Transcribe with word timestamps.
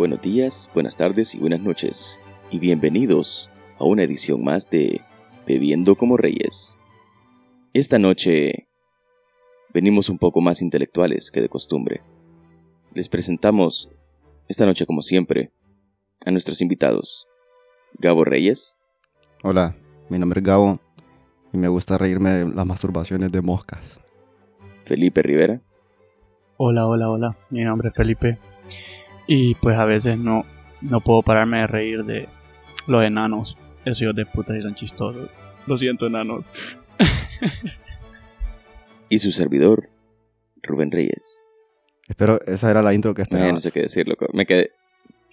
Buenos 0.00 0.22
días, 0.22 0.70
buenas 0.72 0.96
tardes 0.96 1.34
y 1.34 1.40
buenas 1.40 1.60
noches. 1.60 2.22
Y 2.50 2.58
bienvenidos 2.58 3.50
a 3.78 3.84
una 3.84 4.02
edición 4.02 4.42
más 4.42 4.70
de 4.70 5.02
Bebiendo 5.46 5.94
como 5.94 6.16
Reyes. 6.16 6.78
Esta 7.74 7.98
noche 7.98 8.66
venimos 9.74 10.08
un 10.08 10.16
poco 10.16 10.40
más 10.40 10.62
intelectuales 10.62 11.30
que 11.30 11.42
de 11.42 11.50
costumbre. 11.50 12.00
Les 12.94 13.10
presentamos, 13.10 13.90
esta 14.48 14.64
noche 14.64 14.86
como 14.86 15.02
siempre, 15.02 15.52
a 16.24 16.30
nuestros 16.30 16.62
invitados. 16.62 17.26
Gabo 17.98 18.24
Reyes, 18.24 18.78
Hola, 19.42 19.76
mi 20.08 20.18
nombre 20.18 20.40
es 20.40 20.46
Gabo 20.46 20.80
y 21.52 21.58
me 21.58 21.68
gusta 21.68 21.98
reírme 21.98 22.30
de 22.30 22.48
las 22.48 22.64
masturbaciones 22.64 23.32
de 23.32 23.42
moscas. 23.42 24.00
Felipe 24.86 25.20
Rivera, 25.20 25.60
Hola, 26.56 26.86
hola, 26.86 27.10
hola. 27.10 27.36
Mi 27.50 27.64
nombre 27.64 27.88
es 27.88 27.94
Felipe. 27.94 28.38
Y 29.26 29.54
pues 29.56 29.76
a 29.78 29.84
veces 29.84 30.18
no, 30.18 30.44
no 30.80 31.00
puedo 31.00 31.22
pararme 31.22 31.58
de 31.60 31.66
reír 31.66 32.04
de 32.04 32.28
los 32.86 33.02
enanos. 33.04 33.56
Esos 33.84 34.02
hijos 34.02 34.16
de 34.16 34.26
puta 34.26 34.56
y 34.56 34.62
son 34.62 34.74
chistosos. 34.74 35.30
Lo 35.66 35.76
siento, 35.76 36.06
enanos. 36.06 36.50
y 39.08 39.18
su 39.18 39.32
servidor, 39.32 39.88
Rubén 40.62 40.90
Reyes. 40.90 41.44
Espero, 42.08 42.40
esa 42.46 42.70
era 42.70 42.82
la 42.82 42.92
intro 42.94 43.14
que 43.14 43.22
Maje, 43.22 43.32
esperaba. 43.34 43.52
no 43.52 43.60
sé 43.60 43.70
qué 43.72 43.80
decir, 43.82 44.08
loco. 44.08 44.26
Me 44.32 44.46
quedé, 44.46 44.72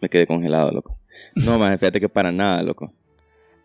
me 0.02 0.10
quedé 0.10 0.28
congelado, 0.28 0.72
loco. 0.72 1.00
No, 1.36 1.58
más 1.58 1.80
fíjate 1.80 2.00
que 2.00 2.10
para 2.10 2.32
nada, 2.32 2.62
loco. 2.64 2.94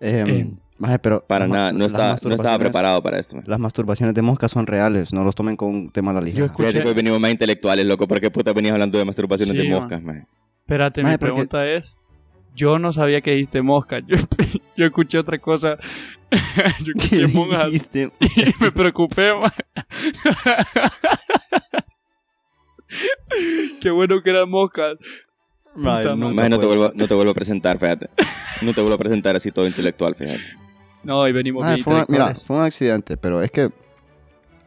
Em, 0.01 0.29
Eh, 0.31 0.51
maje, 0.83 0.99
pero 0.99 1.25
Para 1.27 1.47
nada, 1.49 1.73
no 1.73 1.85
estaba, 1.85 2.19
no 2.23 2.35
estaba 2.35 2.59
preparado 2.59 3.03
para 3.03 3.19
esto. 3.19 3.37
maje. 3.37 3.49
Las 3.49 3.59
masturbaciones 3.59 4.15
de 4.15 4.23
moscas 4.23 4.51
son 4.53 4.67
reales, 4.67 5.13
no 5.13 5.25
los 5.25 5.35
tomen 5.35 5.57
con 5.57 5.69
un 5.69 5.91
tema 5.91 6.11
a 6.11 6.15
la 6.15 6.21
ligera. 6.21 6.47
escuché- 6.47 6.67
Fíjate 6.69 6.83
que 6.83 6.89
hoy 6.89 6.95
venimos 6.95 7.21
más 7.21 7.31
intelectuales, 7.31 7.87
loco. 7.87 8.07
¿Por 8.07 8.21
qué 8.21 8.31
puta 8.31 8.53
venías 8.53 8.73
hablando 8.75 8.99
de 8.99 9.05
masturbaciones 9.05 9.53
Sí, 9.57 9.63
de 9.63 9.71
man. 9.71 9.81
moscas, 9.81 10.03
maje? 10.03 10.27
Espérate, 10.61 11.03
Mae, 11.03 11.13
mi 11.13 11.19
porque- 11.19 11.33
pregunta 11.33 11.67
es... 11.69 11.85
Yo 12.55 12.79
no 12.79 12.93
sabía 12.93 13.23
que 13.23 13.31
dijiste 13.31 13.63
mosca. 13.63 14.01
Yo, 14.01 14.17
yo 14.77 14.85
escuché 14.85 15.19
otra 15.19 15.39
cosa. 15.39 15.79
yo 16.85 16.93
escuché 16.95 17.27
monjas. 17.29 17.67
dijiste? 17.71 18.11
Y 18.37 18.63
me 18.63 18.71
preocupé. 18.71 19.31
Qué 23.81 23.91
bueno 23.91 24.23
que 24.23 24.31
eran 24.31 24.51
moscas. 24.51 24.97
Puta 25.75 26.15
Maje, 26.15 26.51
no 26.51 26.59
te, 26.59 26.67
vuelvo, 26.67 26.93
no 26.95 27.09
te 27.09 27.15
vuelvo 27.15 27.31
a 27.31 27.35
presentar, 27.35 27.79
fíjate. 27.79 28.11
No 28.61 28.75
te 28.75 28.81
vuelvo 28.83 28.97
a 28.97 28.99
presentar 28.99 29.35
así 29.37 29.51
todo 29.51 29.67
intelectual, 29.67 30.15
fíjate. 30.15 30.43
No, 31.05 31.27
y 31.27 31.33
venimos 31.33 31.67
bien 31.67 31.83
fue 31.83 31.95
una- 31.95 32.07
mira, 32.09 32.35
fue 32.35 32.57
un 32.57 32.63
accidente, 32.63 33.17
pero 33.17 33.43
es 33.43 33.51
que... 33.51 33.71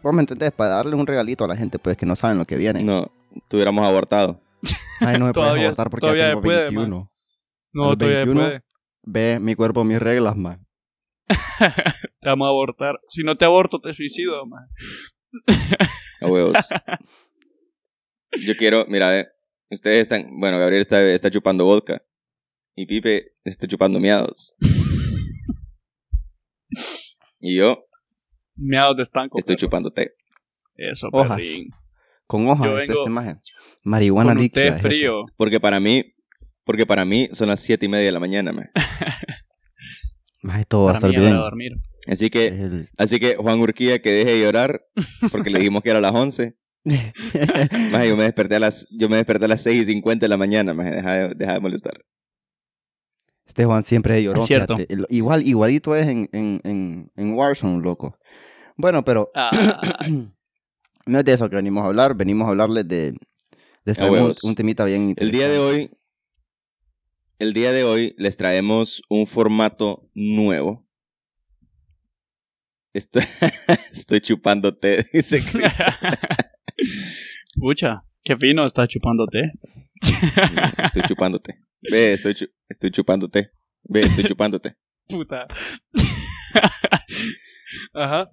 Vos 0.03 0.14
me 0.14 0.22
entendés, 0.22 0.52
para 0.52 0.75
darle 0.75 0.95
un 0.95 1.08
regalito 1.08 1.44
a 1.45 1.47
la 1.47 1.55
gente, 1.58 1.80
pues 1.80 1.97
que 1.97 2.05
no 2.05 2.16
saben 2.16 2.38
lo 2.38 2.45
que 2.45 2.58
viene. 2.58 2.83
No, 2.83 3.11
tuviéramos 3.47 3.83
abortado. 3.88 4.39
Ay, 5.00 5.17
no 5.17 5.25
me 5.25 5.33
puedes 5.33 5.52
abortar 5.53 5.89
porque 5.89 6.06
ya 6.06 6.11
todavía 6.11 6.28
tengo 6.30 6.41
se 6.41 6.45
puede, 6.45 6.63
21. 6.66 6.95
A 6.95 7.00
los 7.00 7.09
No, 7.73 7.97
todavía 7.97 8.17
21. 8.17 8.41
puede. 8.41 8.61
Ve 9.08 9.39
mi 9.39 9.56
cuerpo, 9.56 9.83
mis 9.83 9.97
reglas, 10.00 10.36
man. 10.38 10.63
Te 12.19 12.30
vamos 12.30 12.45
a 12.45 12.50
abortar. 12.50 13.00
Si 13.09 13.23
no 13.23 13.36
te 13.36 13.45
aborto, 13.45 13.80
te 13.80 13.94
suicido, 13.94 14.45
ma. 14.45 14.67
A 16.22 16.28
huevos. 16.28 16.56
Yo 18.45 18.56
quiero, 18.58 18.86
mira, 18.88 19.09
ve, 19.09 19.28
ustedes 19.72 20.02
están, 20.02 20.28
bueno, 20.39 20.59
Gabriel 20.59 20.81
está, 20.81 21.02
está 21.03 21.31
chupando 21.31 21.66
vodka 21.66 22.02
y 22.75 22.86
Pipe 22.86 23.33
está 23.44 23.67
chupando 23.67 24.00
miados. 24.00 24.56
Y 27.40 27.56
yo 27.58 27.80
Miados 28.56 28.98
de 28.98 29.04
estanco. 29.04 29.38
estoy 29.38 29.56
perro. 29.56 29.68
chupando 29.68 29.92
té. 29.92 30.14
Eso, 30.76 31.09
Hojas. 31.12 31.38
perrín. 31.38 31.70
Con 32.28 32.48
hojas, 32.48 32.68
Yo 32.68 32.76
¿viste 32.76 32.88
vengo 32.92 33.02
esta 33.02 33.12
imagen? 33.12 33.40
Marihuana 33.84 34.30
Con 34.31 34.38
un 34.38 34.44
líquida. 34.44 34.63
té 34.63 34.68
es 34.69 34.81
frío. 34.81 35.25
Porque 35.38 35.59
para 35.59 35.80
mí, 35.80 36.03
porque 36.64 36.85
para 36.85 37.06
mí 37.06 37.30
son 37.34 37.50
las 37.50 37.59
siete 37.59 37.85
y 37.85 37.90
media 37.90 38.06
de 38.08 38.12
la 38.12 38.19
mañana, 38.19 38.52
man. 38.52 38.66
Maje, 40.41 40.66
todo 40.66 40.85
va 40.85 40.91
a 40.91 40.96
estar 40.96 41.09
bien. 41.09 41.24
de 41.24 41.30
dormir. 41.31 41.72
Así 42.08 42.30
que, 42.30 42.47
El- 42.47 42.90
así 42.97 43.19
que 43.19 43.35
Juan 43.35 43.59
Urquía 43.59 44.00
que 44.00 44.12
deje 44.12 44.31
de 44.34 44.41
llorar, 44.41 44.81
porque 45.31 45.50
le 45.50 45.59
dijimos 45.59 45.81
que 45.81 45.90
era 45.90 46.00
a 46.00 46.02
las 46.02 46.14
11. 46.14 46.56
Más 47.91 48.08
yo 48.08 48.16
me 48.16 48.24
desperté 48.25 48.56
a 48.58 48.59
las, 48.59 48.88
yo 48.91 49.09
me 49.09 49.18
desperté 49.18 49.46
a 49.46 49.47
las 49.47 49.64
6 49.64 49.81
y 49.81 49.85
50 49.85 50.24
de 50.25 50.28
la 50.30 50.38
mañana, 50.38 50.74
más 50.75 50.91
deja 50.91 51.14
de, 51.30 51.34
deja 51.35 51.53
de 51.53 51.59
molestar. 51.59 51.94
Este 53.45 53.66
Juan 53.66 53.83
siempre 53.83 54.22
lloró. 54.23 54.41
Es 54.41 54.47
cierto. 54.47 54.75
fíjate. 54.75 54.94
El- 54.94 55.06
Igual, 55.09 55.45
igualito 55.47 55.95
es 55.95 56.07
en, 56.07 56.29
en, 56.33 56.61
en, 56.63 57.11
en 57.16 57.33
Warzone, 57.33 57.81
loco. 57.83 58.17
Bueno, 58.75 59.03
pero 59.06 59.29
Ah, 59.35 59.51
no 61.06 61.19
es 61.19 61.25
de 61.25 61.33
eso 61.33 61.50
que 61.50 61.55
venimos 61.55 61.84
a 61.84 61.88
hablar. 61.88 62.16
Venimos 62.16 62.47
a 62.47 62.50
hablarles 62.50 62.88
de, 62.88 63.11
de 63.11 63.17
les 63.85 63.97
traemos 63.97 64.44
un, 64.44 64.50
un 64.51 64.55
temita 64.55 64.84
bien 64.85 65.13
El 65.17 65.31
día 65.31 65.47
de 65.47 65.55
interesante. 65.57 65.91
hoy, 65.94 65.97
el 67.39 67.53
día 67.53 67.72
de 67.72 67.84
hoy 67.84 68.16
les 68.17 68.35
traemos 68.38 69.01
un 69.09 69.28
formato 69.28 70.09
nuevo. 70.13 70.84
Estoy, 72.94 73.23
estoy 73.91 74.22
chupando 74.22 74.75
té, 74.75 75.05
dice 75.13 75.39
Cristian. 75.39 75.89
Pucha, 77.61 78.03
qué 78.23 78.35
fino 78.35 78.66
está 78.66 78.88
chupando 78.88 79.28
té. 79.28 79.51
Estoy 80.84 81.01
chupando 81.07 81.39
té. 81.39 81.55
Ve, 81.91 82.13
estoy, 82.13 82.34
chu- 82.34 82.51
estoy 82.69 82.91
chupando 82.91 83.29
té. 83.29 83.51
Ve, 83.84 84.01
estoy 84.01 84.23
chupando 84.25 84.59
té. 84.59 84.75
Puta. 85.07 85.47
Ajá. 87.94 88.29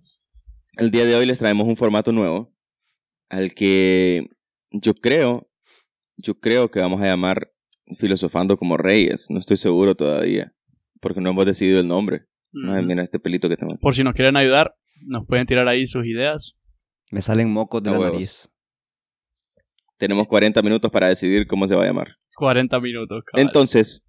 El 0.79 0.91
día 0.91 1.05
de 1.05 1.15
hoy 1.15 1.27
les 1.27 1.39
traemos 1.39 1.67
un 1.67 1.77
formato 1.77 2.13
nuevo 2.13 2.55
al 3.29 3.53
que 3.55 4.29
yo 4.73 4.95
creo, 4.95 5.49
yo 6.17 6.39
creo 6.39 6.71
que 6.71 6.81
vamos 6.81 7.01
a 7.01 7.07
llamar 7.07 7.51
filosofando 7.99 8.57
como 8.57 8.77
reyes. 8.77 9.27
No 9.31 9.39
estoy 9.39 9.57
seguro 9.57 9.95
todavía, 9.95 10.55
porque 11.01 11.21
no 11.21 11.31
hemos 11.31 11.47
decidido 11.47 11.81
el 11.81 11.89
nombre. 11.89 12.27
Ay, 12.69 12.83
Mm. 12.83 12.87
mira 12.87 13.03
este 13.03 13.19
pelito 13.19 13.49
que 13.49 13.57
tengo. 13.57 13.77
Por 13.81 13.95
si 13.95 14.05
nos 14.05 14.15
quieren 14.15 14.37
ayudar, 14.37 14.75
nos 15.07 15.27
pueden 15.27 15.47
tirar 15.47 15.69
ahí 15.69 15.87
sus 15.87 16.05
ideas. 16.07 16.57
Me 17.11 17.23
salen 17.23 17.51
mocos 17.51 17.83
de 17.83 17.91
la 17.91 17.99
huevos. 17.99 18.13
nariz. 18.15 18.49
Tenemos 19.99 20.27
40 20.27 20.61
minutos 20.63 20.91
para 20.91 21.09
decidir 21.09 21.47
cómo 21.47 21.67
se 21.69 21.75
va 21.75 21.83
a 21.83 21.87
llamar. 21.87 22.17
40 22.37 22.81
minutos. 22.81 23.25
cabal. 23.25 23.47
Entonces, 23.47 24.07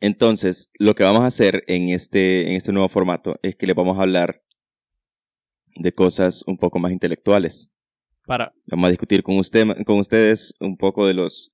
entonces, 0.00 0.70
lo 0.78 0.94
que 0.94 1.04
vamos 1.04 1.22
a 1.22 1.26
hacer 1.26 1.64
en 1.68 1.88
este, 1.88 2.48
en 2.48 2.54
este 2.54 2.72
nuevo 2.72 2.88
formato 2.88 3.38
es 3.42 3.56
que 3.56 3.66
le 3.66 3.74
vamos 3.74 3.98
a 3.98 4.02
hablar 4.02 4.42
de 5.74 5.92
cosas 5.92 6.42
un 6.46 6.58
poco 6.58 6.78
más 6.78 6.92
intelectuales. 6.92 7.72
Para. 8.26 8.52
Vamos 8.66 8.88
a 8.88 8.90
discutir 8.90 9.22
con, 9.22 9.38
usted, 9.38 9.64
con 9.84 9.98
ustedes 9.98 10.54
un 10.60 10.76
poco 10.76 11.06
de 11.06 11.14
los 11.14 11.52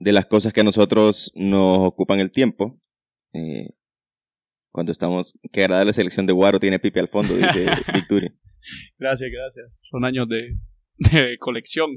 de 0.00 0.12
las 0.12 0.26
cosas 0.26 0.52
que 0.52 0.62
a 0.62 0.64
nosotros 0.64 1.30
nos 1.34 1.78
ocupan 1.78 2.20
el 2.20 2.32
tiempo. 2.32 2.80
Eh, 3.34 3.68
cuando 4.72 4.92
estamos, 4.92 5.38
qué 5.52 5.64
agradable 5.64 5.92
selección 5.92 6.26
de 6.26 6.32
Guaro 6.32 6.58
tiene 6.58 6.78
Pipe 6.78 7.00
al 7.00 7.08
fondo, 7.08 7.34
dice 7.34 7.66
Victoria. 7.94 8.32
Gracias, 8.98 9.30
gracias. 9.30 9.66
Son 9.90 10.04
años 10.04 10.26
de, 10.28 10.56
de 10.96 11.36
colección. 11.38 11.90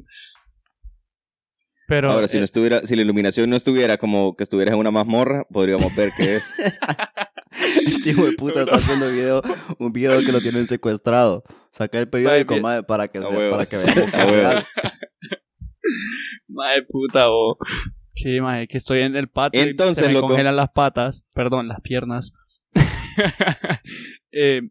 Pero. 1.88 2.11
Ahora, 2.11 2.27
si 2.27 2.38
eh, 2.38 2.39
no 2.39 2.44
estuviera, 2.45 2.85
si 2.85 2.95
la 2.95 3.01
iluminación 3.01 3.49
no 3.49 3.55
estuviera 3.55 3.97
como 3.97 4.35
que 4.35 4.44
estuvieras 4.44 4.73
en 4.73 4.79
una 4.79 4.91
mazmorra, 4.91 5.45
podríamos 5.51 5.95
ver 5.95 6.11
qué 6.17 6.35
es. 6.38 6.53
Este 7.85 8.09
hijo 8.09 8.25
de 8.25 8.31
puta 8.33 8.61
está 8.63 8.75
haciendo 8.77 9.11
video, 9.11 9.41
un 9.77 9.94
video 9.94 10.19
que 10.25 10.31
lo 10.31 10.41
tienen 10.41 10.66
secuestrado. 10.66 11.44
Saca 11.71 11.99
el 11.99 12.09
periódico, 12.09 12.57
mae, 12.59 12.81
para 12.81 13.07
que, 13.09 13.19
A 13.19 13.21
se- 13.21 13.49
para 13.51 13.66
que 13.66 13.75
veamos. 14.31 14.71
Mae 16.47 16.81
puta, 16.83 17.29
o. 17.29 17.57
Sí, 18.15 18.41
mae, 18.41 18.67
que 18.67 18.77
estoy 18.77 19.01
en 19.01 19.15
el 19.15 19.27
patio 19.29 19.61
Entonces, 19.61 20.00
y 20.00 20.01
se 20.01 20.07
me 20.07 20.13
loco. 20.15 20.27
congelan 20.29 20.55
las 20.55 20.69
patas. 20.69 21.25
Perdón, 21.33 21.67
las 21.67 21.81
piernas. 21.81 22.33
Eh, 24.31 24.62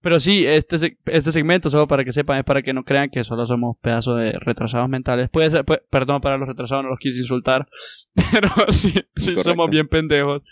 pero 0.00 0.20
sí, 0.20 0.46
este, 0.46 0.96
este 1.06 1.32
segmento, 1.32 1.70
solo 1.70 1.88
para 1.88 2.04
que 2.04 2.12
sepan, 2.12 2.38
es 2.38 2.44
para 2.44 2.62
que 2.62 2.72
no 2.72 2.84
crean 2.84 3.10
que 3.10 3.24
solo 3.24 3.46
somos 3.46 3.76
pedazos 3.80 4.18
de 4.20 4.32
retrasados 4.32 4.88
mentales. 4.88 5.28
Puede 5.30 5.50
ser, 5.50 5.64
puede- 5.64 5.82
perdón 5.90 6.20
para 6.20 6.38
los 6.38 6.48
retrasados, 6.48 6.84
no 6.84 6.90
los 6.90 6.98
quise 6.98 7.18
insultar. 7.20 7.68
Pero 8.32 8.50
sí, 8.72 8.94
somos 9.42 9.68
bien 9.70 9.88
pendejos. 9.88 10.42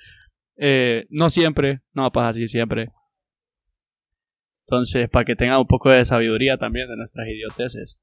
Eh, 0.56 1.06
no 1.10 1.30
siempre, 1.30 1.82
no 1.92 2.10
pasa 2.12 2.30
así 2.30 2.48
siempre. 2.48 2.90
Entonces, 4.66 5.08
para 5.08 5.24
que 5.24 5.36
tengan 5.36 5.58
un 5.60 5.66
poco 5.66 5.90
de 5.90 6.04
sabiduría 6.04 6.56
también 6.58 6.88
de 6.88 6.96
nuestras 6.96 7.28
idioteces. 7.28 8.00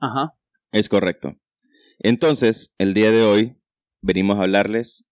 Ajá. 0.00 0.34
Es 0.72 0.88
correcto. 0.88 1.36
Entonces, 2.00 2.74
el 2.78 2.92
día 2.92 3.10
de 3.12 3.22
hoy 3.22 3.56
venimos 4.00 4.38
a 4.38 4.42
hablarles 4.42 5.06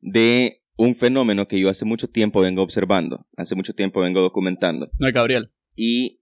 de 0.00 0.61
un 0.76 0.94
fenómeno 0.94 1.46
que 1.48 1.58
yo 1.60 1.68
hace 1.68 1.84
mucho 1.84 2.08
tiempo 2.08 2.40
vengo 2.40 2.62
observando, 2.62 3.26
hace 3.36 3.54
mucho 3.54 3.74
tiempo 3.74 4.00
vengo 4.00 4.20
documentando. 4.20 4.90
No 4.98 5.08
es 5.08 5.14
Gabriel. 5.14 5.52
Y 5.74 6.20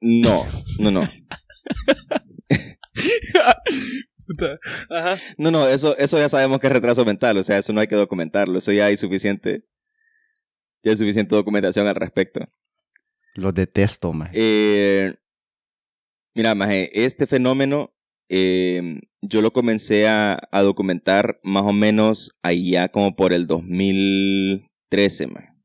no, 0.00 0.44
no, 0.78 0.90
no. 0.90 1.08
Puta. 4.26 4.58
Ajá. 4.90 5.18
No, 5.38 5.50
no, 5.50 5.68
eso, 5.68 5.96
eso 5.98 6.18
ya 6.18 6.28
sabemos 6.28 6.58
que 6.60 6.66
es 6.66 6.72
retraso 6.72 7.04
mental, 7.04 7.36
o 7.36 7.44
sea, 7.44 7.58
eso 7.58 7.72
no 7.72 7.80
hay 7.80 7.86
que 7.86 7.96
documentarlo, 7.96 8.58
eso 8.58 8.72
ya 8.72 8.86
hay 8.86 8.96
suficiente, 8.96 9.64
ya 10.82 10.92
hay 10.92 10.96
suficiente 10.96 11.34
documentación 11.34 11.86
al 11.86 11.96
respecto. 11.96 12.40
Los 13.34 13.54
detesto, 13.54 14.12
mae. 14.12 14.30
Eh, 14.32 15.14
mira, 16.34 16.54
maje, 16.54 17.04
este 17.04 17.26
fenómeno 17.26 17.93
eh, 18.28 19.00
yo 19.22 19.42
lo 19.42 19.52
comencé 19.52 20.06
a, 20.08 20.38
documentar 20.52 21.40
más 21.42 21.64
o 21.64 21.72
menos 21.72 22.36
allá 22.42 22.88
como 22.88 23.16
por 23.16 23.32
el 23.32 23.46
2013, 23.46 25.26
man. 25.28 25.62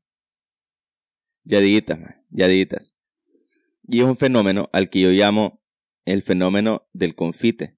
Ya 1.44 1.60
ditas, 1.60 2.00
man, 2.00 2.24
ya 2.30 2.48
ditas. 2.48 2.94
Y 3.86 4.00
es 4.00 4.06
un 4.06 4.16
fenómeno 4.16 4.68
al 4.72 4.88
que 4.88 5.00
yo 5.00 5.10
llamo 5.10 5.62
el 6.04 6.22
fenómeno 6.22 6.88
del 6.92 7.14
confite. 7.14 7.76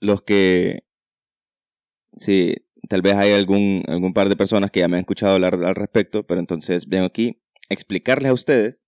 Los 0.00 0.22
que, 0.22 0.84
sí, 2.16 2.56
tal 2.88 3.02
vez 3.02 3.14
hay 3.14 3.32
algún, 3.32 3.82
algún 3.88 4.12
par 4.12 4.28
de 4.28 4.36
personas 4.36 4.70
que 4.70 4.80
ya 4.80 4.88
me 4.88 4.96
han 4.96 5.00
escuchado 5.00 5.34
hablar 5.34 5.54
al 5.54 5.74
respecto, 5.74 6.26
pero 6.26 6.40
entonces 6.40 6.86
vengo 6.86 7.06
aquí 7.06 7.42
a 7.70 7.74
explicarles 7.74 8.30
a 8.30 8.34
ustedes 8.34 8.86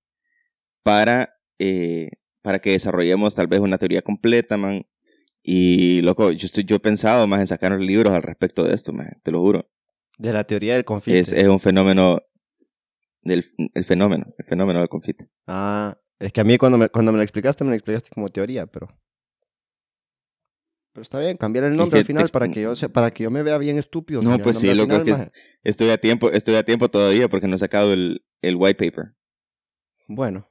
para, 0.83 1.41
eh, 1.59 2.11
para 2.43 2.61
que 2.61 2.71
desarrollemos 2.71 3.35
tal 3.35 3.47
vez 3.47 3.61
una 3.61 3.79
teoría 3.79 4.03
completa, 4.03 4.57
man. 4.57 4.87
Y, 5.43 6.03
loco, 6.03 6.31
yo, 6.33 6.47
estoy, 6.47 6.65
yo 6.65 6.77
he 6.77 6.81
pensado 6.81 7.27
más 7.27 7.41
en 7.41 7.47
sacar 7.47 7.73
libros 7.81 8.13
al 8.13 8.23
respecto 8.23 8.65
de 8.65 8.75
esto, 8.75 8.93
man, 8.93 9.09
te 9.23 9.31
lo 9.31 9.41
juro. 9.41 9.71
De 10.19 10.33
la 10.33 10.45
teoría 10.45 10.75
del 10.75 10.85
confite. 10.85 11.19
Es, 11.19 11.33
es 11.33 11.47
un 11.49 11.61
fenómeno, 11.61 12.21
del, 13.23 13.45
el 13.75 13.85
fenómeno, 13.85 14.27
el 14.37 14.45
fenómeno 14.47 14.81
del 14.81 14.89
confite. 14.89 15.29
Ah, 15.47 15.97
es 16.19 16.33
que 16.33 16.41
a 16.41 16.45
mí 16.45 16.59
cuando 16.59 16.77
me, 16.77 16.89
cuando 16.89 17.13
me 17.13 17.19
lo 17.19 17.23
explicaste, 17.23 17.65
me 17.65 17.71
lo 17.71 17.77
explicaste 17.77 18.11
como 18.13 18.29
teoría, 18.29 18.67
pero... 18.67 18.89
Pero 20.93 21.03
está 21.03 21.21
bien, 21.21 21.37
cambiar 21.37 21.65
el 21.67 21.77
nombre 21.77 21.99
que 21.99 21.99
al 22.01 22.05
final 22.07 22.29
para 22.33 22.49
que 22.49 22.63
yo 22.63 22.75
se- 22.75 22.89
para 22.89 23.13
que 23.13 23.23
yo 23.23 23.31
me 23.31 23.43
vea 23.43 23.59
bien 23.59 23.79
estúpido. 23.79 24.21
No, 24.23 24.39
pues 24.39 24.59
sí, 24.59 24.75
loco, 24.75 24.99
final, 25.01 25.09
es 25.09 25.17
que-. 25.17 25.33
Estoy 25.63 25.91
a 25.91 25.99
tiempo, 25.99 26.31
estoy 26.31 26.57
a 26.57 26.65
tiempo 26.65 26.89
todavía 26.89 27.29
porque 27.29 27.47
no 27.47 27.55
he 27.55 27.59
sacado 27.59 27.93
el, 27.93 28.25
el 28.43 28.57
white 28.57 28.75
paper. 28.85 29.15
Bueno, 30.09 30.51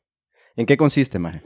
¿en 0.56 0.66
qué 0.66 0.78
consiste, 0.78 1.20
maje? 1.20 1.42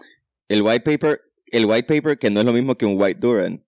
El 0.52 0.62
white 0.64 0.82
paper, 0.82 1.22
el 1.48 1.66
white 1.66 1.84
paper 1.84 2.18
que 2.18 2.30
no 2.30 2.40
es 2.42 2.46
lo 2.46 2.54
mismo 2.54 2.76
que 2.76 2.86
un 2.86 2.96
white 3.02 3.20
Duran. 3.20 3.64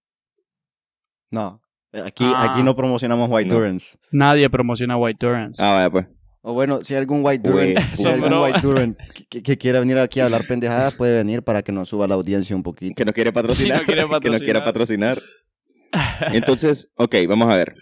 No, 1.31 1.61
aquí, 1.93 2.23
Ah. 2.25 2.51
aquí 2.51 2.63
no 2.63 2.75
promocionamos 2.75 3.29
White 3.31 3.49
No. 3.49 3.55
Durance. 3.55 3.97
Nadie 4.11 4.49
promociona 4.49 4.97
White 4.97 5.25
Durance. 5.25 5.61
Ah, 5.63 5.71
vaya 5.73 5.89
pues. 5.89 6.07
O 6.41 6.53
bueno, 6.53 6.83
si 6.83 6.93
hay 6.93 6.99
algún 6.99 7.21
White 7.25 7.49
Durant, 7.49 7.77
si 7.95 8.05
hay 8.05 8.13
algún. 8.13 8.33
White 8.33 8.59
Durant 8.61 8.97
que, 9.29 9.57
quiera 9.57 9.79
venir 9.79 9.97
aquí 9.97 10.19
a 10.19 10.25
hablar 10.25 10.45
pendejadas, 10.45 10.93
puede 10.95 11.15
venir 11.17 11.41
para 11.41 11.61
que 11.63 11.71
nos 11.71 11.89
suba 11.89 12.07
la 12.07 12.15
audiencia 12.15 12.55
un 12.55 12.63
poquito. 12.63 12.93
Que 12.95 13.05
no 13.05 13.13
quiere 13.13 13.31
patrocinar. 13.33 13.79
No 13.79 13.85
quiere 13.85 14.01
que 14.21 14.29
no 14.29 14.39
quiera 14.39 14.63
patrocinar. 14.63 15.17
patrocinar. 15.17 16.33
Entonces, 16.33 16.91
ok, 16.95 17.15
vamos 17.27 17.49
a 17.49 17.55
ver. 17.55 17.75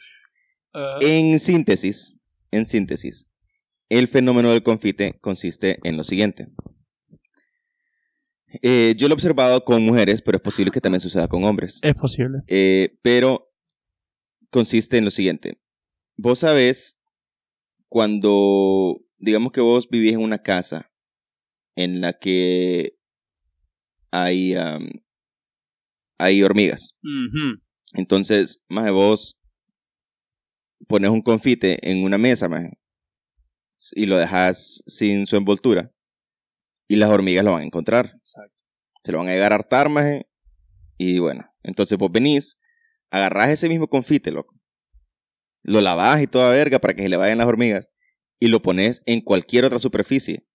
Ah, 0.73 0.97
En 1.01 1.39
síntesis, 1.39 2.21
en 2.51 2.65
síntesis, 2.65 3.27
el 3.89 4.07
fenómeno 4.07 4.51
del 4.51 4.63
confite 4.63 5.17
consiste 5.21 5.79
en 5.83 5.97
lo 5.97 6.03
siguiente. 6.03 6.47
Eh, 8.61 8.95
yo 8.97 9.07
lo 9.07 9.13
he 9.13 9.15
observado 9.15 9.61
con 9.61 9.83
mujeres, 9.83 10.21
pero 10.21 10.37
es 10.37 10.41
posible 10.41 10.71
que 10.71 10.81
también 10.81 10.99
suceda 10.99 11.27
con 11.27 11.43
hombres. 11.43 11.79
es 11.83 11.93
posible. 11.95 12.39
Eh, 12.47 12.97
pero 13.01 13.49
consiste 14.49 14.97
en 14.97 15.05
lo 15.05 15.11
siguiente. 15.11 15.61
Vos 16.17 16.39
sabés 16.39 17.01
cuando, 17.87 19.01
digamos 19.17 19.51
que 19.51 19.61
vos 19.61 19.89
vivís 19.89 20.13
en 20.13 20.21
una 20.21 20.41
casa 20.41 20.91
en 21.75 22.01
la 22.01 22.13
que 22.13 22.97
hay, 24.11 24.53
am, 24.55 24.89
hay 26.17 26.43
hormigas. 26.43 26.97
Entonces, 27.93 28.65
más 28.69 28.85
de 28.85 28.91
vos 28.91 29.39
pones 30.87 31.09
un 31.09 31.21
confite 31.21 31.89
en 31.89 32.03
una 32.03 32.17
mesa, 32.17 32.49
maje, 32.49 32.77
y 33.93 34.05
lo 34.05 34.17
dejas 34.17 34.83
sin 34.85 35.25
su 35.25 35.37
envoltura. 35.37 35.91
Y 36.91 36.97
las 36.97 37.09
hormigas 37.09 37.45
lo 37.45 37.53
van 37.53 37.61
a 37.61 37.65
encontrar. 37.65 38.11
Exacto. 38.17 38.53
Se 39.05 39.13
lo 39.13 39.19
van 39.19 39.29
a 39.29 39.31
llegar 39.31 39.53
a 39.53 39.55
hartar, 39.55 39.87
maje. 39.87 40.27
Y 40.97 41.19
bueno, 41.19 41.49
entonces 41.63 41.97
vos 41.97 42.11
venís, 42.11 42.57
agarrás 43.09 43.47
ese 43.49 43.69
mismo 43.69 43.87
confite, 43.87 44.29
loco. 44.29 44.53
Lo 45.63 45.79
lavás 45.79 46.21
y 46.21 46.27
toda 46.27 46.51
verga 46.51 46.79
para 46.79 46.93
que 46.93 47.03
se 47.03 47.07
le 47.07 47.15
vayan 47.15 47.37
las 47.37 47.47
hormigas. 47.47 47.93
Y 48.41 48.49
lo 48.49 48.61
pones 48.61 49.03
en 49.05 49.21
cualquier 49.21 49.63
otra 49.63 49.79
superficie. 49.79 50.45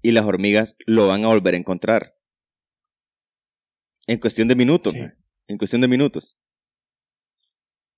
Y 0.00 0.12
las 0.12 0.24
hormigas 0.24 0.74
lo 0.86 1.06
van 1.06 1.24
a 1.24 1.28
volver 1.28 1.52
a 1.52 1.58
encontrar. 1.58 2.14
En 4.06 4.18
cuestión 4.18 4.48
de 4.48 4.56
minutos, 4.56 4.94
Sí. 4.94 5.00
maje. 5.00 5.16
En 5.48 5.58
cuestión 5.58 5.82
de 5.82 5.88
minutos. 5.88 6.38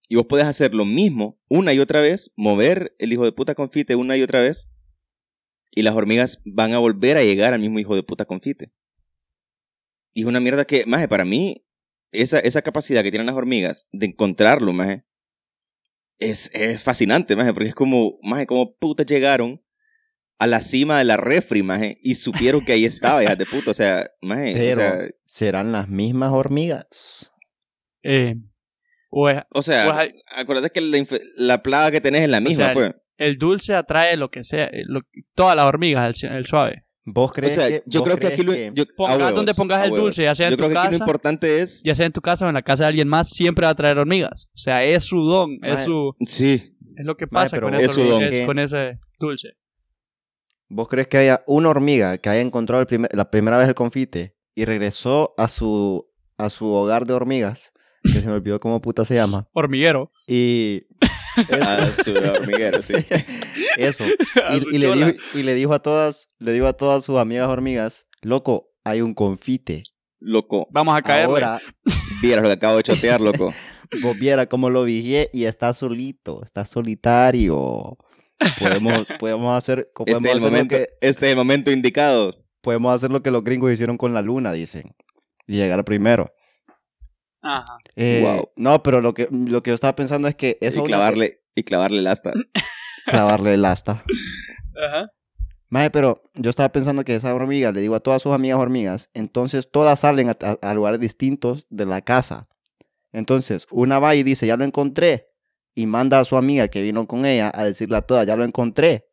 Y 0.09 0.17
vos 0.17 0.27
podés 0.27 0.47
hacer 0.47 0.75
lo 0.75 0.85
mismo 0.85 1.39
una 1.49 1.73
y 1.73 1.79
otra 1.79 2.01
vez, 2.01 2.33
mover 2.37 2.97
el 2.99 3.13
hijo 3.13 3.25
de 3.25 3.31
puta 3.31 3.55
confite 3.55 3.95
una 3.95 4.17
y 4.17 4.25
otra 4.25 4.41
vez. 4.41 4.73
Y 5.77 5.83
las 5.83 5.95
hormigas 5.95 6.43
van 6.47 6.73
a 6.73 6.79
volver 6.79 7.19
a 7.19 7.23
llegar 7.23 7.53
al 7.53 7.61
mismo 7.61 7.79
hijo 7.79 7.95
de 7.95 8.03
puta 8.03 8.25
confite. 8.25 8.73
Y 10.15 10.23
es 10.23 10.27
una 10.27 10.41
mierda 10.41 10.65
que, 10.65 10.87
maje, 10.87 11.07
para 11.07 11.27
mí, 11.27 11.67
esa, 12.13 12.39
esa 12.39 12.63
capacidad 12.63 13.03
que 13.03 13.11
tienen 13.11 13.27
las 13.27 13.37
hormigas 13.37 13.87
de 13.93 14.07
encontrarlo, 14.07 14.73
maje, 14.73 15.05
es, 16.19 16.51
es 16.55 16.83
fascinante, 16.83 17.37
maje, 17.37 17.53
porque 17.53 17.69
es 17.69 17.75
como, 17.75 18.19
maje, 18.23 18.47
como 18.47 18.75
putas 18.77 19.05
llegaron 19.05 19.63
a 20.39 20.47
la 20.47 20.63
cima 20.63 20.97
de 20.99 21.05
la 21.05 21.19
refri, 21.19 21.63
maje, 21.63 21.99
y 22.03 22.15
supieron 22.15 22.65
que 22.65 22.73
ahí 22.73 22.87
estaba, 22.87 23.23
hijas 23.23 23.37
de 23.37 23.45
puta, 23.45 23.71
o 23.71 23.75
sea, 23.75 24.11
maje, 24.23 24.53
o 24.55 24.57
Pero 24.57 24.75
sea, 24.81 25.09
serán 25.27 25.73
las 25.73 25.89
mismas 25.91 26.33
hormigas. 26.33 27.31
Eh, 28.03 28.35
o 29.11 29.29
es- 29.29 29.43
o 29.51 29.63
sea, 29.63 29.95
hay- 29.99 30.15
acuérdate 30.35 30.71
que 30.71 30.81
la, 31.37 31.63
plaga 31.63 31.91
que 31.91 32.01
tenés 32.01 32.23
es 32.23 32.31
la 32.31 32.41
misma, 32.41 32.65
sea, 32.67 32.75
pues. 32.75 32.95
El 33.19 33.39
dulce 33.39 33.75
atrae 33.75 34.17
lo 34.17 34.31
que 34.31 34.45
sea, 34.45 34.67
eh, 34.67 34.83
lo- 34.87 35.03
todas 35.35 35.57
las 35.57 35.67
hormigas, 35.67 36.23
el, 36.23 36.33
el 36.33 36.47
suave. 36.47 36.85
¿Vos 37.09 37.31
O 37.31 37.35
crees 37.35 37.55
sea, 37.55 37.69
que, 37.69 37.83
yo 37.87 38.01
vos 38.01 38.09
creo 38.09 38.19
que 38.19 38.27
aquí 38.27 38.43
lo, 38.43 38.53
yo- 38.75 38.85
Pongas 38.97 39.33
donde 39.35 39.55
pongas 39.55 39.85
el 39.87 39.91
dulce, 39.93 40.25
ya 40.25 40.35
sea 40.35 40.49
en 40.49 40.53
Yo 40.53 40.57
tu 40.57 40.65
creo 40.65 40.71
que 40.73 40.79
aquí 40.79 40.87
lo 40.87 40.91
casa, 40.99 41.05
importante 41.05 41.61
es, 41.63 41.83
Ya 41.85 41.95
sea 41.95 42.05
en 42.07 42.13
tu 42.13 42.21
casa 42.21 42.45
o 42.45 42.49
en 42.49 42.55
la 42.55 42.63
casa 42.63 42.83
de 42.83 42.89
alguien 42.89 43.07
más, 43.07 43.29
siempre 43.31 43.65
va 43.65 43.71
a 43.71 43.75
traer 43.77 43.97
hormigas. 43.99 44.49
O 44.55 44.59
sea, 44.59 44.79
es 44.79 45.05
su 45.05 45.19
don, 45.23 45.53
es 45.63 45.75
Mae. 45.75 45.85
su 45.85 46.17
sí, 46.27 46.77
es 46.97 47.05
lo 47.07 47.17
que 47.17 47.29
pasa 47.29 47.57
pero 47.57 47.69
con, 47.69 47.75
es 47.77 47.85
eso, 47.85 48.21
es- 48.21 48.45
con 48.47 48.59
ese 48.59 48.99
dulce. 49.21 49.51
¿Vos 50.69 50.89
crees 50.89 51.07
que 51.07 51.19
haya 51.19 51.45
una 51.47 51.69
hormiga 51.69 52.19
que 52.19 52.29
haya 52.29 52.41
encontrado 52.41 52.81
el 52.81 52.89
primer- 52.89 53.15
la 53.15 53.31
primera 53.31 53.57
vez 53.57 53.69
el 53.69 53.75
confite 53.77 54.35
y 54.57 54.65
regresó 54.65 55.33
a 55.39 55.47
su, 55.47 56.09
a 56.39 56.51
su 56.51 56.67
hogar 56.73 57.07
de 57.07 57.13
hormigas, 57.15 57.73
que 58.03 58.09
se 58.09 58.27
me 58.27 58.33
olvidó 58.33 58.59
cómo 58.59 58.81
puta 58.83 59.05
se 59.05 59.15
llama, 59.15 59.49
Hormiguero. 59.53 60.11
y... 60.27 60.87
a 61.37 61.93
su 61.93 62.15
hormiguero, 62.15 62.83
sí. 62.83 62.95
Eso. 63.77 64.05
A 64.45 64.57
Y, 64.57 64.79
le 64.79 64.93
dijo, 64.93 65.11
y 65.35 65.43
le 65.43 65.55
dijo 65.55 65.75
a 65.75 65.81
todas, 65.81 66.29
le 66.39 66.53
dijo 66.53 66.67
a 66.67 66.73
todas 66.73 67.05
sus 67.05 67.17
amigas 67.17 67.49
hormigas, 67.49 68.07
loco, 68.23 68.71
hay 68.85 69.01
un 69.01 69.15
confite. 69.15 69.83
Loco, 70.19 70.67
Vamos 70.71 70.97
a 70.97 71.03
caerle. 71.03 71.35
Ahora, 71.35 71.61
vieras 72.23 72.43
lo 72.43 72.49
que 72.49 72.55
acabo 72.55 72.77
de 72.79 72.83
chotear, 72.83 73.21
loco. 73.21 73.53
vos 74.03 74.19
viera 74.19 74.47
cómo 74.47 74.71
lo 74.71 74.85
vigié 74.85 75.31
y 75.33 75.45
está 75.45 75.73
solito, 75.73 76.43
está 76.45 76.65
solitario. 76.65 77.99
Podemos, 78.59 79.09
podemos 79.19 79.57
hacer, 79.57 79.91
podemos 79.95 80.17
Este 80.17 80.29
es, 80.29 80.35
el 80.35 80.39
hacer 80.39 80.43
lo 80.43 80.51
momento, 80.51 80.77
que, 80.77 80.89
este 81.01 81.27
es 81.27 81.33
el 81.33 81.37
momento 81.37 81.71
indicado. 81.71 82.35
podemos 82.61 82.95
hacer 82.95 83.11
lo 83.11 83.23
que 83.23 83.31
los 83.31 83.45
gringos 83.45 83.73
hicieron 83.73 83.99
con 83.99 84.15
la 84.15 84.23
luna, 84.23 84.53
dicen. 84.53 84.95
Y 85.47 85.57
llegar 85.57 85.85
primero. 85.85 86.33
Ajá. 87.47 87.79
Eh, 87.97 88.21
Wow. 88.23 88.51
No, 88.57 88.83
pero 88.83 89.01
lo 89.01 89.15
que, 89.15 89.29
lo 89.31 89.63
que 89.63 89.71
yo 89.71 89.75
estaba 89.75 89.95
pensando 89.97 90.29
es 90.29 90.35
que 90.35 90.59
esa 90.61 90.81
Y 90.81 90.85
clavarle, 90.85 91.41
y 91.55 91.63
clavarle 91.63 91.99
el 91.99 92.07
asta. 92.07 92.33
clavarle 93.07 93.55
el 93.55 93.65
asta. 93.65 94.05
Ajá. 94.77 95.11
Mae, 95.69 95.91
pero 95.91 96.23
yo 96.35 96.51
estaba 96.51 96.69
pensando 96.71 97.05
que 97.05 97.17
esa 97.17 97.35
hormiga, 97.35 97.73
le 97.73 97.81
digo 97.81 97.95
a 97.97 98.01
todas 98.01 98.23
sus 98.23 98.33
amigas 98.33 98.59
hormigas, 98.59 99.11
entonces 99.15 99.69
todas 99.71 99.99
salen 100.01 100.29
a, 100.31 100.37
a- 100.41 100.71
a 100.71 100.75
lugares 100.75 101.01
distintos 101.01 101.67
de 101.71 101.87
la 101.87 102.03
casa. 102.03 102.49
Entonces, 103.13 103.67
una 103.71 103.99
va 103.99 104.15
y 104.15 104.23
dice, 104.23 104.47
ya 104.47 104.57
lo 104.57 104.65
encontré. 104.65 105.29
Y 105.75 105.87
manda 105.87 106.21
a 106.21 106.25
su 106.25 106.37
amiga 106.37 106.69
que 106.69 106.81
vino 106.83 107.07
con 107.07 107.27
ella 107.27 107.51
a 107.55 107.65
decirle 107.65 107.97
a 107.97 108.03
todas, 108.03 108.27
ya 108.27 108.37
lo 108.37 108.45
encontré. 108.45 109.09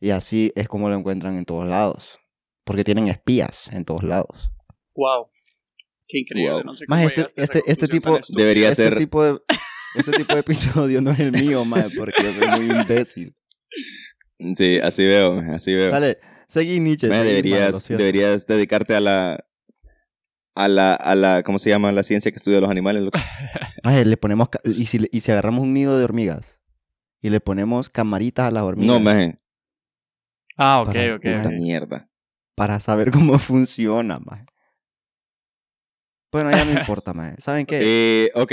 Y 0.00 0.10
así 0.10 0.52
es 0.54 0.68
como 0.68 0.88
lo 0.88 0.94
encuentran 0.96 1.36
en 1.36 1.44
todos 1.44 1.66
lados. 1.68 2.18
Porque 2.64 2.84
tienen 2.84 3.08
espías 3.08 3.68
en 3.72 3.84
todos 3.84 4.02
lados. 4.04 4.50
Wow. 4.94 5.28
Qué 6.12 6.18
increíble. 6.18 6.52
Wow. 6.52 6.62
No 6.64 6.76
sé 6.76 6.84
Más 6.88 7.04
este- 7.06 7.22
este- 7.36 7.62
este 7.66 7.88
conclusión 7.88 8.20
tipo. 8.22 8.38
Debería 8.38 8.68
este 8.68 8.82
ser, 8.84 8.98
Tipo 8.98 9.24
de, 9.24 9.40
este 9.96 10.12
tipo 10.12 10.34
de 10.34 10.40
episodio 10.40 11.00
no 11.00 11.10
es 11.10 11.20
el 11.20 11.32
mío, 11.32 11.64
mae, 11.64 11.86
porque 11.96 12.20
soy 12.20 12.60
muy 12.60 12.76
imbécil. 12.80 13.34
sí, 14.54 14.78
así 14.78 15.04
veo, 15.06 15.40
así 15.54 15.72
veo. 15.74 15.90
Dale, 15.90 16.18
seguí 16.48 16.80
Nietzsche. 16.80 17.08
Seguí, 17.08 17.24
deberías, 17.24 17.88
deberías 17.88 18.46
dedicarte 18.46 18.94
a 18.94 19.00
la, 19.00 19.44
a 20.54 20.68
la, 20.68 20.94
a 20.94 21.14
la, 21.14 21.42
¿cómo 21.42 21.58
se 21.58 21.70
llama? 21.70 21.90
La 21.92 22.02
ciencia 22.02 22.30
que 22.30 22.36
estudia 22.36 22.60
los 22.60 22.70
animales, 22.70 23.02
loco. 23.04 23.18
Maje, 23.84 24.04
le 24.04 24.16
ponemos. 24.18 24.48
Y 24.64 24.84
si, 24.86 25.08
y 25.10 25.20
si 25.20 25.32
agarramos 25.32 25.62
un 25.62 25.72
nido 25.72 25.96
de 25.96 26.04
hormigas 26.04 26.60
y 27.22 27.30
le 27.30 27.40
ponemos 27.40 27.88
camaritas 27.88 28.48
a 28.48 28.50
las 28.50 28.64
hormigas 28.64 28.92
No, 28.94 29.00
maje, 29.00 29.38
Ah, 30.58 30.80
ok, 30.82 30.86
Para- 30.88 31.14
ok. 31.14 31.24
ok. 31.46 31.52
mierda. 31.52 32.00
para 32.54 32.78
saber 32.80 33.10
cómo 33.10 33.38
funciona, 33.38 34.18
maje. 34.18 34.44
Bueno, 36.32 36.50
ya 36.50 36.64
no 36.64 36.72
importa, 36.72 37.12
maje. 37.12 37.36
¿Saben 37.38 37.66
qué? 37.66 37.80
Eh, 37.82 38.30
ok, 38.34 38.52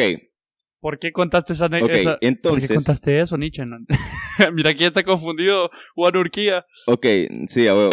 ¿Por 0.82 0.98
qué 1.00 1.12
contaste 1.12 1.54
esa, 1.54 1.66
ane- 1.66 1.82
ok, 1.84 1.90
esa- 1.90 2.12
¿Por 2.12 2.20
qué 2.20 2.28
entonces, 2.28 2.76
contaste 2.76 3.20
eso, 3.20 3.38
Nietzsche? 3.38 3.64
Mira, 4.54 4.70
aquí 4.70 4.86
está 4.86 5.04
confundido 5.04 5.70
Juan 5.96 6.16
Urquía. 6.18 6.66
ok, 6.88 7.06
sí, 7.48 7.68
a 7.68 7.76
huevo. 7.76 7.92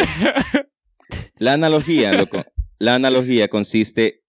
La 1.37 1.53
analogía, 1.53 2.13
loco. 2.13 2.43
La 2.79 2.95
analogía 2.95 3.47
consiste. 3.47 4.23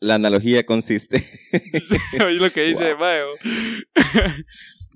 La 0.00 0.14
analogía 0.14 0.64
consiste. 0.64 1.24
Oye 2.24 2.38
lo 2.38 2.50
que 2.50 2.62
dice 2.62 2.94
Wow. 2.94 3.00
Mayo. 3.00 3.26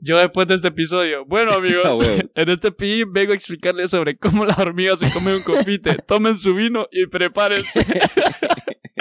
Yo 0.05 0.19
después 0.19 0.47
de 0.49 0.55
este 0.57 0.69
episodio, 0.69 1.25
bueno 1.27 1.53
amigos, 1.55 2.01
Ah, 2.01 2.23
en 2.35 2.49
este 2.51 2.71
pi 2.73 3.05
vengo 3.05 3.33
a 3.33 3.37
explicarles 3.37 3.91
sobre 3.91 4.17
cómo 4.17 4.45
las 4.45 4.59
hormigas 4.59 4.99
se 5.01 5.11
comen 5.13 5.35
un 5.37 5.43
confite. 5.43 5.97
Tomen 6.07 6.39
su 6.39 6.55
vino 6.55 6.87
y 6.93 7.07
prepárense. 7.07 7.85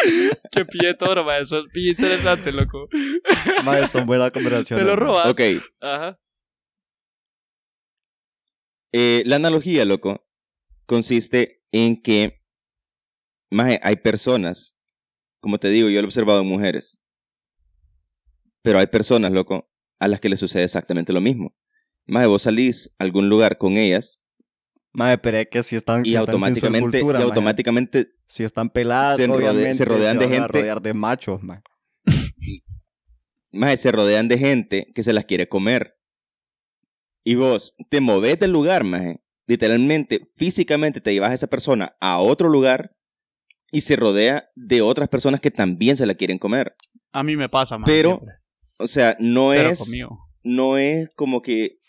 Qué 0.52 0.66
pille 0.66 0.94
toro, 0.94 1.24
ma, 1.24 1.38
eso 1.38 1.60
es 1.60 1.66
pille 1.72 1.92
interesante, 1.92 2.52
loco. 2.52 2.88
Mae, 3.64 3.88
son 3.88 4.06
buenas 4.06 4.32
conversaciones. 4.32 4.84
Te 4.84 4.90
lo 4.90 4.96
robas. 4.96 5.28
ok. 5.28 5.42
Ajá. 5.82 6.20
eh, 8.92 9.24
la 9.26 9.38
analogía, 9.38 9.86
loco, 9.86 10.28
consiste 10.86 11.64
en 11.72 12.02
que. 12.02 12.42
Maje, 13.50 13.80
hay 13.84 13.98
personas. 13.98 14.78
Como 15.42 15.58
te 15.58 15.70
digo, 15.70 15.90
yo 15.90 15.96
lo 15.96 16.06
he 16.06 16.06
observado 16.06 16.42
en 16.42 16.48
mujeres. 16.48 17.02
Pero 18.62 18.80
hay 18.80 18.88
personas, 18.88 19.32
loco, 19.32 19.70
a 20.00 20.08
las 20.08 20.20
que 20.20 20.30
les 20.30 20.40
sucede 20.40 20.64
exactamente 20.64 21.12
lo 21.12 21.20
mismo. 21.20 21.56
Maje, 22.06 22.28
vos 22.28 22.44
salís 22.44 22.96
a 23.00 23.04
algún 23.04 23.28
lugar 23.30 23.58
con 23.58 23.78
ellas 23.78 24.22
Mae, 24.94 25.18
pero 25.18 25.38
es 25.38 25.48
que 25.50 25.64
si 25.64 25.76
están, 25.76 26.04
si 26.04 26.12
y 26.12 26.16
están 26.16 26.26
sin 26.26 26.40
su 26.40 26.46
automáticamente, 26.46 27.00
cultura, 27.00 27.20
y 27.20 27.24
automáticamente 27.24 28.12
Si 28.34 28.46
están 28.46 28.70
peladas, 28.70 29.18
se 29.18 29.28
rode- 29.28 29.50
obviamente, 29.50 29.74
se 29.74 29.84
rodean 29.84 30.18
de 30.18 30.26
van 30.26 30.34
a 30.34 30.38
gente- 30.38 30.58
rodear 30.60 30.82
de 30.82 30.94
machos, 30.94 31.44
mae. 31.44 31.60
Maje, 33.52 33.76
se 33.76 33.92
rodean 33.92 34.30
de 34.30 34.38
gente 34.38 34.88
que 34.96 35.04
se 35.04 35.12
las 35.12 35.26
quiere 35.26 35.50
comer. 35.50 35.98
Y 37.26 37.36
vos 37.36 37.76
te 37.90 38.00
movés 38.00 38.40
del 38.40 38.52
lugar, 38.52 38.86
maje. 38.86 39.22
Literalmente, 39.48 40.22
físicamente 40.38 41.02
te 41.02 41.12
llevas 41.14 41.32
a 41.32 41.34
esa 41.34 41.48
persona 41.48 41.98
a 42.00 42.20
otro 42.20 42.48
lugar 42.48 42.96
y 43.70 43.82
se 43.82 43.98
rodea 43.98 44.50
de 44.56 44.82
otras 44.82 45.10
personas 45.10 45.42
que 45.42 45.52
también 45.52 45.98
se 45.98 46.06
la 46.06 46.16
quieren 46.16 46.40
comer. 46.40 46.74
A 47.12 47.24
mí 47.24 47.36
me 47.36 47.50
pasa, 47.50 47.78
man. 47.78 47.84
Pero- 47.86 48.12
siempre. 48.18 48.36
O 48.80 48.88
sea, 48.88 49.18
no 49.20 49.50
Pero 49.50 49.70
es, 49.70 49.80
conmigo. 49.80 50.20
no 50.44 50.78
es 50.78 51.10
como 51.16 51.42
que, 51.42 51.80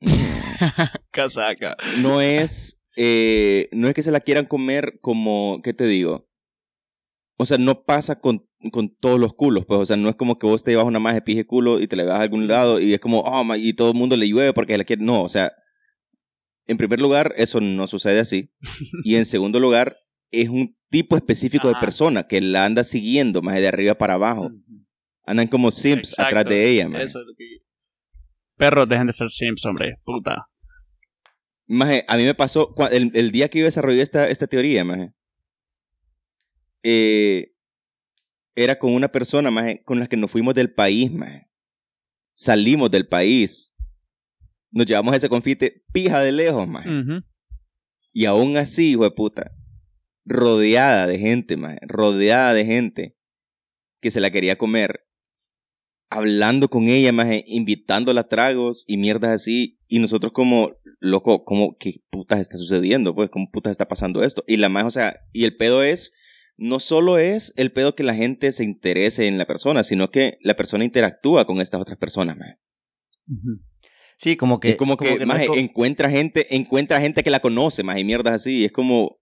Casaca. 1.10 1.76
no 2.02 2.20
es, 2.20 2.77
eh, 3.00 3.68
no 3.70 3.86
es 3.86 3.94
que 3.94 4.02
se 4.02 4.10
la 4.10 4.18
quieran 4.18 4.46
comer 4.46 4.98
como, 5.00 5.60
¿qué 5.62 5.72
te 5.72 5.86
digo? 5.86 6.28
O 7.36 7.44
sea, 7.44 7.56
no 7.56 7.84
pasa 7.84 8.18
con, 8.18 8.48
con 8.72 8.92
todos 8.92 9.20
los 9.20 9.34
culos, 9.34 9.64
pues, 9.66 9.78
o 9.78 9.84
sea, 9.84 9.96
no 9.96 10.08
es 10.08 10.16
como 10.16 10.40
que 10.40 10.48
vos 10.48 10.64
te 10.64 10.72
llevas 10.72 10.86
una 10.86 10.98
más 10.98 11.14
de 11.14 11.22
pije 11.22 11.46
culo 11.46 11.78
y 11.78 11.86
te 11.86 11.94
la 11.94 12.02
llevas 12.02 12.18
a 12.18 12.22
algún 12.22 12.48
lado 12.48 12.80
y 12.80 12.92
es 12.92 12.98
como, 12.98 13.20
oh, 13.20 13.54
y 13.54 13.72
todo 13.74 13.92
el 13.92 13.96
mundo 13.96 14.16
le 14.16 14.28
llueve 14.28 14.52
porque 14.52 14.72
se 14.72 14.78
la 14.78 14.84
quiere. 14.84 15.04
No, 15.04 15.22
o 15.22 15.28
sea, 15.28 15.52
en 16.66 16.76
primer 16.76 17.00
lugar, 17.00 17.34
eso 17.36 17.60
no 17.60 17.86
sucede 17.86 18.18
así. 18.18 18.50
Y 19.04 19.14
en 19.14 19.26
segundo 19.26 19.60
lugar, 19.60 19.96
es 20.32 20.48
un 20.48 20.76
tipo 20.90 21.14
específico 21.14 21.68
de 21.68 21.76
persona 21.80 22.26
que 22.26 22.40
la 22.40 22.64
anda 22.64 22.82
siguiendo, 22.82 23.42
más 23.42 23.54
de 23.54 23.68
arriba 23.68 23.94
para 23.94 24.14
abajo. 24.14 24.50
Andan 25.24 25.46
como 25.46 25.70
simps 25.70 26.10
Exacto. 26.14 26.36
atrás 26.36 26.44
de 26.46 26.68
ella, 26.68 26.88
maje. 26.88 27.04
Eso 27.04 27.20
es 27.20 27.26
lo 27.28 27.34
que... 27.36 27.44
Perros, 28.56 28.88
dejen 28.88 29.06
de 29.06 29.12
ser 29.12 29.30
simps, 29.30 29.64
hombre. 29.66 30.00
Puta. 30.04 30.48
Maje, 31.68 32.04
a 32.08 32.16
mí 32.16 32.24
me 32.24 32.34
pasó 32.34 32.74
el, 32.90 33.10
el 33.14 33.30
día 33.30 33.48
que 33.48 33.58
yo 33.58 33.66
desarrollé 33.66 34.00
esta, 34.02 34.26
esta 34.28 34.46
teoría, 34.46 34.84
maje. 34.84 35.12
eh, 36.82 37.52
era 38.56 38.76
con 38.78 38.92
una 38.92 39.08
persona, 39.08 39.50
maje, 39.52 39.82
con 39.84 40.00
la 40.00 40.06
que 40.08 40.16
nos 40.16 40.30
fuimos 40.32 40.52
del 40.54 40.72
país, 40.72 41.12
maje. 41.12 41.48
Salimos 42.32 42.90
del 42.90 43.06
país. 43.06 43.74
Nos 44.70 44.86
llevamos 44.86 45.14
ese 45.14 45.28
confite 45.28 45.84
pija 45.92 46.20
de 46.20 46.32
lejos, 46.32 46.66
maje. 46.66 46.88
Y 48.12 48.24
aún 48.24 48.56
así, 48.56 48.92
hijo 48.92 49.04
de 49.04 49.10
puta, 49.12 49.52
rodeada 50.24 51.06
de 51.06 51.18
gente, 51.18 51.56
maje, 51.56 51.78
rodeada 51.82 52.52
de 52.54 52.64
gente 52.64 53.16
que 54.00 54.10
se 54.10 54.20
la 54.20 54.30
quería 54.30 54.58
comer, 54.58 55.06
hablando 56.10 56.68
con 56.68 56.88
ella, 56.88 57.12
maje, 57.12 57.44
invitándola 57.46 58.22
a 58.22 58.28
tragos 58.28 58.84
y 58.86 58.96
mierdas 58.96 59.30
así, 59.30 59.78
y 59.88 59.98
nosotros 59.98 60.32
como, 60.32 60.72
loco, 61.00 61.44
como, 61.44 61.76
¿qué 61.78 62.02
putas 62.10 62.40
está 62.40 62.56
sucediendo? 62.56 63.14
Pues, 63.14 63.30
¿cómo 63.30 63.50
putas 63.50 63.72
está 63.72 63.88
pasando 63.88 64.22
esto? 64.22 64.44
Y 64.46 64.56
la 64.56 64.68
más, 64.68 64.84
o 64.84 64.90
sea, 64.90 65.20
y 65.32 65.44
el 65.44 65.56
pedo 65.56 65.82
es, 65.82 66.12
no 66.56 66.80
solo 66.80 67.18
es 67.18 67.52
el 67.56 67.72
pedo 67.72 67.94
que 67.94 68.02
la 68.02 68.14
gente 68.14 68.52
se 68.52 68.64
interese 68.64 69.26
en 69.28 69.38
la 69.38 69.46
persona, 69.46 69.82
sino 69.82 70.10
que 70.10 70.38
la 70.40 70.56
persona 70.56 70.84
interactúa 70.84 71.46
con 71.46 71.60
estas 71.60 71.80
otras 71.80 71.98
personas, 71.98 72.36
maje. 72.36 72.58
Sí, 74.16 74.36
como 74.36 74.58
que... 74.58 74.70
es 74.70 74.76
como 74.76 74.96
que, 74.96 75.18
no 75.18 75.26
maje, 75.26 75.44
es 75.44 75.48
co- 75.48 75.56
encuentra 75.56 76.10
gente, 76.10 76.56
encuentra 76.56 77.00
gente 77.00 77.22
que 77.22 77.30
la 77.30 77.40
conoce, 77.40 77.82
maje, 77.84 78.00
y 78.00 78.04
mierdas 78.04 78.34
así, 78.34 78.60
y 78.60 78.64
es 78.64 78.72
como, 78.72 79.20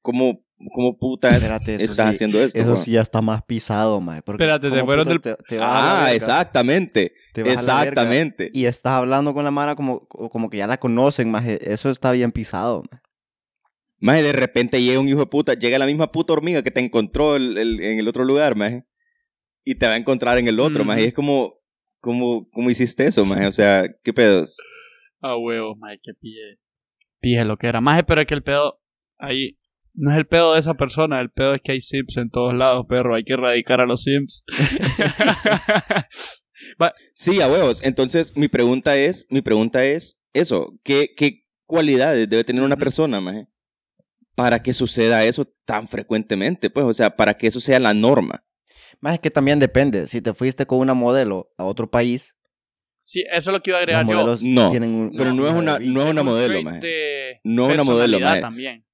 como, 0.00 0.44
como 0.72 0.96
putas 0.98 1.36
Espérate, 1.36 1.74
estás 1.76 1.96
sí, 1.96 2.02
haciendo 2.16 2.40
esto. 2.42 2.58
Eso 2.58 2.76
sí 2.76 2.92
ya 2.92 3.00
está 3.02 3.20
más 3.22 3.42
pisado, 3.42 4.00
mae. 4.00 4.22
porque 4.22 4.42
Espérate, 4.44 4.70
se 4.70 4.84
fueron 4.84 5.08
del- 5.08 5.20
te- 5.20 5.34
te 5.48 5.58
Ah, 5.60 6.02
verga, 6.04 6.14
exactamente, 6.14 7.12
te 7.32 7.40
exactamente. 7.52 8.50
Y 8.52 8.66
estás 8.66 8.92
hablando 8.92 9.34
con 9.34 9.44
la 9.44 9.50
Mara 9.50 9.74
como, 9.74 10.06
como 10.08 10.50
que 10.50 10.58
ya 10.58 10.66
la 10.66 10.78
conocen, 10.78 11.30
mae. 11.30 11.58
Eso 11.62 11.90
está 11.90 12.12
bien 12.12 12.32
pisado, 12.32 12.82
mae. 12.90 13.00
Maje, 13.98 14.22
de 14.24 14.32
repente 14.32 14.82
llega 14.82 14.98
un 14.98 15.08
hijo 15.08 15.20
de 15.20 15.26
puta, 15.26 15.54
llega 15.54 15.78
la 15.78 15.86
misma 15.86 16.10
puta 16.10 16.32
hormiga 16.32 16.62
que 16.62 16.70
te 16.72 16.80
encontró 16.80 17.36
el- 17.36 17.56
el- 17.56 17.80
en 17.80 17.98
el 18.00 18.08
otro 18.08 18.24
lugar, 18.24 18.56
maje, 18.56 18.84
y 19.64 19.76
te 19.76 19.86
va 19.86 19.92
a 19.92 19.96
encontrar 19.96 20.38
en 20.38 20.48
el 20.48 20.58
otro, 20.58 20.80
Ujú. 20.82 20.88
maje, 20.88 21.02
y 21.02 21.06
es 21.06 21.12
como, 21.14 21.54
como, 22.00 22.48
¿cómo 22.50 22.68
hiciste 22.68 23.06
eso, 23.06 23.24
maje? 23.24 23.46
O 23.46 23.52
sea, 23.52 23.84
¿qué 24.02 24.12
pedos? 24.12 24.56
Ah, 25.20 25.36
huevo, 25.36 25.76
mae, 25.76 26.00
que 26.02 26.12
pille. 26.14 26.58
Pille 27.20 27.44
lo 27.44 27.56
que 27.56 27.68
era. 27.68 27.80
Más 27.80 28.02
pero 28.04 28.20
es 28.22 28.26
que 28.26 28.34
el 28.34 28.42
pedo 28.42 28.80
ahí 29.18 29.56
no 29.94 30.10
es 30.10 30.16
el 30.16 30.26
pedo 30.26 30.54
de 30.54 30.60
esa 30.60 30.74
persona, 30.74 31.20
el 31.20 31.30
pedo 31.30 31.54
es 31.54 31.60
que 31.62 31.72
hay 31.72 31.80
simps 31.80 32.16
en 32.16 32.30
todos 32.30 32.54
lados, 32.54 32.86
perro. 32.88 33.14
Hay 33.14 33.24
que 33.24 33.34
erradicar 33.34 33.80
a 33.80 33.86
los 33.86 34.02
simps. 34.04 34.44
Sí, 37.14 37.40
a 37.40 37.48
huevos. 37.48 37.82
Entonces, 37.84 38.36
mi 38.36 38.48
pregunta 38.48 38.96
es, 38.96 39.26
mi 39.30 39.42
pregunta 39.42 39.84
es 39.84 40.18
eso, 40.32 40.78
¿qué, 40.84 41.10
qué 41.16 41.44
cualidades 41.66 42.28
debe 42.28 42.44
tener 42.44 42.62
una 42.62 42.76
persona, 42.76 43.20
maje, 43.20 43.46
para 44.34 44.62
que 44.62 44.72
suceda 44.72 45.24
eso 45.24 45.44
tan 45.64 45.88
frecuentemente? 45.88 46.70
Pues, 46.70 46.86
o 46.86 46.92
sea, 46.92 47.16
para 47.16 47.34
que 47.34 47.46
eso 47.48 47.60
sea 47.60 47.78
la 47.80 47.94
norma. 47.94 48.44
Más 49.00 49.14
es 49.14 49.20
que 49.20 49.30
también 49.30 49.58
depende. 49.58 50.06
Si 50.06 50.20
te 50.22 50.34
fuiste 50.34 50.66
con 50.66 50.78
una 50.78 50.94
modelo 50.94 51.52
a 51.58 51.64
otro 51.64 51.90
país, 51.90 52.36
sí, 53.02 53.24
eso 53.32 53.50
es 53.50 53.54
lo 53.54 53.62
que 53.62 53.70
iba 53.70 53.78
a 53.78 53.82
los 53.82 53.88
agregar 53.88 54.06
yo. 54.06 54.12
modelos 54.14 54.42
No, 54.42 54.70
tienen 54.70 54.94
un... 54.94 55.12
pero 55.16 55.32
no 55.34 55.46
es 55.46 55.52
una- 55.52 55.78
no 55.78 56.02
es 56.02 56.10
una 56.10 56.20
un 56.22 56.26
modelo, 56.26 56.62
maje. 56.62 57.40
No 57.44 57.68
es 57.68 57.74
una 57.74 57.84
modelo, 57.84 58.20
maje. 58.20 58.40
también. 58.40 58.84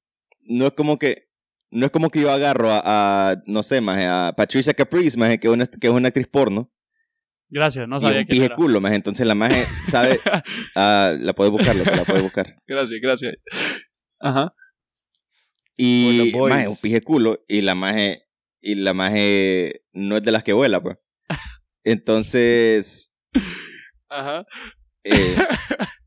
No 0.51 0.67
es 0.67 0.73
como 0.73 0.99
que, 0.99 1.29
no 1.71 1.85
es 1.87 1.93
como 1.93 2.09
que 2.11 2.21
yo 2.23 2.31
agarro 2.33 2.71
a, 2.73 2.81
a, 3.31 3.43
no 3.47 3.63
sé, 3.63 3.81
maje, 3.81 4.07
a 4.07 4.33
Patricia 4.37 4.73
Caprice, 4.75 5.19
maje, 5.19 5.39
que 5.39 5.47
es 5.49 5.53
una, 5.53 5.67
que 5.67 5.87
es 5.87 5.93
una 5.93 6.09
actriz 6.09 6.27
porno, 6.27 6.73
Gracias, 7.51 7.87
no 7.89 7.97
y 7.97 8.01
sabía 8.01 8.21
un 8.21 8.27
que 8.27 8.33
pije 8.33 8.45
era. 8.47 8.55
culo, 8.55 8.81
maje. 8.81 8.95
Entonces 8.97 9.27
la 9.27 9.35
maje 9.35 9.65
sabe, 9.85 10.19
ah, 10.77 11.15
la 11.19 11.35
puedes 11.35 11.51
buscar, 11.53 11.75
loco, 11.77 11.91
la 11.91 12.05
puedes 12.05 12.23
buscar. 12.23 12.57
Gracias, 12.67 12.99
gracias. 13.03 13.35
Ajá. 14.21 14.53
Y 15.77 16.33
Bueno, 16.33 16.55
maje, 16.57 16.69
un 16.69 16.77
pije 16.77 17.01
culo 17.03 17.45
y 17.49 17.61
la 17.63 17.75
maje 17.75 18.23
y 18.61 18.75
la 18.75 18.93
maje 18.95 19.83
no 19.93 20.17
es 20.17 20.23
de 20.23 20.33
las 20.33 20.43
que 20.43 20.53
vuela, 20.53 20.83
pues. 20.83 20.97
Entonces, 21.85 23.13
Ajá. 24.09 24.45
eh, 25.05 25.37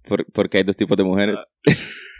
por- 0.03 0.25
porque 0.33 0.57
hay 0.57 0.63
dos 0.63 0.75
tipos 0.77 0.98
de 0.98 1.03
mujeres. 1.03 1.55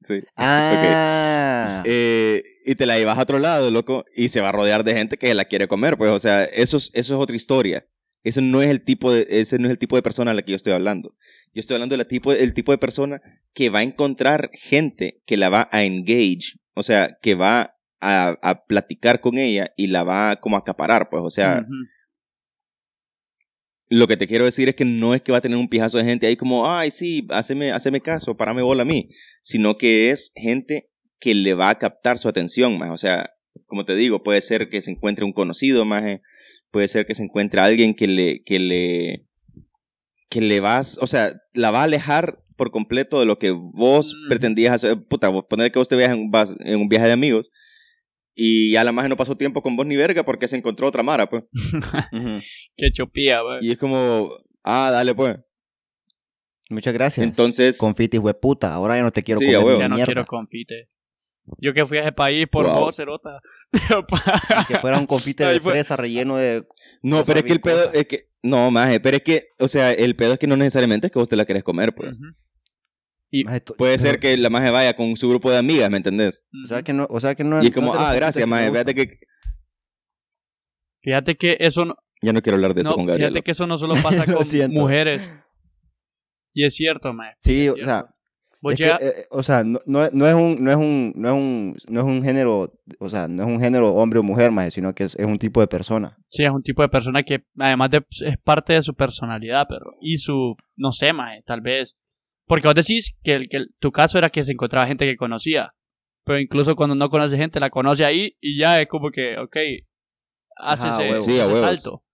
sí. 0.00 0.22
Ah. 0.36 1.82
Eh, 1.86 2.42
y 2.64 2.74
te 2.74 2.86
la 2.86 2.98
llevas 2.98 3.18
a 3.18 3.22
otro 3.22 3.38
lado, 3.38 3.70
loco, 3.70 4.04
y 4.14 4.28
se 4.28 4.40
va 4.40 4.50
a 4.50 4.52
rodear 4.52 4.84
de 4.84 4.94
gente 4.94 5.16
que 5.16 5.34
la 5.34 5.44
quiere 5.44 5.68
comer, 5.68 5.96
pues, 5.96 6.10
o 6.10 6.18
sea, 6.18 6.44
eso 6.44 6.76
es, 6.76 6.90
eso 6.94 7.14
es 7.14 7.20
otra 7.20 7.36
historia. 7.36 7.86
Eso 8.22 8.42
no 8.42 8.60
es 8.60 8.68
el 8.68 8.84
tipo 8.84 9.12
de, 9.12 9.26
ese 9.30 9.58
no 9.58 9.66
es 9.66 9.72
el 9.72 9.78
tipo 9.78 9.96
de 9.96 10.02
persona 10.02 10.32
a 10.32 10.34
la 10.34 10.42
que 10.42 10.52
yo 10.52 10.56
estoy 10.56 10.74
hablando. 10.74 11.14
Yo 11.54 11.60
estoy 11.60 11.74
hablando 11.74 11.96
del 11.96 12.06
tipo, 12.06 12.32
el 12.32 12.52
tipo 12.52 12.72
de 12.72 12.78
persona 12.78 13.20
que 13.54 13.70
va 13.70 13.78
a 13.78 13.82
encontrar 13.82 14.50
gente 14.52 15.22
que 15.26 15.36
la 15.36 15.48
va 15.48 15.68
a 15.72 15.84
engage, 15.84 16.58
o 16.74 16.82
sea, 16.82 17.16
que 17.22 17.34
va 17.34 17.76
a, 18.00 18.38
a 18.42 18.64
platicar 18.66 19.20
con 19.20 19.38
ella 19.38 19.72
y 19.76 19.86
la 19.86 20.04
va 20.04 20.36
como 20.36 20.56
a 20.56 20.60
acaparar, 20.60 21.08
pues, 21.10 21.22
o 21.24 21.30
sea. 21.30 21.66
Lo 23.92 24.06
que 24.06 24.16
te 24.16 24.28
quiero 24.28 24.44
decir 24.44 24.68
es 24.68 24.76
que 24.76 24.84
no 24.84 25.14
es 25.14 25.20
que 25.20 25.32
va 25.32 25.38
a 25.38 25.40
tener 25.40 25.58
un 25.58 25.68
pijazo 25.68 25.98
de 25.98 26.04
gente 26.04 26.26
ahí 26.26 26.36
como, 26.36 26.70
ay, 26.70 26.92
sí, 26.92 27.26
haceme, 27.30 27.72
haceme 27.72 28.00
caso, 28.00 28.36
parame 28.36 28.62
bola 28.62 28.82
a 28.82 28.86
mí, 28.86 29.08
sino 29.42 29.76
que 29.76 30.10
es 30.10 30.30
gente 30.36 30.88
que 31.18 31.34
le 31.34 31.54
va 31.54 31.70
a 31.70 31.74
captar 31.78 32.16
su 32.16 32.28
atención, 32.28 32.78
más. 32.78 32.90
O 32.92 32.96
sea, 32.96 33.30
como 33.66 33.84
te 33.84 33.96
digo, 33.96 34.22
puede 34.22 34.40
ser 34.42 34.70
que 34.70 34.80
se 34.80 34.92
encuentre 34.92 35.24
un 35.24 35.32
conocido, 35.32 35.84
más, 35.84 36.04
puede 36.70 36.86
ser 36.86 37.04
que 37.04 37.16
se 37.16 37.24
encuentre 37.24 37.60
alguien 37.60 37.94
que 37.94 38.06
le, 38.06 38.44
que 38.44 38.60
le, 38.60 39.26
que 40.28 40.40
le 40.40 40.60
vas, 40.60 40.96
o 41.00 41.08
sea, 41.08 41.34
la 41.52 41.72
va 41.72 41.80
a 41.80 41.84
alejar 41.84 42.44
por 42.56 42.70
completo 42.70 43.18
de 43.18 43.26
lo 43.26 43.40
que 43.40 43.50
vos 43.50 44.14
Mm. 44.14 44.28
pretendías 44.28 44.72
hacer. 44.72 44.98
Puta, 45.08 45.30
vos 45.30 45.46
poner 45.50 45.72
que 45.72 45.80
vos 45.80 45.88
te 45.88 45.96
veas 45.96 46.12
en, 46.12 46.30
vas 46.30 46.56
en 46.60 46.78
un 46.78 46.88
viaje 46.88 47.06
de 47.06 47.12
amigos 47.12 47.50
y 48.34 48.72
ya 48.72 48.84
la 48.84 48.92
maje 48.92 49.08
no 49.08 49.16
pasó 49.16 49.36
tiempo 49.36 49.62
con 49.62 49.76
vos 49.76 49.86
ni 49.86 49.96
verga 49.96 50.22
porque 50.24 50.48
se 50.48 50.56
encontró 50.56 50.88
otra 50.88 51.02
mara, 51.02 51.28
pues. 51.28 51.44
Qué 52.76 52.90
chopía, 52.92 53.44
wey. 53.44 53.58
Y 53.62 53.70
es 53.72 53.78
como, 53.78 54.32
ah, 54.64 54.90
dale, 54.92 55.14
pues. 55.14 55.38
Muchas 56.68 56.94
gracias. 56.94 57.24
Entonces, 57.26 57.78
Confiti, 57.78 58.20
puta. 58.40 58.72
Ahora 58.72 58.96
ya 58.96 59.02
no 59.02 59.10
te 59.10 59.22
quiero 59.22 59.40
Sí, 59.40 59.46
comer 59.52 59.78
Ya 59.78 59.88
no 59.88 59.94
mierda. 59.96 60.04
quiero 60.06 60.26
confite. 60.26 60.88
Yo 61.58 61.74
que 61.74 61.84
fui 61.84 61.98
a 61.98 62.02
ese 62.02 62.12
país 62.12 62.46
por 62.46 62.66
Wow. 62.66 62.74
vos, 62.76 62.96
Cerota. 62.96 63.40
Que 64.68 64.78
fuera 64.78 64.98
un 64.98 65.06
confite 65.06 65.44
de 65.44 65.58
fue. 65.58 65.72
fresa 65.72 65.96
relleno 65.96 66.36
de... 66.36 66.64
No, 67.02 67.24
pero 67.24 67.40
es 67.40 67.44
que 67.44 67.52
el 67.52 67.60
pedo 67.60 67.90
es 67.92 68.06
que. 68.06 68.28
No, 68.42 68.70
maje, 68.70 69.00
pero 69.00 69.16
es 69.16 69.22
que, 69.22 69.48
o 69.58 69.66
sea, 69.68 69.92
el 69.92 70.14
pedo 70.16 70.34
es 70.34 70.38
que 70.38 70.46
no 70.46 70.56
necesariamente 70.56 71.08
es 71.08 71.12
que 71.12 71.18
vos 71.18 71.28
te 71.28 71.36
la 71.36 71.44
querés 71.44 71.62
comer, 71.64 71.92
pues. 71.94 72.18
Ujú. 72.20 72.28
Y, 73.30 73.44
maje, 73.44 73.60
Puede 73.60 73.96
ser 73.98 74.18
que 74.18 74.36
la 74.36 74.50
maje 74.50 74.70
vaya 74.70 74.94
con 74.94 75.16
su 75.16 75.28
grupo 75.28 75.50
de 75.50 75.58
amigas, 75.58 75.90
¿me 75.90 75.98
entendés? 75.98 76.48
O 76.64 76.66
sea 76.66 76.82
que 76.82 76.92
no, 76.92 77.06
o 77.08 77.20
sea 77.20 77.34
que 77.34 77.44
no 77.44 77.62
Y 77.62 77.66
es 77.66 77.72
como, 77.72 77.94
ah, 77.94 78.12
gracias, 78.14 78.46
maje, 78.46 78.70
fíjate 78.70 78.94
que. 78.94 79.20
Fíjate 81.02 81.36
que 81.36 81.56
eso 81.60 81.84
no, 81.84 81.96
Ya 82.22 82.32
no 82.32 82.42
quiero 82.42 82.56
hablar 82.56 82.74
de 82.74 82.82
eso 82.82 82.90
no, 82.90 82.96
con 82.96 83.06
Gabriel. 83.06 83.30
fíjate 83.30 83.42
que 83.44 83.50
eso 83.52 83.66
no 83.66 83.78
solo 83.78 83.94
pasa 84.02 84.24
con 84.32 84.72
mujeres. 84.72 85.32
Y 86.52 86.64
es 86.64 86.74
cierto, 86.74 87.12
mae. 87.12 87.34
Sí, 87.42 87.68
o 87.68 87.76
sea, 87.76 88.06
Vos 88.62 88.74
es 88.74 88.78
que, 88.78 88.84
llega- 88.84 88.98
eh, 89.00 89.26
o 89.30 89.42
sea, 89.42 89.64
no, 89.64 89.80
no, 89.86 90.10
no 90.12 90.26
es 90.26 90.34
un, 90.34 90.62
no 90.62 90.70
es 90.70 90.76
un, 90.76 91.12
no 91.16 91.28
es 91.28 91.34
un, 91.34 91.76
no 91.88 92.00
es 92.00 92.06
un 92.06 92.22
género, 92.22 92.74
o 92.98 93.08
sea, 93.08 93.28
no 93.28 93.44
es 93.44 93.48
un 93.48 93.60
género 93.60 93.94
hombre 93.94 94.18
o 94.18 94.22
mujer, 94.22 94.50
maje, 94.50 94.70
sino 94.70 94.94
que 94.94 95.04
es, 95.04 95.14
es 95.14 95.24
un 95.24 95.38
tipo 95.38 95.60
de 95.60 95.68
persona. 95.68 96.18
Sí, 96.28 96.44
es 96.44 96.50
un 96.50 96.62
tipo 96.62 96.82
de 96.82 96.88
persona 96.90 97.22
que 97.22 97.44
además 97.58 97.90
de, 97.90 98.04
es 98.26 98.36
parte 98.44 98.74
de 98.74 98.82
su 98.82 98.94
personalidad, 98.94 99.66
pero 99.68 99.86
y 100.02 100.18
su, 100.18 100.54
no 100.76 100.92
sé, 100.92 101.12
mae, 101.12 101.42
tal 101.46 101.60
vez. 101.62 101.96
Porque 102.50 102.66
vos 102.66 102.74
decís 102.74 103.14
que, 103.22 103.34
el, 103.34 103.48
que 103.48 103.58
el- 103.58 103.74
tu 103.78 103.92
caso 103.92 104.18
era 104.18 104.28
que 104.28 104.42
se 104.42 104.50
encontraba 104.50 104.84
gente 104.88 105.06
que 105.06 105.16
conocía, 105.16 105.72
pero 106.24 106.40
incluso 106.40 106.74
cuando 106.74 106.96
no 106.96 107.08
conoce 107.08 107.36
gente, 107.36 107.60
la 107.60 107.70
conoce 107.70 108.04
ahí 108.04 108.36
y 108.40 108.58
ya 108.58 108.80
es 108.80 108.88
como 108.88 109.12
que, 109.12 109.38
ok, 109.38 109.56
hace 110.56 110.88
Ajá, 110.88 111.04
ese. 111.06 111.20
Sí, 111.30 111.38
salto. 111.38 112.04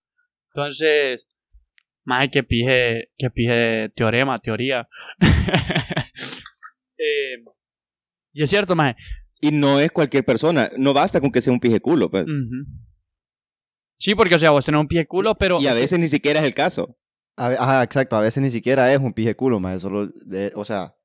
Entonces, 0.53 1.27
mae, 2.05 2.29
que 2.29 2.43
pije, 2.43 3.09
que 3.17 3.31
pije 3.31 3.89
teorema, 3.95 4.39
teoría. 4.39 4.87
Eh, 6.99 7.43
y 8.33 8.41
es 8.41 8.49
cierto, 8.49 8.75
mae. 8.75 8.95
Y 9.39 9.51
no 9.51 9.79
es 9.79 9.91
cualquier 9.91 10.25
persona. 10.25 10.71
No 10.77 10.95
basta 10.95 11.21
con 11.21 11.31
que 11.31 11.41
sea 11.41 11.53
un 11.53 11.59
pije 11.59 11.79
culo, 11.79 12.09
pues. 12.09 12.25
Sí, 13.99 14.15
porque, 14.15 14.33
o 14.33 14.39
sea, 14.39 14.49
vos 14.49 14.65
tenés 14.65 14.81
un 14.81 14.87
pie 14.87 15.05
culo, 15.05 15.35
pero... 15.35 15.61
Y 15.61 15.67
a 15.67 15.75
veces 15.75 15.99
ni 15.99 16.07
siquiera 16.07 16.39
es 16.39 16.45
el 16.47 16.55
caso. 16.55 16.97
A 17.37 17.47
Ajá, 17.47 17.83
exacto, 17.83 18.15
a 18.15 18.21
veces 18.21 18.41
ni 18.43 18.49
siquiera 18.49 18.91
es 18.93 18.99
un 18.99 19.13
pije 19.13 19.35
culo, 19.35 19.59
maje, 19.59 19.79
solo, 19.79 20.07
de- 20.25 20.51
o 20.55 20.65
sea, 20.65 20.95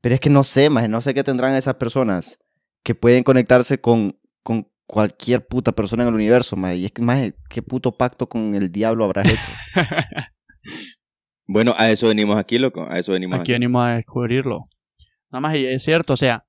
pero 0.00 0.14
es 0.14 0.20
que 0.20 0.30
no 0.30 0.44
sé, 0.44 0.70
maje, 0.70 0.88
no 0.88 1.00
sé 1.00 1.12
qué 1.12 1.24
tendrán 1.24 1.54
esas 1.54 1.74
personas 1.74 2.38
que 2.84 2.94
pueden 2.94 3.24
conectarse 3.24 3.80
con, 3.80 4.10
con 4.44 4.68
cualquier 4.86 5.44
puta 5.46 5.72
persona 5.72 6.04
en 6.04 6.10
el 6.10 6.14
universo, 6.14 6.54
maje, 6.56 6.76
y 6.76 6.84
es 6.86 6.92
que, 6.92 7.02
maje, 7.02 7.34
qué 7.50 7.60
puto 7.62 7.92
pacto 7.96 8.28
con 8.28 8.54
el 8.54 8.70
diablo 8.70 9.04
habrás 9.04 9.26
hecho. 9.26 9.42
Bueno, 11.48 11.74
a 11.76 11.90
eso 11.90 12.08
venimos 12.08 12.36
aquí, 12.38 12.58
loco. 12.58 12.86
A 12.90 12.98
eso 12.98 13.12
venimos 13.12 13.36
Aquí 13.36 13.42
aquí. 13.42 13.52
venimos 13.52 13.84
a 13.86 13.90
descubrirlo. 13.94 14.68
Nada 15.30 15.40
más, 15.40 15.54
y 15.56 15.64
es 15.64 15.82
cierto, 15.84 16.14
o 16.14 16.16
sea, 16.16 16.44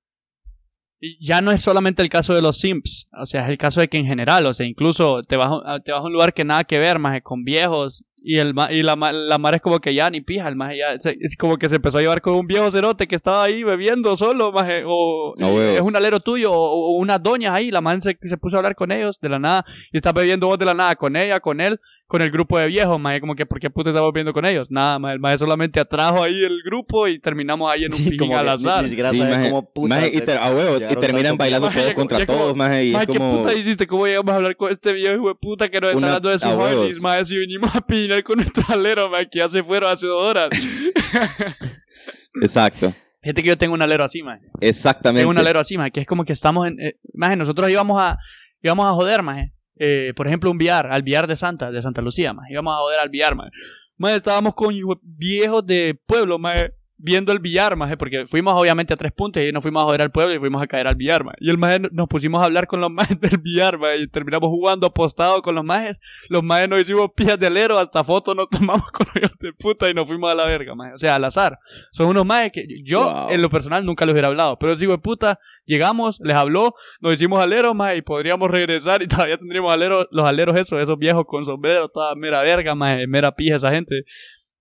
ya 1.19 1.39
no 1.41 1.51
es 1.51 1.61
solamente 1.61 2.01
el 2.01 2.09
caso 2.09 2.33
de 2.33 2.41
los 2.41 2.57
simps, 2.59 3.07
o 3.11 3.25
sea, 3.27 3.43
es 3.43 3.49
el 3.49 3.59
caso 3.59 3.79
de 3.79 3.87
que 3.89 3.97
en 3.99 4.07
general, 4.07 4.47
o 4.47 4.53
sea, 4.55 4.65
incluso 4.65 5.21
te 5.23 5.35
vas, 5.35 5.51
a- 5.65 5.79
te 5.81 5.91
vas 5.91 6.01
a 6.01 6.05
un 6.05 6.13
lugar 6.13 6.33
que 6.33 6.43
nada 6.43 6.63
que 6.63 6.79
ver, 6.79 6.97
más 6.97 7.21
con 7.21 7.43
viejos, 7.43 8.03
y 8.29 8.39
el 8.39 8.53
ma- 8.53 8.69
y 8.71 8.83
la, 8.83 8.97
ma- 8.97 9.13
la 9.13 9.37
mar 9.37 9.55
es 9.55 9.61
como 9.61 9.79
que 9.79 9.93
ya 9.93 10.09
ni 10.09 10.19
pija, 10.19 10.47
el 10.49 10.55
más 10.57 10.73
ya, 10.75 10.99
se- 10.99 11.17
es 11.21 11.37
como 11.37 11.57
que 11.57 11.69
se 11.69 11.75
empezó 11.75 11.97
a 11.97 12.01
llevar 12.01 12.19
con 12.21 12.33
un 12.35 12.45
viejo 12.45 12.69
cerote 12.71 13.07
que 13.07 13.15
estaba 13.15 13.43
ahí 13.43 13.63
bebiendo 13.63 14.17
solo, 14.17 14.51
maje, 14.51 14.83
o 14.85 15.33
huevos. 15.39 15.79
es 15.79 15.81
un 15.81 15.95
alero 15.95 16.19
tuyo, 16.19 16.51
o, 16.51 16.57
o 16.57 16.97
unas 16.97 17.23
doñas 17.23 17.53
ahí, 17.53 17.71
la 17.71 17.79
man 17.79 18.01
se, 18.01 18.17
se 18.21 18.37
puso 18.37 18.57
a 18.57 18.59
hablar 18.59 18.75
con 18.75 18.91
ellos 18.91 19.17
de 19.21 19.29
la 19.29 19.39
nada, 19.39 19.65
y 19.93 19.97
está 19.97 20.11
bebiendo 20.11 20.47
vos 20.47 20.59
de 20.59 20.65
la 20.65 20.73
nada 20.73 20.95
con 20.97 21.15
ella, 21.15 21.39
con 21.39 21.61
él, 21.61 21.79
con 22.05 22.21
el 22.21 22.31
grupo 22.31 22.57
de 22.57 22.67
viejos, 22.67 22.99
maje, 22.99 23.19
como 23.21 23.35
que, 23.35 23.45
¿por 23.45 23.59
qué 23.59 23.69
puta 23.69 23.89
estamos 23.91 24.11
viendo 24.13 24.31
con 24.33 24.45
ellos? 24.45 24.69
Nada, 24.71 24.97
maje, 24.99 25.13
el 25.15 25.19
maje 25.19 25.37
solamente 25.37 25.79
atrajo 25.79 26.23
ahí 26.23 26.43
el 26.43 26.61
grupo 26.65 27.07
y 27.07 27.19
terminamos 27.19 27.69
ahí 27.69 27.83
en 27.85 27.91
un 27.93 27.97
Sí, 27.97 28.03
pijín 28.03 28.17
como 28.19 28.37
al 28.37 28.45
ni- 28.45 28.51
azar. 28.51 28.83
ni 28.89 29.01
Sí, 29.01 29.19
maje, 29.19 29.49
cómo 29.49 29.73
puta 29.73 29.95
maje, 29.95 30.07
y 30.09 30.11
te- 30.19 30.21
ter- 30.25 30.37
a 30.37 30.51
huevos, 30.51 30.83
y 30.89 30.95
terminan 30.95 31.23
tanto 31.31 31.37
bailando 31.39 31.67
Maje, 31.67 31.81
todos 31.81 31.93
contra 31.93 32.25
como- 32.25 32.37
todos, 32.39 32.55
maje, 32.55 32.83
y 32.85 32.87
es 32.89 32.93
Maje, 32.93 33.07
¿qué 33.07 33.17
como... 33.17 33.37
puta 33.37 33.53
hiciste? 33.53 33.87
¿Cómo 33.87 34.05
llegamos 34.05 34.33
a 34.33 34.35
hablar 34.37 34.55
con 34.57 34.71
este 34.71 34.91
viejo 34.93 35.15
hijo 35.15 35.27
de 35.29 35.35
puta 35.35 35.69
que 35.69 35.79
nos 35.81 35.91
está 35.93 36.05
hablando 36.05 36.29
de 36.29 36.39
sus 36.39 36.51
homies? 36.51 37.01
Maje, 37.01 37.25
si 37.25 37.37
venimos 37.37 37.75
a 37.75 37.81
pinar 37.81 38.16
con 38.23 38.37
nuestro 38.37 38.63
alero, 38.69 39.11
que 39.31 39.39
ya 39.39 39.49
se 39.49 39.63
fueron 39.63 39.91
hace 39.91 40.05
dos 40.07 40.23
horas. 40.23 40.49
Exacto, 42.41 42.93
Gente 43.21 43.41
que 43.41 43.49
yo 43.49 43.57
tengo 43.57 43.73
un 43.73 43.81
alero 43.81 44.03
así, 44.03 44.23
maje. 44.23 44.45
exactamente. 44.61 45.21
Tengo 45.21 45.31
un 45.31 45.37
alero 45.37 45.59
así, 45.59 45.77
maje, 45.77 45.91
que 45.91 45.99
es 46.01 46.07
como 46.07 46.23
que 46.23 46.33
estamos 46.33 46.67
en... 46.67 46.79
Eh, 46.79 46.99
maje, 47.13 47.35
nosotros 47.35 47.69
íbamos 47.69 48.01
a, 48.01 48.17
íbamos 48.61 48.85
a 48.85 48.93
joder, 48.93 49.21
maje. 49.23 49.53
Eh, 49.79 50.13
por 50.15 50.27
ejemplo, 50.27 50.49
un 50.49 50.57
billar, 50.57 50.87
al 50.87 51.03
billar 51.03 51.27
de 51.27 51.35
Santa, 51.35 51.71
de 51.71 51.81
Santa 51.81 52.01
Lucía, 52.01 52.33
maje. 52.33 52.53
Íbamos 52.53 52.73
a 52.73 52.77
joder 52.77 52.99
al 52.99 53.35
maje. 53.35 53.51
Maje, 53.97 54.15
estábamos 54.15 54.53
con 54.55 54.73
viejos 55.01 55.65
de 55.65 55.99
pueblo, 56.05 56.37
maje, 56.39 56.73
viendo 56.97 57.31
el 57.31 57.39
billar, 57.39 57.75
maje, 57.75 57.95
porque 57.95 58.25
fuimos 58.25 58.53
obviamente 58.53 58.93
a 58.93 58.97
tres 58.97 59.11
puntos 59.11 59.43
y 59.43 59.51
nos 59.51 59.61
fuimos 59.61 59.81
a 59.81 59.85
joder 59.85 60.01
al 60.01 60.11
pueblo 60.11 60.33
y 60.33 60.39
fuimos 60.39 60.61
a 60.61 60.67
caer 60.67 60.87
al 60.87 60.95
billar, 60.95 61.23
maje. 61.23 61.37
Y 61.39 61.49
el 61.49 61.57
maje 61.57 61.79
nos 61.91 62.07
pusimos 62.07 62.41
a 62.41 62.45
hablar 62.45 62.67
con 62.67 62.81
los 62.81 62.89
majes 62.91 63.19
del 63.19 63.37
billar, 63.37 63.77
maje, 63.77 63.97
y 63.99 64.07
terminamos 64.07 64.49
jugando 64.49 64.87
apostado 64.87 65.41
con 65.41 65.55
los 65.55 65.63
majes. 65.63 65.99
Los 66.29 66.43
majes 66.43 66.69
nos 66.69 66.81
hicimos 66.81 67.11
pillas 67.15 67.39
de 67.39 67.47
alero, 67.47 67.77
hasta 67.77 68.03
fotos 68.03 68.35
nos 68.35 68.49
tomamos 68.49 68.91
con 68.91 69.07
los 69.13 69.23
hijos 69.23 69.37
de 69.39 69.53
puta 69.53 69.89
y 69.89 69.93
nos 69.93 70.07
fuimos 70.07 70.31
a 70.31 70.35
la 70.35 70.45
verga, 70.45 70.75
maje. 70.75 70.93
O 70.93 70.97
sea, 70.97 71.15
al 71.15 71.23
azar. 71.23 71.59
Son 71.91 72.07
unos 72.07 72.25
majes 72.25 72.51
que 72.51 72.65
yo, 72.83 73.03
Wow. 73.03 73.29
en 73.31 73.41
lo 73.41 73.49
personal, 73.49 73.85
nunca 73.85 74.05
les 74.05 74.13
hubiera 74.13 74.27
hablado. 74.27 74.57
Pero 74.57 74.73
hijo 74.73 74.91
de 74.91 74.97
puta, 74.97 75.39
llegamos, 75.65 76.19
les 76.23 76.35
habló, 76.35 76.73
nos 76.99 77.13
hicimos 77.13 77.41
aleros, 77.41 77.75
maje, 77.75 77.97
y 77.97 78.01
podríamos 78.01 78.49
regresar 78.49 79.01
y 79.03 79.07
todavía 79.07 79.37
tendríamos 79.37 79.71
aleros, 79.71 80.07
los 80.11 80.25
aleros 80.25 80.55
esos, 80.57 80.81
esos 80.81 80.97
viejos 80.97 81.25
con 81.25 81.45
sombrero, 81.45 81.89
toda 81.89 82.15
mera 82.15 82.41
verga, 82.41 82.75
maje, 82.75 83.07
mera 83.07 83.33
pija 83.35 83.55
esa 83.55 83.71
gente. 83.71 84.03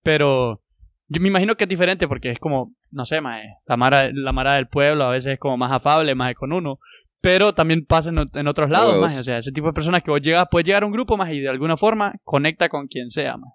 Pero 0.03 0.61
yo 1.09 1.21
me 1.21 1.27
imagino 1.29 1.55
que 1.55 1.63
es 1.65 1.69
diferente 1.69 2.07
porque 2.07 2.31
es 2.31 2.39
como, 2.39 2.73
no 2.91 3.05
sé, 3.05 3.21
maje, 3.21 3.47
la 3.65 3.77
mara, 3.77 4.09
la 4.13 4.31
mara 4.31 4.55
del 4.55 4.67
pueblo 4.67 5.05
a 5.05 5.11
veces 5.11 5.33
es 5.33 5.39
como 5.39 5.57
más 5.57 5.71
afable, 5.71 6.15
maje, 6.15 6.35
con 6.35 6.51
uno. 6.53 6.79
Pero 7.19 7.53
también 7.53 7.83
pasa 7.85 8.09
en, 8.09 8.47
otros 8.47 8.69
lados, 8.69 8.99
maje. 9.01 9.19
O 9.19 9.23
sea, 9.23 9.39
ese 9.39 9.51
tipo 9.51 9.67
de 9.67 9.73
personas 9.73 10.03
que 10.03 10.11
vos 10.11 10.21
llegas, 10.21 10.45
puedes 10.51 10.65
llegar 10.65 10.83
a 10.83 10.85
un 10.85 10.91
grupo, 10.91 11.17
maje, 11.17 11.35
y 11.35 11.39
de 11.39 11.49
alguna 11.49 11.75
forma 11.75 12.13
conecta 12.23 12.69
con 12.69 12.87
quien 12.87 13.09
sea, 13.09 13.37
maje. 13.37 13.53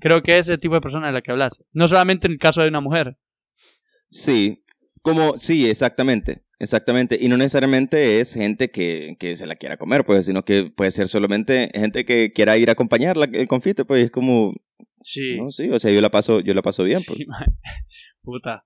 Creo 0.00 0.22
que 0.22 0.38
es 0.38 0.48
ese 0.48 0.58
tipo 0.58 0.74
de 0.74 0.80
persona 0.80 1.08
de 1.08 1.12
la 1.12 1.20
que 1.22 1.30
hablas. 1.30 1.60
No 1.72 1.86
solamente 1.88 2.26
en 2.26 2.32
el 2.34 2.38
caso 2.38 2.62
de 2.62 2.68
una 2.68 2.80
mujer. 2.80 3.16
Sí, 4.08 4.64
como, 5.02 5.36
sí, 5.36 5.68
exactamente, 5.68 6.44
exactamente. 6.58 7.18
Y 7.20 7.28
no 7.28 7.36
necesariamente 7.36 8.20
es 8.20 8.34
gente 8.34 8.70
que, 8.70 9.16
que 9.18 9.36
se 9.36 9.46
la 9.46 9.56
quiera 9.56 9.76
comer, 9.76 10.04
pues, 10.04 10.26
sino 10.26 10.44
que 10.44 10.70
puede 10.74 10.90
ser 10.90 11.08
solamente 11.08 11.70
gente 11.74 12.04
que 12.04 12.32
quiera 12.32 12.56
ir 12.56 12.68
a 12.68 12.72
acompañar 12.72 13.16
la- 13.16 13.26
el 13.26 13.48
confite, 13.48 13.84
pues, 13.84 14.04
es 14.06 14.10
como, 14.10 14.54
Sí. 15.06 15.36
no, 15.36 15.50
sí, 15.50 15.68
o 15.68 15.78
sea, 15.78 15.92
yo 15.92 16.00
la 16.00 16.10
paso, 16.10 16.40
yo 16.40 16.54
la 16.54 16.62
paso 16.62 16.82
bien, 16.84 17.00
pues. 17.06 17.18
Sí, 17.18 17.26
maje. 17.26 17.46
Puta. 18.22 18.64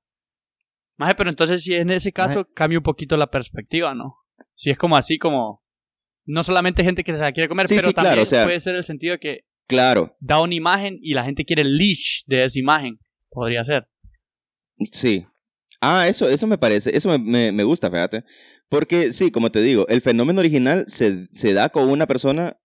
Maje, 0.96 1.14
pero 1.16 1.30
entonces 1.30 1.62
si 1.62 1.74
en 1.74 1.90
ese 1.90 2.12
caso 2.12 2.46
cambia 2.54 2.78
un 2.78 2.84
poquito 2.84 3.16
la 3.16 3.26
perspectiva, 3.28 3.94
¿no? 3.94 4.14
Si 4.54 4.70
es 4.70 4.78
como 4.78 4.96
así 4.96 5.18
como... 5.18 5.62
No 6.26 6.44
solamente 6.44 6.84
gente 6.84 7.02
que 7.04 7.12
se 7.12 7.18
la 7.18 7.32
quiere 7.32 7.48
comer, 7.48 7.66
Sí, 7.66 7.74
pero 7.76 7.88
sí, 7.88 7.94
claro, 7.94 8.08
también 8.08 8.22
o 8.22 8.26
sea- 8.26 8.44
puede 8.44 8.60
ser 8.60 8.76
el 8.76 8.84
sentido 8.84 9.12
de 9.12 9.18
que 9.18 9.40
Claro, 9.66 10.16
da 10.20 10.40
una 10.40 10.54
imagen 10.54 10.98
y 11.02 11.12
la 11.14 11.24
gente 11.24 11.44
quiere 11.44 11.62
el 11.62 11.76
leash 11.76 12.22
de 12.26 12.44
esa 12.44 12.58
imagen. 12.58 12.98
Podría 13.30 13.64
ser. 13.64 13.88
sí. 14.92 15.26
Ah, 15.80 16.08
eso, 16.08 16.28
eso 16.28 16.46
me 16.48 16.58
parece, 16.58 16.96
eso 16.96 17.08
me, 17.08 17.18
me, 17.18 17.52
me 17.52 17.62
gusta, 17.62 17.88
fíjate. 17.90 18.24
Porque, 18.68 19.12
sí, 19.12 19.30
como 19.30 19.50
te 19.52 19.62
digo, 19.62 19.86
el 19.88 20.00
fenómeno 20.00 20.40
original 20.40 20.84
se, 20.88 21.28
se 21.30 21.52
da 21.52 21.68
con 21.68 21.88
una 21.88 22.06
persona, 22.08 22.56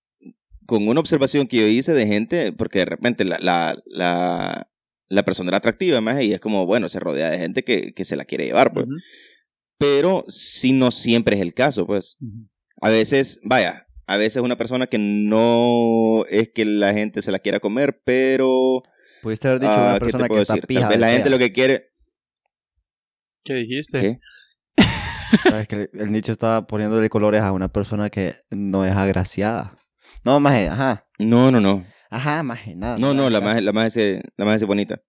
con 0.65 0.87
una 0.87 0.99
observación 0.99 1.47
que 1.47 1.57
yo 1.57 1.67
hice 1.67 1.93
de 1.93 2.07
gente, 2.07 2.51
porque 2.51 2.79
de 2.79 2.85
repente 2.85 3.25
la, 3.25 3.37
la, 3.39 3.77
la, 3.85 4.69
la 5.07 5.23
persona 5.23 5.49
era 5.49 5.57
atractiva, 5.57 6.01
más, 6.01 6.21
y 6.21 6.33
es 6.33 6.39
como, 6.39 6.65
bueno, 6.65 6.89
se 6.89 6.99
rodea 6.99 7.29
de 7.29 7.37
gente 7.37 7.63
que, 7.63 7.93
que 7.93 8.05
se 8.05 8.15
la 8.15 8.25
quiere 8.25 8.45
llevar, 8.45 8.73
pues. 8.73 8.85
Pero 9.77 10.23
sí 10.27 10.71
no 10.71 10.91
siempre 10.91 11.35
es 11.35 11.41
el 11.41 11.53
caso, 11.53 11.85
pues. 11.85 12.17
A 12.81 12.89
veces, 12.89 13.39
vaya, 13.43 13.87
a 14.07 14.17
veces 14.17 14.41
una 14.41 14.57
persona 14.57 14.87
que 14.87 14.97
no 14.97 16.25
es 16.29 16.49
que 16.49 16.65
la 16.65 16.93
gente 16.93 17.21
se 17.21 17.31
la 17.31 17.39
quiera 17.39 17.59
comer, 17.59 18.01
pero... 18.03 18.83
Pudiste 19.21 19.47
haber 19.47 19.61
dicho 19.61 19.71
ah, 19.71 19.75
una 19.75 19.93
¿qué 19.93 19.99
te 19.99 20.05
persona 20.05 20.27
que 20.27 20.41
está 20.41 20.53
decir? 20.53 20.67
pija 20.67 20.81
Tal 20.81 20.89
vez 20.89 20.99
la 20.99 21.11
gente 21.11 21.29
lo 21.29 21.39
que 21.39 21.51
quiere... 21.51 21.89
¿Qué 23.43 23.53
dijiste? 23.55 23.99
¿Qué? 23.99 24.19
Sabes 25.49 25.67
que 25.67 25.89
el 25.93 26.11
nicho 26.11 26.31
estaba 26.31 26.67
poniéndole 26.67 27.09
colores 27.09 27.41
a 27.41 27.51
una 27.51 27.71
persona 27.71 28.09
que 28.09 28.37
no 28.49 28.85
es 28.85 28.93
agraciada. 28.93 29.77
No, 30.23 30.39
maje, 30.39 30.67
ajá. 30.69 31.05
No, 31.19 31.51
no, 31.51 31.59
no. 31.59 31.85
Ajá, 32.09 32.43
maje, 32.43 32.75
nada. 32.75 32.97
No, 32.97 33.13
nada, 33.13 33.23
no, 33.23 33.29
la 33.29 33.41
más, 33.41 33.61
la 33.61 33.71
más, 33.73 33.85
ese- 33.97 34.21
la 34.37 34.45
más 34.45 34.55
ese 34.57 34.65
bonita. 34.65 35.01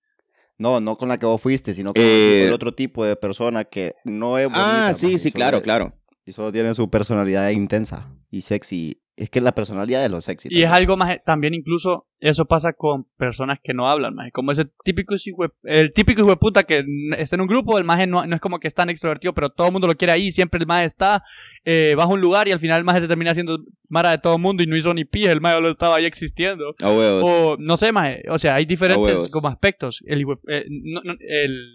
No, 0.57 0.81
no 0.81 0.97
con 0.97 1.09
la 1.09 1.19
que 1.19 1.27
vos 1.27 1.41
fuiste, 1.41 1.75
sino 1.75 1.93
con 1.93 2.03
Eh, 2.03 2.45
el 2.47 2.53
otro 2.53 2.75
tipo 2.75 3.05
de 3.05 3.17
persona 3.17 3.65
que 3.65 3.95
no 4.05 4.39
es 4.39 4.47
bonita. 4.47 4.89
Ah, 4.89 4.93
sí, 4.95 5.07
maje, 5.07 5.19
sí, 5.19 5.33
claro, 5.33 5.59
es- 5.59 5.63
claro. 5.63 5.95
Y 6.25 6.33
solo 6.33 6.53
tiene 6.53 6.75
su 6.75 6.89
personalidad 6.89 7.51
intensa 7.51 8.09
y 8.31 8.43
sexy. 8.43 9.03
Es 9.17 9.31
que 9.31 9.41
la 9.41 9.53
personalidad 9.53 10.03
de 10.03 10.09
lo 10.09 10.21
sexy. 10.21 10.49
Y 10.51 10.65
es 10.65 10.71
algo 10.73 10.97
más, 10.97 11.23
también 11.25 11.55
incluso 11.55 12.09
eso 12.21 12.47
pasa 12.47 12.73
con 12.73 13.05
personas 13.17 13.61
que 13.63 13.73
no 13.73 13.89
hablan, 13.89 14.13
maje. 14.15 14.33
Como 14.33 14.51
ese 14.51 14.65
típico 14.83 15.15
el 15.63 15.93
típico 15.93 16.21
hijo 16.23 16.31
de 16.31 16.37
puta 16.37 16.65
que 16.65 16.85
está 17.17 17.37
en 17.37 17.43
un 17.43 17.47
grupo, 17.47 17.79
el 17.79 17.85
maje 17.85 18.09
no, 18.09 18.27
no 18.27 18.35
es 18.35 18.41
como 18.41 18.59
que 18.59 18.67
es 18.67 18.75
tan 18.75 18.91
extrovertido, 18.91 19.33
pero 19.33 19.51
todo 19.51 19.69
el 19.69 19.73
mundo 19.73 19.87
lo 19.87 19.95
quiere 19.95 20.13
ahí, 20.13 20.33
siempre 20.33 20.59
el 20.59 20.67
maje 20.67 20.87
está, 20.87 21.23
eh, 21.65 21.95
baja 21.97 22.09
a 22.09 22.13
un 22.13 22.21
lugar 22.21 22.49
y 22.49 22.53
al 22.53 22.59
final 22.59 22.79
el 22.79 22.85
maje 22.85 23.03
se 23.03 23.09
termina 23.09 23.31
haciendo 23.31 23.59
mara 23.89 24.11
de 24.11 24.19
todo 24.19 24.35
el 24.35 24.43
mundo 24.43 24.65
y 24.65 24.67
no 24.67 24.77
hizo 24.77 24.93
ni 24.93 25.05
pie, 25.05 25.31
el 25.31 25.41
maje 25.41 25.55
solo 25.57 25.71
estaba 25.71 25.95
ahí 25.97 26.07
existiendo. 26.07 26.75
A 26.83 26.91
huevos. 26.91 27.23
O 27.25 27.57
no 27.57 27.77
sé, 27.77 27.93
maje, 27.93 28.25
o 28.29 28.39
sea, 28.39 28.57
hay 28.57 28.65
diferentes 28.67 29.29
como 29.33 29.47
aspectos. 29.49 30.03
El, 30.07 30.23
eh, 30.49 30.65
no- 30.69 31.03
no- 31.05 31.15
el- 31.21 31.71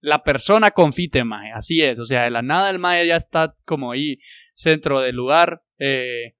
la 0.00 0.22
persona 0.22 0.70
confite, 0.70 1.24
maje. 1.24 1.50
Así 1.52 1.80
es. 1.80 1.98
O 1.98 2.04
sea, 2.04 2.24
de 2.24 2.30
la 2.30 2.42
nada 2.42 2.68
el 2.70 2.78
maje 2.78 3.06
ya 3.06 3.16
está 3.16 3.56
como 3.64 3.90
ahí, 3.90 4.18
centro 4.54 5.00
del 5.00 5.16
lugar. 5.16 5.62
Eh, 5.78 6.34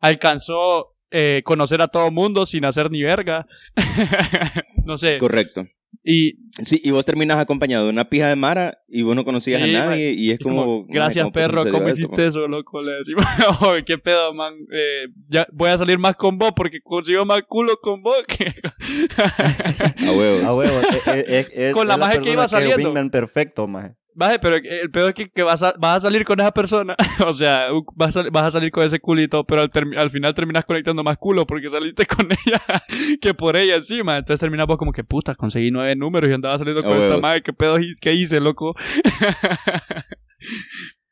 alcanzó 0.00 0.94
eh, 1.12 1.42
conocer 1.44 1.80
a 1.82 1.88
todo 1.88 2.10
mundo 2.10 2.46
sin 2.46 2.64
hacer 2.64 2.90
ni 2.90 3.02
verga. 3.02 3.46
no 4.84 4.98
sé. 4.98 5.18
Correcto. 5.18 5.64
Y 6.02 6.38
Sí, 6.62 6.80
y 6.84 6.90
vos 6.90 7.04
terminas 7.06 7.38
acompañado 7.38 7.84
de 7.84 7.90
una 7.90 8.08
pija 8.08 8.28
de 8.28 8.36
Mara 8.36 8.78
y 8.88 9.02
vos 9.02 9.14
no 9.16 9.24
conocías 9.24 9.62
Sí, 9.62 9.74
a 9.74 9.86
nadie 9.86 10.12
y 10.12 10.30
es 10.30 10.38
como, 10.38 10.62
como... 10.64 10.86
gracias 10.88 11.24
"Maje, 11.24 11.32
perro, 11.32 11.62
¿cómo 11.70 11.88
esto, 11.88 12.02
hiciste 12.02 12.26
eso, 12.26 12.46
loco? 12.48 12.82
Le 12.82 12.92
decimos, 12.92 13.24
"Oye, 13.62 13.84
qué 13.84 13.98
pedo, 13.98 14.32
man. 14.34 14.54
Eh, 14.72 15.06
ya 15.28 15.46
voy 15.52 15.70
a 15.70 15.78
salir 15.78 15.98
más 15.98 16.16
con 16.16 16.38
vos 16.38 16.52
porque 16.54 16.80
consigo 16.82 17.24
más 17.24 17.42
culo 17.48 17.76
con 17.80 18.02
vos 18.02 18.22
que... 18.26 18.46
A 20.06 20.12
huevos. 20.12 20.44
A 20.44 20.54
huevo. 20.54 20.80
es- 20.80 21.28
es- 21.28 21.52
es- 21.54 21.74
Con 21.74 21.88
la 21.88 21.96
maje 21.96 22.20
que 22.20 22.32
iba 22.32 22.44
el 22.44 22.48
saliendo. 22.48 22.88
wingman 22.88 23.10
perfecto, 23.10 23.66
maje. 23.68 23.94
Maje, 24.14 24.38
pero 24.40 24.56
el 24.56 24.90
pedo 24.90 25.08
es 25.08 25.14
que, 25.14 25.28
que 25.30 25.42
vas, 25.42 25.62
a, 25.62 25.72
vas 25.78 25.98
a 25.98 26.00
salir 26.00 26.24
con 26.24 26.38
esa 26.40 26.52
persona. 26.52 26.96
o 27.26 27.32
sea, 27.32 27.68
vas 27.94 28.16
a, 28.16 28.24
vas 28.30 28.42
a 28.44 28.50
salir 28.50 28.70
con 28.72 28.84
ese 28.84 28.98
culito, 29.00 29.44
pero 29.44 29.62
al, 29.62 29.70
al 29.96 30.10
final 30.10 30.34
terminas 30.34 30.64
conectando 30.64 31.02
más 31.04 31.16
culo 31.16 31.46
porque 31.46 31.70
saliste 31.70 32.06
con 32.06 32.26
ella 32.46 32.60
que 33.20 33.34
por 33.34 33.56
ella 33.56 33.76
encima. 33.76 34.18
Entonces 34.18 34.40
terminas 34.40 34.66
vos 34.66 34.78
como 34.78 34.92
que 34.92 35.04
puta, 35.04 35.34
conseguí 35.34 35.70
nueve 35.70 35.94
números 35.96 36.28
y 36.30 36.32
andaba 36.34 36.58
saliendo 36.58 36.82
con 36.82 36.92
esta 36.96 37.16
madre. 37.22 37.42
¿Qué 37.42 37.52
pedo 37.52 37.76
qué 38.00 38.12
hice, 38.14 38.40
loco? 38.40 38.74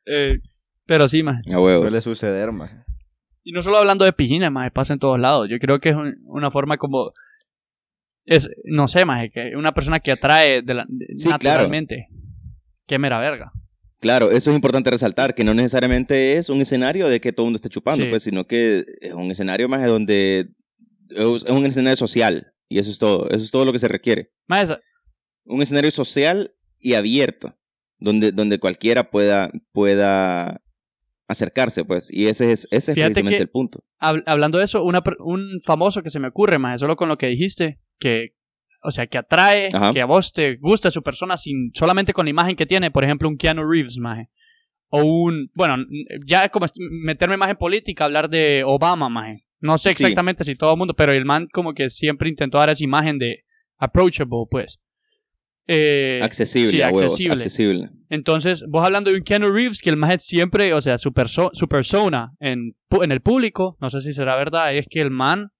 Eh, 0.06 0.38
pero 0.86 1.06
sí. 1.06 1.22
A 1.22 1.60
huevos. 1.60 1.88
Suele 1.90 2.00
suceder, 2.00 2.50
maje. 2.50 2.76
Y 3.44 3.52
no 3.52 3.60
solo 3.62 3.76
hablando 3.78 4.04
de 4.06 4.12
pijines, 4.12 4.50
más 4.50 4.70
pasa 4.70 4.94
en 4.94 4.98
todos 4.98 5.20
lados. 5.20 5.48
Yo 5.50 5.58
creo 5.58 5.80
que 5.80 5.90
es 5.90 5.94
un- 5.96 6.16
una 6.24 6.50
forma 6.50 6.76
como. 6.78 7.12
Es, 8.24 8.48
no 8.64 8.88
sé, 8.88 9.04
más 9.04 9.26
que 9.32 9.54
una 9.56 9.72
persona 9.72 10.00
que 10.00 10.12
atrae 10.12 10.62
de 10.62 10.74
la, 10.74 10.86
de- 10.88 11.06
Sí, 11.16 11.30
claro. 11.38 11.68
Qué 12.88 12.98
mera 12.98 13.20
verga. 13.20 13.52
Claro, 14.00 14.30
eso 14.30 14.50
es 14.50 14.54
importante 14.56 14.90
resaltar, 14.90 15.34
que 15.34 15.44
no 15.44 15.54
necesariamente 15.54 16.34
es 16.36 16.48
un 16.50 16.60
escenario 16.60 17.08
de 17.08 17.20
que 17.20 17.32
todo 17.32 17.44
el 17.44 17.48
mundo 17.48 17.56
esté 17.56 17.68
chupando, 17.68 18.04
Sí. 18.04 18.10
pues, 18.10 18.22
sino 18.24 18.44
que 18.46 18.84
es 19.00 19.12
un 19.12 19.30
escenario 19.30 19.68
más 19.68 19.80
de 19.82 19.88
donde 19.88 20.48
es 21.10 21.44
un 21.44 21.66
escenario 21.66 21.96
social 21.96 22.52
y 22.68 22.78
eso 22.78 22.90
es 22.90 22.98
todo, 22.98 23.28
eso 23.30 23.44
es 23.44 23.50
todo 23.50 23.64
lo 23.64 23.72
que 23.72 23.78
se 23.78 23.88
requiere. 23.88 24.30
Un 25.44 25.62
escenario 25.62 25.90
social 25.90 26.54
y 26.78 26.94
abierto, 26.94 27.56
donde, 27.98 28.30
donde 28.32 28.58
cualquiera 28.60 29.10
pueda, 29.10 29.50
pueda 29.72 30.60
acercarse, 31.26 31.84
pues, 31.84 32.10
y 32.12 32.26
ese 32.28 32.52
es, 32.52 32.68
ese 32.70 32.92
es 32.92 32.94
Fíjate 32.94 33.14
precisamente 33.14 33.36
que- 33.38 33.42
el 33.42 33.48
punto. 33.50 33.84
hab- 34.00 34.22
hablando 34.26 34.58
de 34.58 34.64
eso, 34.64 34.82
una 34.84 35.02
un 35.18 35.60
famoso 35.64 36.02
que 36.02 36.10
se 36.10 36.20
me 36.20 36.28
ocurre, 36.28 36.58
más 36.58 36.80
solo 36.80 36.96
con 36.96 37.08
lo 37.08 37.18
que 37.18 37.26
dijiste, 37.26 37.80
que. 37.98 38.34
O 38.82 38.90
sea, 38.92 39.06
que 39.06 39.18
atrae, 39.18 39.70
Ajá. 39.72 39.92
que 39.92 40.00
a 40.00 40.06
vos 40.06 40.32
te 40.32 40.56
gusta 40.56 40.90
su 40.90 41.02
persona 41.02 41.36
sin 41.36 41.70
solamente 41.74 42.12
con 42.12 42.26
la 42.26 42.30
imagen 42.30 42.54
que 42.56 42.66
tiene. 42.66 42.90
Por 42.90 43.04
ejemplo, 43.04 43.28
un 43.28 43.36
Keanu 43.36 43.68
Reeves, 43.68 43.96
maje. 43.98 44.28
O 44.90 45.02
un. 45.02 45.50
Bueno, 45.54 45.76
ya 46.26 46.48
como 46.48 46.66
meterme 47.04 47.36
más 47.36 47.50
en 47.50 47.56
política, 47.56 48.04
hablar 48.04 48.30
de 48.30 48.62
Obama, 48.64 49.08
maje. 49.08 49.44
No 49.60 49.76
sé 49.78 49.88
Sí. 49.94 50.02
exactamente 50.04 50.44
si 50.44 50.54
todo 50.54 50.72
el 50.72 50.78
mundo, 50.78 50.94
pero 50.94 51.12
el 51.12 51.24
man 51.24 51.48
como 51.52 51.74
que 51.74 51.88
siempre 51.88 52.28
intentó 52.28 52.58
dar 52.58 52.70
esa 52.70 52.84
imagen 52.84 53.18
de 53.18 53.44
approachable, 53.78 54.44
pues. 54.50 54.80
Eh, 55.70 56.20
Accesible, 56.22 56.70
sí, 56.70 56.80
a 56.80 56.86
huevos, 56.86 57.02
accesible. 57.02 57.34
accesible. 57.34 57.90
entonces, 58.08 58.64
vos 58.70 58.86
hablando 58.86 59.10
de 59.10 59.18
un 59.18 59.22
Keanu 59.22 59.50
Reeves, 59.50 59.82
que 59.82 59.90
el 59.90 59.96
man 59.98 60.18
siempre, 60.18 60.72
o 60.72 60.80
sea, 60.80 60.96
su, 60.96 61.12
perso- 61.12 61.50
su 61.52 61.68
persona 61.68 62.32
en, 62.40 62.74
en 63.02 63.12
el 63.12 63.20
público, 63.20 63.76
no 63.78 63.90
sé 63.90 64.00
si 64.00 64.14
será 64.14 64.34
verdad, 64.36 64.74
es 64.74 64.86
que 64.88 65.02
el 65.02 65.10
man, 65.10 65.50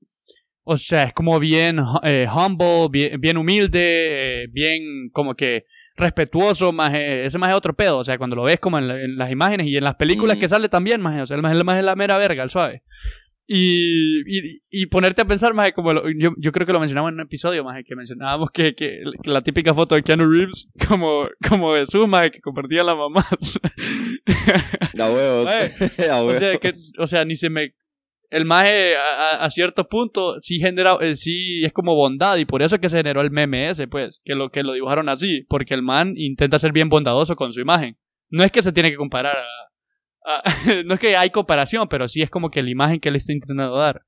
o 0.69 0.77
sea, 0.77 1.05
es 1.05 1.13
como 1.15 1.39
bien 1.41 1.79
eh, 2.03 2.27
humble, 2.33 2.89
bien, 2.91 3.21
bien 3.21 3.37
humilde, 3.37 4.43
eh, 4.45 4.47
bien 4.53 5.09
como 5.13 5.35
que 5.35 5.65
respetuoso, 5.97 6.73
más 6.73 6.93
ese 6.95 7.39
más 7.39 7.51
es 7.51 7.57
otro 7.57 7.75
pedo, 7.75 7.99
o 7.99 8.05
sea, 8.05 8.19
cuando 8.19 8.37
lo 8.37 8.45
ves 8.45 8.61
como 8.61 8.79
en, 8.79 8.87
la- 8.89 9.03
en 9.03 9.17
las 9.17 9.31
imágenes 9.33 9.67
y 9.67 9.77
en 9.77 9.83
las 9.85 9.97
películas 9.97 10.37
que 10.37 10.49
sale 10.49 10.69
también, 10.69 11.01
más, 11.01 11.21
o 11.23 11.27
sea, 11.27 11.37
el 11.37 11.43
más, 11.43 11.79
es 11.79 11.85
la 11.85 11.97
mera 11.97 12.17
verga, 12.19 12.43
el 12.45 12.51
suave. 12.51 12.83
Y, 13.51 14.21
y, 14.27 14.61
y 14.71 14.87
ponerte 14.87 15.23
a 15.23 15.25
pensar, 15.25 15.55
más 15.55 15.73
como 15.73 15.95
lo- 15.95 16.05
yo, 16.11 16.31
yo 16.37 16.53
creo 16.53 16.67
que 16.67 16.73
lo 16.75 16.81
mencionamos 16.81 17.09
en 17.09 17.15
un 17.15 17.21
episodio, 17.23 17.65
más 17.65 17.83
que 17.85 17.97
mencionábamos 17.97 18.51
que, 18.53 18.75
que, 18.75 19.01
la 19.25 19.41
típica 19.41 19.73
foto 19.73 19.95
de 19.95 20.03
Keanu 20.03 20.31
Reeves 20.31 20.69
como, 20.87 21.27
como 21.49 21.73
de 21.75 21.87
su 21.87 22.07
maje, 22.07 22.31
que 22.31 22.41
compartía 22.41 22.85
la 22.85 22.95
mamá. 22.95 23.27
A 25.01 25.11
huevos, 25.11 25.47
a 26.11 26.23
o 26.23 26.27
huevos. 26.27 26.39
sea, 26.39 26.59
que, 26.59 26.71
o 26.99 27.07
sea, 27.07 27.25
ni 27.25 27.37
se 27.37 27.51
me. 27.51 27.73
El 28.31 28.45
maje 28.45 28.97
a, 28.97 29.45
a- 29.45 29.51
cierto 29.51 29.89
punto 29.89 30.39
sí 30.41 30.59
genera, 30.59 30.97
eh, 31.01 31.17
sí 31.17 31.65
es 31.65 31.73
como 31.73 31.95
bondad 31.95 32.37
y 32.37 32.45
por 32.45 32.63
eso 32.63 32.75
es 32.75 32.81
que 32.81 32.89
se 32.91 32.99
generó 32.99 33.21
el 33.23 33.31
meme 33.31 33.71
ese, 33.71 33.89
pues, 33.89 34.21
que 34.25 34.35
lo, 34.35 34.51
que 34.51 34.63
lo 34.63 34.73
dibujaron 34.75 35.09
así, 35.09 35.47
porque 35.49 35.75
el 35.75 35.83
man 35.83 36.15
intenta 36.17 36.59
ser 36.59 36.73
bien 36.73 36.89
bondadoso 36.89 37.37
con 37.37 37.53
su 37.53 37.61
imagen. 37.61 37.97
No 38.31 38.45
es 38.45 38.53
que 38.53 38.63
se 38.63 38.73
tiene 38.73 38.91
que 38.91 38.97
comparar 38.97 39.37
a, 39.37 40.43
no 40.85 40.95
es 40.95 41.01
que 41.01 41.17
hay 41.17 41.31
comparación, 41.31 41.89
pero 41.89 42.07
sí 42.07 42.21
es 42.21 42.29
como 42.31 42.51
que 42.51 42.63
la 42.63 42.71
imagen 42.71 43.01
que 43.01 43.11
le 43.11 43.19
está 43.19 43.33
intentando 43.33 43.75
dar. 43.77 44.03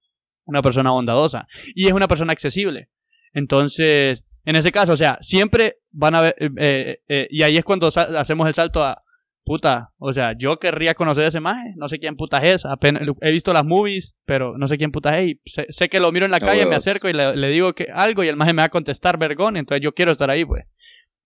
Una 0.44 0.62
persona 0.62 0.90
bondadosa. 0.90 1.46
Y 1.74 1.86
es 1.86 1.92
una 1.92 2.08
persona 2.08 2.32
accesible. 2.32 2.88
Entonces, 3.32 4.22
en 4.44 4.56
ese 4.56 4.72
caso, 4.72 4.92
o 4.92 4.96
sea, 4.96 5.16
siempre 5.20 5.76
van 5.90 6.14
a 6.16 6.20
ver, 6.22 6.34
eh, 6.58 6.98
eh, 7.08 7.28
y 7.30 7.42
ahí 7.42 7.56
es 7.56 7.64
cuando 7.64 7.86
hacemos 7.88 8.48
el 8.48 8.54
salto 8.54 8.82
a, 8.82 9.02
puta, 9.44 9.90
o 9.98 10.12
sea, 10.12 10.34
yo 10.38 10.58
querría 10.58 10.94
conocer 10.94 11.24
a 11.24 11.28
ese 11.28 11.40
maje, 11.40 11.72
no 11.76 11.88
sé 11.88 11.98
quién 11.98 12.16
puta 12.16 12.38
es, 12.46 12.64
apenas, 12.64 13.02
he 13.20 13.30
visto 13.32 13.52
las 13.52 13.64
movies, 13.64 14.14
pero 14.24 14.56
no 14.58 14.68
sé 14.68 14.76
quién 14.78 14.92
puta 14.92 15.18
es, 15.18 15.30
y 15.30 15.40
sé, 15.44 15.66
sé 15.70 15.88
que 15.88 15.98
lo 16.00 16.12
miro 16.12 16.24
en 16.26 16.30
la 16.32 16.40
calle, 16.40 16.66
me 16.66 16.76
acerco 16.76 17.08
y 17.08 17.12
le, 17.12 17.36
le 17.36 17.48
digo 17.48 17.72
que 17.74 17.86
algo 17.92 18.22
y 18.22 18.28
el 18.28 18.36
maje 18.36 18.52
me 18.52 18.62
va 18.62 18.66
a 18.66 18.68
contestar 18.70 19.18
vergón, 19.18 19.56
entonces 19.56 19.82
yo 19.82 19.92
quiero 19.92 20.12
estar 20.12 20.30
ahí, 20.30 20.44
pues. 20.44 20.64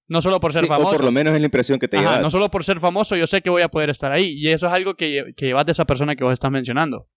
No 0.07 0.20
solo 0.20 0.38
por 0.38 0.53
ser 0.53 0.61
Sí, 0.64 0.66
o 0.66 0.72
famoso. 0.72 0.96
por 0.96 1.05
lo 1.07 1.12
menos 1.12 1.33
es 1.35 1.40
la 1.40 1.46
impresión 1.46 1.79
que 1.79 1.88
te 1.88 1.96
Ajá, 1.96 2.07
llevas. 2.07 2.22
no 2.22 2.31
solo 2.31 2.50
por 2.50 2.62
ser 2.62 2.79
famoso, 2.79 3.16
yo 3.16 3.27
sé 3.27 3.40
que 3.40 3.48
voy 3.48 3.62
a 3.62 3.68
poder 3.68 3.88
estar 3.88 4.12
ahí. 4.12 4.35
Y 4.37 4.48
eso 4.50 4.66
es 4.66 4.72
algo 4.74 4.94
que, 4.96 5.33
que 5.35 5.46
llevas 5.46 5.64
de 5.64 5.72
esa 5.72 5.87
persona 5.87 6.14
que 6.14 6.22
vos 6.24 6.35
estás 6.35 6.50
mencionando. 6.50 7.09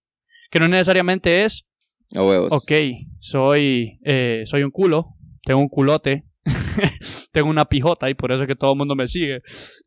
Que 0.50 0.58
no 0.58 0.68
necesariamente 0.68 1.44
es, 1.44 1.66
A 2.16 2.22
huevos. 2.22 2.50
ok, 2.50 2.72
soy, 3.18 3.98
eh, 4.04 4.42
soy 4.46 4.62
un 4.62 4.70
culo, 4.70 5.08
tengo 5.44 5.60
un 5.60 5.68
culote, 5.68 6.24
tengo 7.38 7.50
una 7.50 7.64
pijota 7.64 8.08
y 8.10 8.14
por 8.14 8.32
eso 8.32 8.42
es 8.42 8.48
que 8.48 8.56
todo 8.56 8.72
el 8.72 8.78
mundo 8.78 8.94
me 8.94 9.06
sigue. 9.08 9.40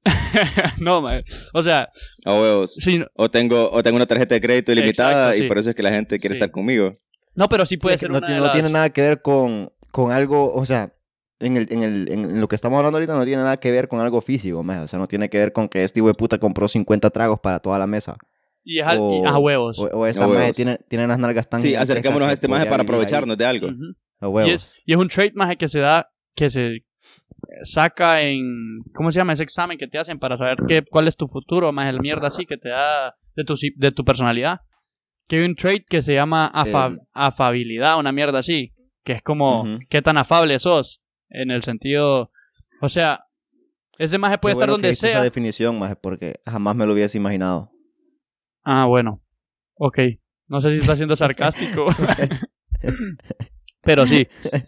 no, 0.79 1.01
man. 1.01 1.23
O 1.53 1.61
sea, 1.61 1.89
A 2.25 2.33
huevos. 2.33 2.77
no- 2.97 3.05
O 3.15 3.29
tengo, 3.29 3.69
o 3.71 3.83
tengo 3.83 3.95
una 3.95 4.05
tarjeta 4.05 4.35
de 4.35 4.41
crédito 4.41 4.71
ilimitada 4.71 5.11
Exacto, 5.29 5.37
sí. 5.39 5.45
y 5.45 5.47
por 5.47 5.57
eso 5.57 5.69
es 5.69 5.75
que 5.75 5.83
la 5.83 5.91
gente 5.91 6.19
quiere 6.19 6.35
Sí. 6.35 6.39
estar 6.39 6.51
conmigo. 6.51 6.95
no, 7.35 7.47
pero 7.47 7.65
sí 7.65 7.77
puede 7.77 7.97
Sí, 7.97 8.01
ser 8.01 8.09
no, 8.11 8.17
una 8.17 8.27
tiene, 8.27 8.41
de 8.41 8.47
no 8.47 8.51
tiene 8.51 8.63
las- 8.67 8.71
nada 8.73 8.89
que 8.89 9.01
ver 9.01 9.21
con, 9.21 9.71
con 9.91 10.11
algo, 10.11 10.53
o 10.53 10.65
sea, 10.65 10.93
en, 11.39 11.57
el, 11.57 11.67
en, 11.71 11.81
el, 11.83 12.11
en 12.11 12.39
lo 12.41 12.47
que 12.47 12.55
estamos 12.55 12.77
hablando 12.77 12.97
ahorita 12.97 13.15
no 13.15 13.23
tiene 13.25 13.41
nada 13.41 13.57
que 13.57 13.71
ver 13.71 13.87
con 13.87 13.99
algo 13.99 14.21
físico, 14.21 14.61
maje. 14.63 14.81
o 14.81 14.87
sea, 14.87 14.99
no 14.99 15.07
tiene 15.07 15.29
que 15.29 15.37
ver 15.39 15.53
con 15.53 15.67
que 15.69 15.83
este 15.83 15.99
hijo 15.99 16.07
de 16.07 16.13
puta 16.13 16.37
compró 16.37 16.67
50 16.67 17.09
tragos 17.09 17.39
para 17.41 17.59
toda 17.59 17.79
la 17.79 17.87
mesa. 17.87 18.15
Y 18.63 18.79
es 18.79 18.85
al- 18.85 18.97
y- 18.97 18.99
o- 19.01 19.27
a 19.27 19.39
huevos. 19.39 19.79
O, 19.79 19.85
o 19.85 20.05
esta 20.05 20.27
maje 20.27 20.51
tiene, 20.53 20.77
tiene 20.87 21.07
las 21.07 21.17
nalgas 21.17 21.49
tan 21.49 21.59
Sí, 21.59 21.73
acercémonos 21.73 22.27
a 22.29 22.31
este 22.33 22.47
maje 22.47 22.65
para 22.65 22.83
vivir 22.83 22.91
ahí. 22.91 22.95
aprovecharnos 22.95 23.37
de 23.37 23.45
algo. 23.45 23.67
Ujú. 23.67 23.95
A 24.19 24.27
huevos. 24.27 24.51
Y 24.51 24.53
es, 24.53 24.69
y 24.85 24.91
es 24.93 24.97
un 24.99 25.07
trait 25.07 25.33
más 25.33 25.55
que 25.57 25.67
se 25.67 25.79
da, 25.79 26.07
que 26.35 26.49
se 26.51 26.81
saca 27.63 28.21
en, 28.21 28.79
¿cómo 28.93 29.11
se 29.11 29.19
llama? 29.19 29.33
Ese 29.33 29.43
examen 29.43 29.77
que 29.77 29.87
te 29.87 29.97
hacen 29.97 30.19
para 30.19 30.37
saber 30.37 30.57
qué, 30.67 30.83
cuál 30.89 31.07
es 31.07 31.15
tu 31.17 31.27
futuro, 31.27 31.71
más 31.71 31.89
el 31.89 31.99
mierda 31.99 32.27
así 32.27 32.45
que 32.45 32.57
te 32.57 32.69
da 32.69 33.15
de 33.35 33.43
tu, 33.43 33.55
de 33.75 33.91
tu 33.91 34.03
personalidad. 34.05 34.61
Que 35.27 35.37
hay 35.37 35.45
un 35.45 35.55
trait 35.55 35.83
que 35.89 36.01
se 36.01 36.13
llama 36.13 36.47
afa- 36.53 36.95
afabilidad, 37.13 37.97
una 37.99 38.11
mierda 38.11 38.39
así, 38.39 38.73
que 39.03 39.13
es 39.13 39.21
como, 39.21 39.61
Ujú. 39.61 39.79
qué 39.89 40.01
tan 40.01 40.17
afable 40.17 40.57
sos, 40.59 41.01
en 41.29 41.51
el 41.51 41.63
sentido, 41.63 42.31
o 42.81 42.89
sea, 42.89 43.25
ese 43.97 44.17
maje 44.17 44.37
puede 44.37 44.53
estar 44.53 44.69
donde 44.69 44.87
que 44.89 44.93
hice 44.93 45.07
esa 45.07 45.17
sea. 45.17 45.23
definición, 45.23 45.77
maje, 45.79 45.95
porque 45.95 46.35
jamás 46.45 46.75
me 46.75 46.85
lo 46.85 46.93
hubiese 46.93 47.17
imaginado. 47.17 47.71
Ah, 48.63 48.85
bueno. 48.85 49.21
Ok. 49.75 49.99
No 50.49 50.59
sé 50.59 50.71
si 50.71 50.77
está 50.79 50.95
siendo 50.95 51.15
sarcástico. 51.15 51.85
Pero 53.81 54.05
sí. 54.07 54.27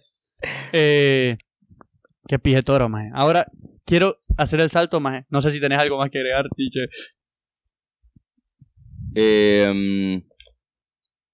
Eh, 0.73 1.37
qué 2.27 2.39
pije 2.39 2.61
toro, 2.63 2.89
maje. 2.89 3.09
Ahora 3.13 3.47
quiero 3.85 4.17
hacer 4.37 4.59
el 4.59 4.69
salto, 4.69 4.99
maje. 4.99 5.25
No 5.29 5.41
sé 5.41 5.51
si 5.51 5.59
tenés 5.59 5.79
algo 5.79 5.97
más 5.97 6.09
que 6.09 6.19
agregar, 6.19 6.45
Tiche. 6.55 6.87
Eh, 9.15 9.71
mm, 9.73 10.27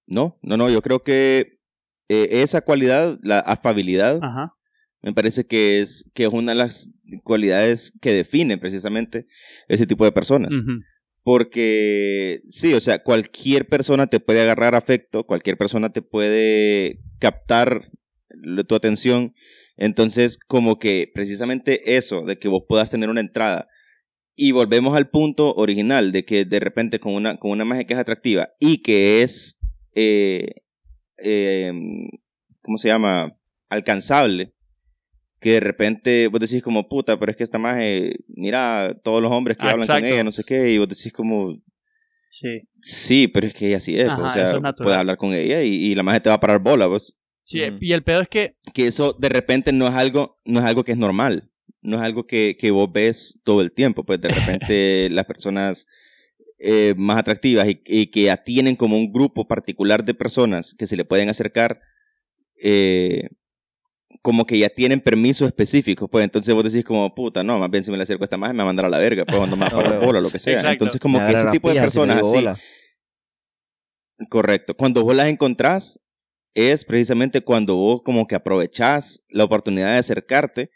no, 0.06 0.38
no, 0.42 0.56
no, 0.56 0.68
yo 0.68 0.82
creo 0.82 1.02
que 1.02 1.60
eh, 2.08 2.42
esa 2.42 2.60
cualidad, 2.62 3.18
la 3.22 3.38
afabilidad, 3.38 4.18
Ajá. 4.22 4.54
me 5.02 5.14
parece 5.14 5.46
que 5.46 5.80
es, 5.80 6.10
que 6.12 6.24
es 6.24 6.32
una 6.32 6.52
de 6.52 6.58
las 6.58 6.92
cualidades 7.22 7.92
que 8.00 8.12
define 8.12 8.58
precisamente 8.58 9.26
ese 9.68 9.86
tipo 9.86 10.04
de 10.04 10.12
personas. 10.12 10.52
Porque 11.22 12.42
sí, 12.48 12.74
o 12.74 12.80
sea, 12.80 13.02
cualquier 13.02 13.68
persona 13.68 14.08
te 14.08 14.20
puede 14.20 14.40
agarrar 14.40 14.74
afecto, 14.74 15.24
cualquier 15.24 15.56
persona 15.56 15.92
te 15.92 16.02
puede 16.02 16.98
captar 17.18 17.82
tu 18.66 18.74
atención. 18.74 19.34
Entonces, 19.80 20.38
como 20.46 20.78
que 20.78 21.10
precisamente 21.12 21.96
eso, 21.96 22.20
de 22.22 22.38
que 22.38 22.46
vos 22.48 22.62
puedas 22.68 22.90
tener 22.90 23.08
una 23.08 23.20
entrada. 23.20 23.66
Y 24.36 24.52
volvemos 24.52 24.96
al 24.96 25.10
punto 25.10 25.52
original, 25.54 26.12
de 26.12 26.24
que 26.24 26.44
de 26.44 26.60
repente 26.60 27.00
con 27.00 27.14
una, 27.14 27.36
con 27.38 27.50
una 27.50 27.64
imagen 27.64 27.86
que 27.86 27.94
es 27.94 27.98
atractiva 28.00 28.50
y 28.60 28.82
que 28.82 29.22
es, 29.22 29.58
eh, 29.94 30.46
eh, 31.24 31.72
¿cómo 32.62 32.76
se 32.78 32.88
llama? 32.88 33.34
Alcanzable. 33.68 34.52
que 35.40 35.52
de 35.52 35.60
repente 35.60 36.28
vos 36.28 36.38
decís 36.40 36.62
como, 36.62 36.86
puta, 36.86 37.18
pero 37.18 37.30
es 37.32 37.36
que 37.38 37.44
esta 37.44 37.58
maje, 37.58 38.16
mira, 38.28 38.94
todos 39.02 39.22
los 39.22 39.32
hombres 39.32 39.56
que 39.56 39.64
Ah, 39.66 39.70
hablan 39.70 39.86
con 39.86 40.04
ella, 40.04 40.22
no 40.22 40.32
sé 40.32 40.44
qué, 40.44 40.70
y 40.70 40.76
vos 40.76 40.86
decís 40.88 41.10
como, 41.14 41.56
Sí. 42.28 42.60
sí, 42.82 43.26
pero 43.26 43.46
es 43.46 43.54
que 43.54 43.68
ella 43.68 43.80
sí 43.80 43.98
es, 43.98 44.04
pues, 44.04 44.18
o 44.20 44.28
sea, 44.28 44.52
es 44.52 44.60
puedes 44.76 44.98
hablar 44.98 45.16
con 45.16 45.32
ella 45.32 45.62
y, 45.62 45.70
y 45.74 45.94
la 45.94 46.02
maje 46.02 46.20
te 46.20 46.28
va 46.28 46.34
a 46.34 46.40
parar 46.40 46.60
bola, 46.60 46.86
pues. 46.88 47.14
Sí, 47.50 47.60
Ujú. 47.64 47.78
y 47.80 47.92
el 47.92 48.02
pedo 48.04 48.20
es 48.20 48.28
que 48.28 48.54
Que 48.72 48.86
eso 48.86 49.12
de 49.18 49.28
repente 49.28 49.72
no 49.72 49.88
es 49.88 49.94
algo, 49.94 50.38
no 50.44 50.60
es 50.60 50.64
algo 50.66 50.84
que 50.84 50.92
es 50.92 50.98
normal, 50.98 51.50
no 51.82 51.96
es 51.96 52.02
algo 52.02 52.24
que, 52.26 52.56
que 52.56 52.70
vos 52.70 52.88
ves 52.92 53.40
todo 53.42 53.60
el 53.60 53.72
tiempo, 53.72 54.04
pues 54.04 54.20
de 54.20 54.28
repente 54.28 55.08
las 55.10 55.24
personas 55.24 55.88
eh, 56.60 56.94
más 56.96 57.18
atractivas 57.18 57.66
y, 57.68 57.82
y 57.86 58.06
que 58.06 58.22
ya 58.24 58.36
tienen 58.36 58.76
como 58.76 58.96
un 58.96 59.12
grupo 59.12 59.48
particular 59.48 60.04
de 60.04 60.14
personas 60.14 60.74
que 60.78 60.86
se 60.86 60.96
le 60.96 61.04
pueden 61.04 61.28
acercar, 61.28 61.80
eh, 62.62 63.28
como 64.22 64.44
que 64.46 64.58
ya 64.58 64.68
tienen 64.68 65.00
permisos 65.00 65.48
específicos, 65.48 66.08
pues 66.08 66.22
entonces 66.22 66.54
vos 66.54 66.62
decís 66.62 66.84
como, 66.84 67.12
puta, 67.14 67.42
no, 67.42 67.58
más 67.58 67.70
bien 67.70 67.82
si 67.82 67.90
me 67.90 67.96
le 67.96 68.02
acerco 68.04 68.22
a 68.22 68.26
esta 68.26 68.36
más 68.36 68.52
me 68.52 68.58
va 68.58 68.62
a 68.62 68.66
mandar 68.66 68.84
a 68.84 68.90
la 68.90 68.98
verga, 68.98 69.24
pues 69.24 69.48
no 69.48 69.56
me 69.56 69.62
va 69.62 69.68
a 69.68 69.70
parar 69.76 69.92
huevo. 69.92 70.06
bola, 70.06 70.20
lo 70.20 70.30
que 70.30 70.38
sea. 70.38 70.54
Exacto. 70.54 70.72
Entonces 70.84 71.00
como 71.00 71.18
Me 71.18 71.26
que 71.26 71.32
ese 71.32 71.44
la 71.44 71.50
tipo 71.50 71.68
de 71.68 71.74
si 71.76 71.80
personas 71.80 72.20
así, 72.20 72.46
correcto, 74.28 74.76
cuando 74.76 75.02
vos 75.02 75.16
las 75.16 75.26
encontrás 75.28 75.98
es 76.54 76.84
precisamente 76.84 77.42
cuando 77.42 77.76
vos 77.76 78.02
como 78.04 78.26
que 78.26 78.34
aprovechás 78.34 79.24
la 79.28 79.44
oportunidad 79.44 79.92
de 79.92 79.98
acercarte, 79.98 80.70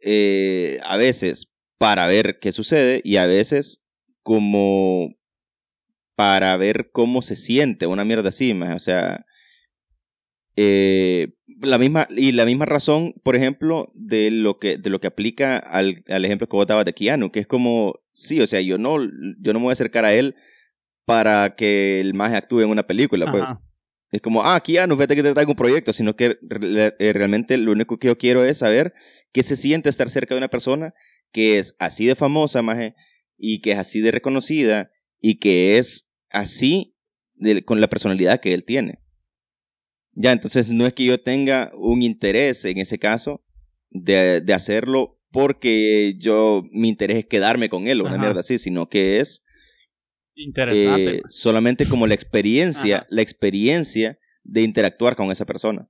eh, 0.00 0.78
a 0.84 0.96
veces 0.96 1.54
para 1.78 2.06
ver 2.06 2.38
qué 2.40 2.52
sucede 2.52 3.00
y 3.04 3.16
a 3.16 3.26
veces 3.26 3.84
como 4.22 5.14
para 6.16 6.56
ver 6.56 6.90
cómo 6.90 7.22
se 7.22 7.36
siente, 7.36 7.86
una 7.86 8.04
mierda 8.04 8.30
así, 8.30 8.52
maje, 8.54 8.74
o 8.74 8.78
sea, 8.80 9.24
eh, 10.56 11.28
la 11.60 11.78
misma, 11.78 12.08
y 12.10 12.32
la 12.32 12.44
misma 12.44 12.66
razón, 12.66 13.14
por 13.22 13.36
ejemplo, 13.36 13.92
de 13.94 14.32
lo 14.32 14.58
que, 14.58 14.76
de 14.76 14.90
lo 14.90 15.00
que 15.00 15.06
aplica 15.06 15.56
al, 15.56 16.02
al 16.08 16.24
ejemplo 16.24 16.48
que 16.48 16.56
vos 16.56 16.66
dabas 16.66 16.84
de 16.84 16.94
Keanu, 16.94 17.30
que 17.30 17.38
es 17.38 17.46
como, 17.46 18.00
sí, 18.10 18.40
o 18.40 18.46
sea, 18.46 18.60
yo 18.60 18.78
no, 18.78 18.98
yo 19.40 19.52
no 19.52 19.60
me 19.60 19.64
voy 19.64 19.70
a 19.70 19.72
acercar 19.74 20.04
a 20.04 20.12
él 20.12 20.34
para 21.04 21.54
que 21.54 22.00
el 22.00 22.14
maje 22.14 22.36
actúe 22.36 22.62
en 22.62 22.70
una 22.70 22.86
película, 22.86 23.30
pues. 23.30 23.44
Es 24.10 24.22
como, 24.22 24.42
ah, 24.42 24.58
Keanu, 24.60 24.94
fíjate 24.96 25.16
que 25.16 25.22
te 25.22 25.32
traigo 25.32 25.52
un 25.52 25.56
proyecto, 25.56 25.92
sino 25.92 26.16
que 26.16 26.38
eh, 26.40 27.12
realmente 27.12 27.58
lo 27.58 27.72
único 27.72 27.98
que 27.98 28.06
yo 28.08 28.16
quiero 28.16 28.42
es 28.42 28.58
saber 28.58 28.94
qué 29.32 29.42
se 29.42 29.56
siente 29.56 29.88
estar 29.90 30.08
cerca 30.08 30.34
de 30.34 30.38
una 30.38 30.48
persona 30.48 30.94
que 31.30 31.58
es 31.58 31.74
así 31.78 32.06
de 32.06 32.14
famosa, 32.14 32.62
maje, 32.62 32.94
y 33.36 33.60
que 33.60 33.72
es 33.72 33.78
así 33.78 34.00
de 34.00 34.10
reconocida, 34.10 34.90
y 35.20 35.38
que 35.38 35.76
es 35.76 36.08
así 36.30 36.96
de- 37.34 37.62
con 37.64 37.80
la 37.82 37.88
personalidad 37.88 38.40
que 38.40 38.54
él 38.54 38.64
tiene. 38.64 39.00
Ya, 40.12 40.32
entonces 40.32 40.72
no 40.72 40.86
es 40.86 40.94
que 40.94 41.04
yo 41.04 41.20
tenga 41.20 41.70
un 41.76 42.02
interés 42.02 42.64
en 42.64 42.78
ese 42.78 42.98
caso 42.98 43.44
de, 43.90 44.40
de 44.40 44.54
hacerlo 44.54 45.20
porque 45.30 46.14
yo, 46.18 46.64
mi 46.72 46.88
interés 46.88 47.18
es 47.18 47.26
quedarme 47.26 47.68
con 47.68 47.86
él 47.86 48.00
o 48.00 48.04
una 48.04 48.14
Ajá. 48.14 48.22
mierda 48.22 48.40
así, 48.40 48.58
sino 48.58 48.88
que 48.88 49.20
es 49.20 49.44
Interesante. 50.42 51.16
eh, 51.16 51.22
solamente 51.28 51.86
como 51.86 52.06
la 52.06 52.14
experiencia, 52.14 52.98
Ajá. 52.98 53.06
la 53.10 53.22
experiencia 53.22 54.18
de 54.44 54.62
interactuar 54.62 55.16
con 55.16 55.30
esa 55.30 55.44
persona. 55.44 55.88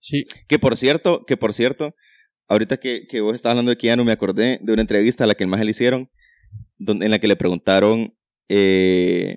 sí. 0.00 0.24
Que 0.46 0.58
por 0.58 0.76
cierto, 0.76 1.24
que 1.26 1.36
por 1.36 1.52
cierto, 1.52 1.94
ahorita 2.48 2.76
que, 2.78 3.06
que 3.08 3.20
vos 3.20 3.34
estabas 3.34 3.52
hablando 3.54 3.70
de 3.70 3.76
Keanu, 3.76 4.04
me 4.04 4.12
acordé 4.12 4.58
de 4.62 4.72
una 4.72 4.82
entrevista 4.82 5.24
a 5.24 5.26
la 5.26 5.34
que 5.34 5.46
más 5.46 5.60
le 5.60 5.70
hicieron, 5.70 6.10
donde, 6.76 7.06
en 7.06 7.10
la 7.10 7.18
que 7.18 7.28
le 7.28 7.36
preguntaron, 7.36 8.14
eh, 8.48 9.36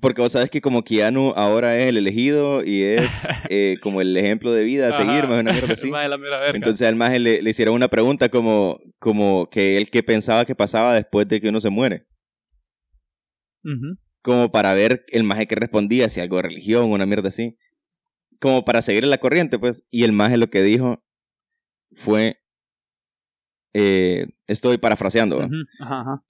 porque 0.00 0.22
vos 0.22 0.32
sabes 0.32 0.48
que 0.48 0.60
como 0.60 0.84
Keanu 0.84 1.32
ahora 1.36 1.78
es 1.78 1.88
el 1.88 1.98
elegido 1.98 2.64
y 2.64 2.82
es 2.82 3.28
eh, 3.50 3.76
como 3.82 4.00
el 4.00 4.16
ejemplo 4.16 4.52
de 4.52 4.64
vida 4.64 4.88
a 4.88 4.92
seguir, 4.92 5.28
más 5.28 5.40
una 5.40 5.52
mierda 5.52 5.72
así. 5.72 5.90
Más. 5.90 6.10
Entonces 6.54 6.86
al 6.88 6.96
maje 6.96 7.18
le, 7.18 7.42
le 7.42 7.50
hicieron 7.50 7.74
una 7.74 7.88
pregunta 7.88 8.28
como, 8.28 8.80
como 8.98 9.48
que 9.50 9.76
él 9.76 9.90
que 9.90 10.02
pensaba 10.02 10.44
que 10.44 10.54
pasaba 10.54 10.94
después 10.94 11.28
de 11.28 11.40
que 11.40 11.48
uno 11.48 11.60
se 11.60 11.70
muere. 11.70 12.06
Como 14.22 14.50
para 14.52 14.74
ver 14.74 15.04
el 15.08 15.24
maje 15.24 15.46
que 15.46 15.54
respondía, 15.54 16.08
si 16.08 16.20
algo 16.20 16.36
de 16.36 16.42
religión, 16.42 16.90
una 16.90 17.06
mierda 17.06 17.28
así. 17.28 17.56
Como 18.40 18.64
para 18.64 18.82
seguir 18.82 19.04
la 19.04 19.18
corriente, 19.18 19.58
pues. 19.58 19.86
Y 19.90 20.04
el 20.04 20.12
maje 20.12 20.36
lo 20.36 20.48
que 20.50 20.62
dijo 20.62 21.04
fue, 21.92 22.38
eh, 23.74 24.26
estoy 24.46 24.78
parafraseando, 24.78 25.48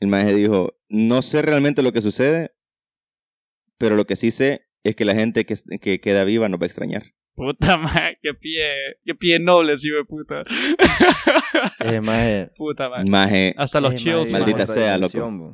el 0.01 0.09
maje 0.09 0.35
dijo, 0.35 0.79
no 0.89 1.23
sé 1.23 1.43
realmente 1.43 1.83
lo 1.83 1.93
que 1.93 2.01
sucede, 2.01 2.55
pero 3.79 3.97
lo 3.97 4.05
que 4.07 4.17
sí 4.17 4.31
sé 4.31 4.67
es 4.85 4.97
que 4.97 5.05
la 5.05 5.15
gente 5.15 5.45
que, 5.47 5.55
que 5.81 6.01
queda 6.01 6.25
viva 6.25 6.49
nos 6.49 6.61
va 6.61 6.65
a 6.65 6.67
extrañar. 6.67 7.05
Puta 7.35 7.77
madre, 7.79 8.19
qué 8.23 8.35
pie, 8.35 8.69
qué 9.05 9.15
pie 9.15 9.39
noble, 9.39 9.79
sí, 9.79 9.89
de 9.91 10.05
puta. 10.05 10.45
Eh, 11.81 12.01
maje, 12.01 12.51
Puta 12.57 12.89
madre. 12.89 13.11
Maje, 13.11 13.55
Hasta 13.57 13.81
los 13.81 13.95
eh, 13.95 13.97
chills. 13.99 14.31
maje, 14.31 14.45
Maldita 14.45 14.67
sea, 14.67 14.99
loco. 14.99 15.31
bo. 15.31 15.53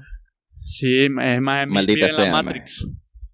Sí, 0.71 1.05
es 1.05 1.41
más 1.41 1.67
Maldita 1.67 2.07
vive 2.07 2.09
en 2.09 2.15
sea, 2.15 2.25
la. 2.27 2.31
Matrix. 2.43 2.87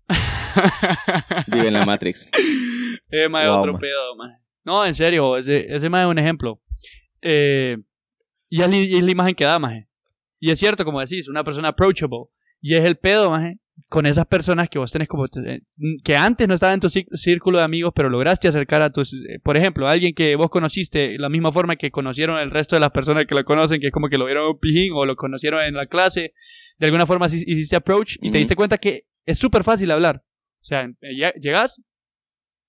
vive 1.49 1.67
en 1.67 1.73
la 1.73 1.85
Matrix. 1.85 2.31
es 3.09 3.31
más 3.31 3.47
Wow, 3.47 3.59
otro 3.59 3.73
man. 3.73 3.81
pedo, 3.81 4.17
man. 4.17 4.31
No, 4.65 4.87
en 4.87 4.95
serio, 4.95 5.37
ese, 5.37 5.67
ese 5.75 5.91
más 5.91 6.03
es 6.05 6.11
un 6.11 6.19
ejemplo. 6.19 6.61
Eh, 7.21 7.77
y 8.49 8.63
es, 8.63 8.69
es 8.69 9.03
la 9.03 9.11
imagen 9.11 9.35
que 9.35 9.45
da, 9.45 9.59
maje. 9.59 9.89
Y 10.39 10.51
es 10.51 10.59
cierto, 10.59 10.85
como 10.85 11.01
decís, 11.01 11.29
una 11.29 11.43
persona 11.43 11.69
approachable. 11.69 12.27
Y 12.61 12.75
es 12.75 12.85
el 12.85 12.97
pedo, 12.97 13.31
maje, 13.31 13.59
con 13.91 14.07
esas 14.07 14.27
personas 14.27 14.69
que 14.69 14.79
vos 14.79 14.91
tenés 14.93 15.09
como... 15.09 15.27
eh, 15.27 15.61
que 16.05 16.17
antes 16.17 16.47
no 16.49 16.55
estaban 16.55 16.75
en 16.75 16.81
tu 16.81 16.89
cí- 16.89 17.07
círculo 17.13 17.59
de 17.59 17.65
amigos, 17.65 17.93
pero 17.95 18.09
lograste 18.09 18.49
acercar 18.49 18.83
a 18.83 18.91
tus... 18.91 19.13
eh, 19.15 19.39
por 19.43 19.57
ejemplo, 19.57 19.89
alguien 19.89 20.15
que 20.15 20.37
vos 20.37 20.49
conociste 20.49 21.11
de 21.11 21.19
la 21.19 21.29
misma 21.29 21.51
forma 21.53 21.77
que 21.77 21.91
conocieron 21.91 22.39
el 22.39 22.51
resto 22.51 22.77
de 22.77 22.81
las 22.81 22.91
personas 22.93 23.27
que 23.27 23.35
lo 23.35 23.45
conocen, 23.45 23.81
que 23.81 23.89
es 23.89 23.93
como 23.93 24.09
que 24.09 24.17
lo 24.19 24.27
vieron 24.27 24.45
en 24.45 24.51
un 24.51 24.59
pijín 24.61 24.93
o 24.95 25.05
lo 25.05 25.17
conocieron 25.17 25.63
en 25.63 25.75
la 25.75 25.87
clase. 25.87 26.33
De 26.79 26.87
alguna 26.87 27.07
forma 27.07 27.27
hiciste 27.27 27.77
approach 27.77 28.17
y 28.21 28.31
te 28.31 28.39
diste 28.39 28.57
cuenta 28.57 28.79
que 28.79 29.07
es 29.27 29.39
súper 29.39 29.65
fácil 29.65 29.91
hablar. 29.91 30.23
O 30.61 30.65
sea, 30.65 30.83
eh, 30.83 30.95
lle- 31.17 31.35
llegas, 31.41 31.81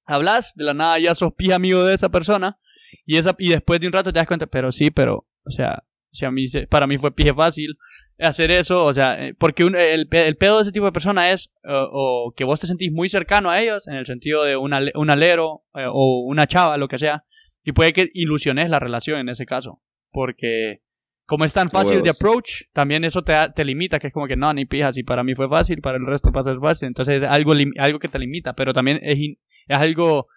hablas, 0.06 0.54
de 0.56 0.64
la 0.66 0.74
nada 0.74 1.00
ya 1.00 1.16
sos 1.16 1.34
pija 1.36 1.56
amigo 1.56 1.84
de 1.84 1.96
esa 1.96 2.10
persona 2.10 2.58
y, 3.06 3.18
esa, 3.18 3.36
y 3.38 3.50
después 3.50 3.80
de 3.80 3.88
un 3.88 3.94
rato 3.94 4.12
te 4.14 4.20
das 4.20 4.28
cuenta, 4.28 4.48
pero 4.48 4.72
sí, 4.72 4.92
pero, 4.92 5.28
o 5.44 5.52
sea, 5.52 5.84
si 6.12 6.26
a 6.26 6.32
mí, 6.32 6.48
se- 6.48 6.68
para 6.68 6.88
mí 6.88 6.98
fue 6.98 7.14
pije 7.14 7.34
fácil 7.34 7.76
hacer 8.20 8.50
eso, 8.52 8.84
o 8.86 8.94
sea, 8.94 9.28
eh, 9.28 9.34
porque 9.38 9.64
un- 9.66 9.76
el, 9.76 10.08
el 10.12 10.38
pedo 10.38 10.58
de 10.58 10.62
ese 10.64 10.72
tipo 10.72 10.86
de 10.86 10.92
persona 10.92 11.32
es 11.32 11.52
eh, 11.64 11.70
o 11.72 12.34
que 12.36 12.44
vos 12.46 12.60
te 12.60 12.68
sentís 12.68 12.92
muy 12.92 13.10
cercano 13.10 13.50
a 13.50 13.62
ellos, 13.62 13.88
en 13.88 13.96
el 13.96 14.06
sentido 14.06 14.44
de 14.44 14.56
un, 14.58 14.74
ale- 14.74 14.92
un 14.96 15.10
alero 15.10 15.64
eh, 15.76 15.86
o 15.92 16.22
una 16.26 16.48
chava, 16.48 16.78
lo 16.78 16.88
que 16.88 16.98
sea, 16.98 17.24
y 17.64 17.72
puede 17.74 17.94
que 17.94 18.10
ilusiones 18.14 18.70
la 18.70 18.80
relación 18.80 19.20
en 19.20 19.30
ese 19.30 19.46
caso, 19.46 19.82
porque 20.12 20.82
como 21.26 21.44
es 21.44 21.54
tan 21.54 21.70
fácil 21.72 21.98
de 22.04 22.10
approach, 22.12 22.62
también 22.72 23.04
eso 23.04 23.24
te, 23.24 23.34
te 23.56 23.66
limita, 23.66 23.98
que 24.00 24.08
es 24.08 24.14
como 24.14 24.28
que 24.28 24.36
no, 24.38 24.54
ni 24.54 24.66
pija, 24.66 24.94
si 24.94 25.02
para 25.04 25.24
mí 25.24 25.34
fue 25.36 25.50
fácil, 25.50 25.82
para 25.82 25.98
el 25.98 26.06
resto 26.06 26.32
va 26.32 26.42
a 26.42 26.44
ser 26.44 26.60
fácil, 26.60 26.88
entonces 26.88 27.24
es 27.24 27.30
algo, 27.30 27.54
algo 27.80 28.00
que 28.00 28.08
te 28.08 28.20
limita, 28.20 28.54
pero 28.54 28.74
también 28.74 29.00
es, 29.02 29.18
in- 29.20 29.38
es 29.68 29.78
algo... 29.78 30.28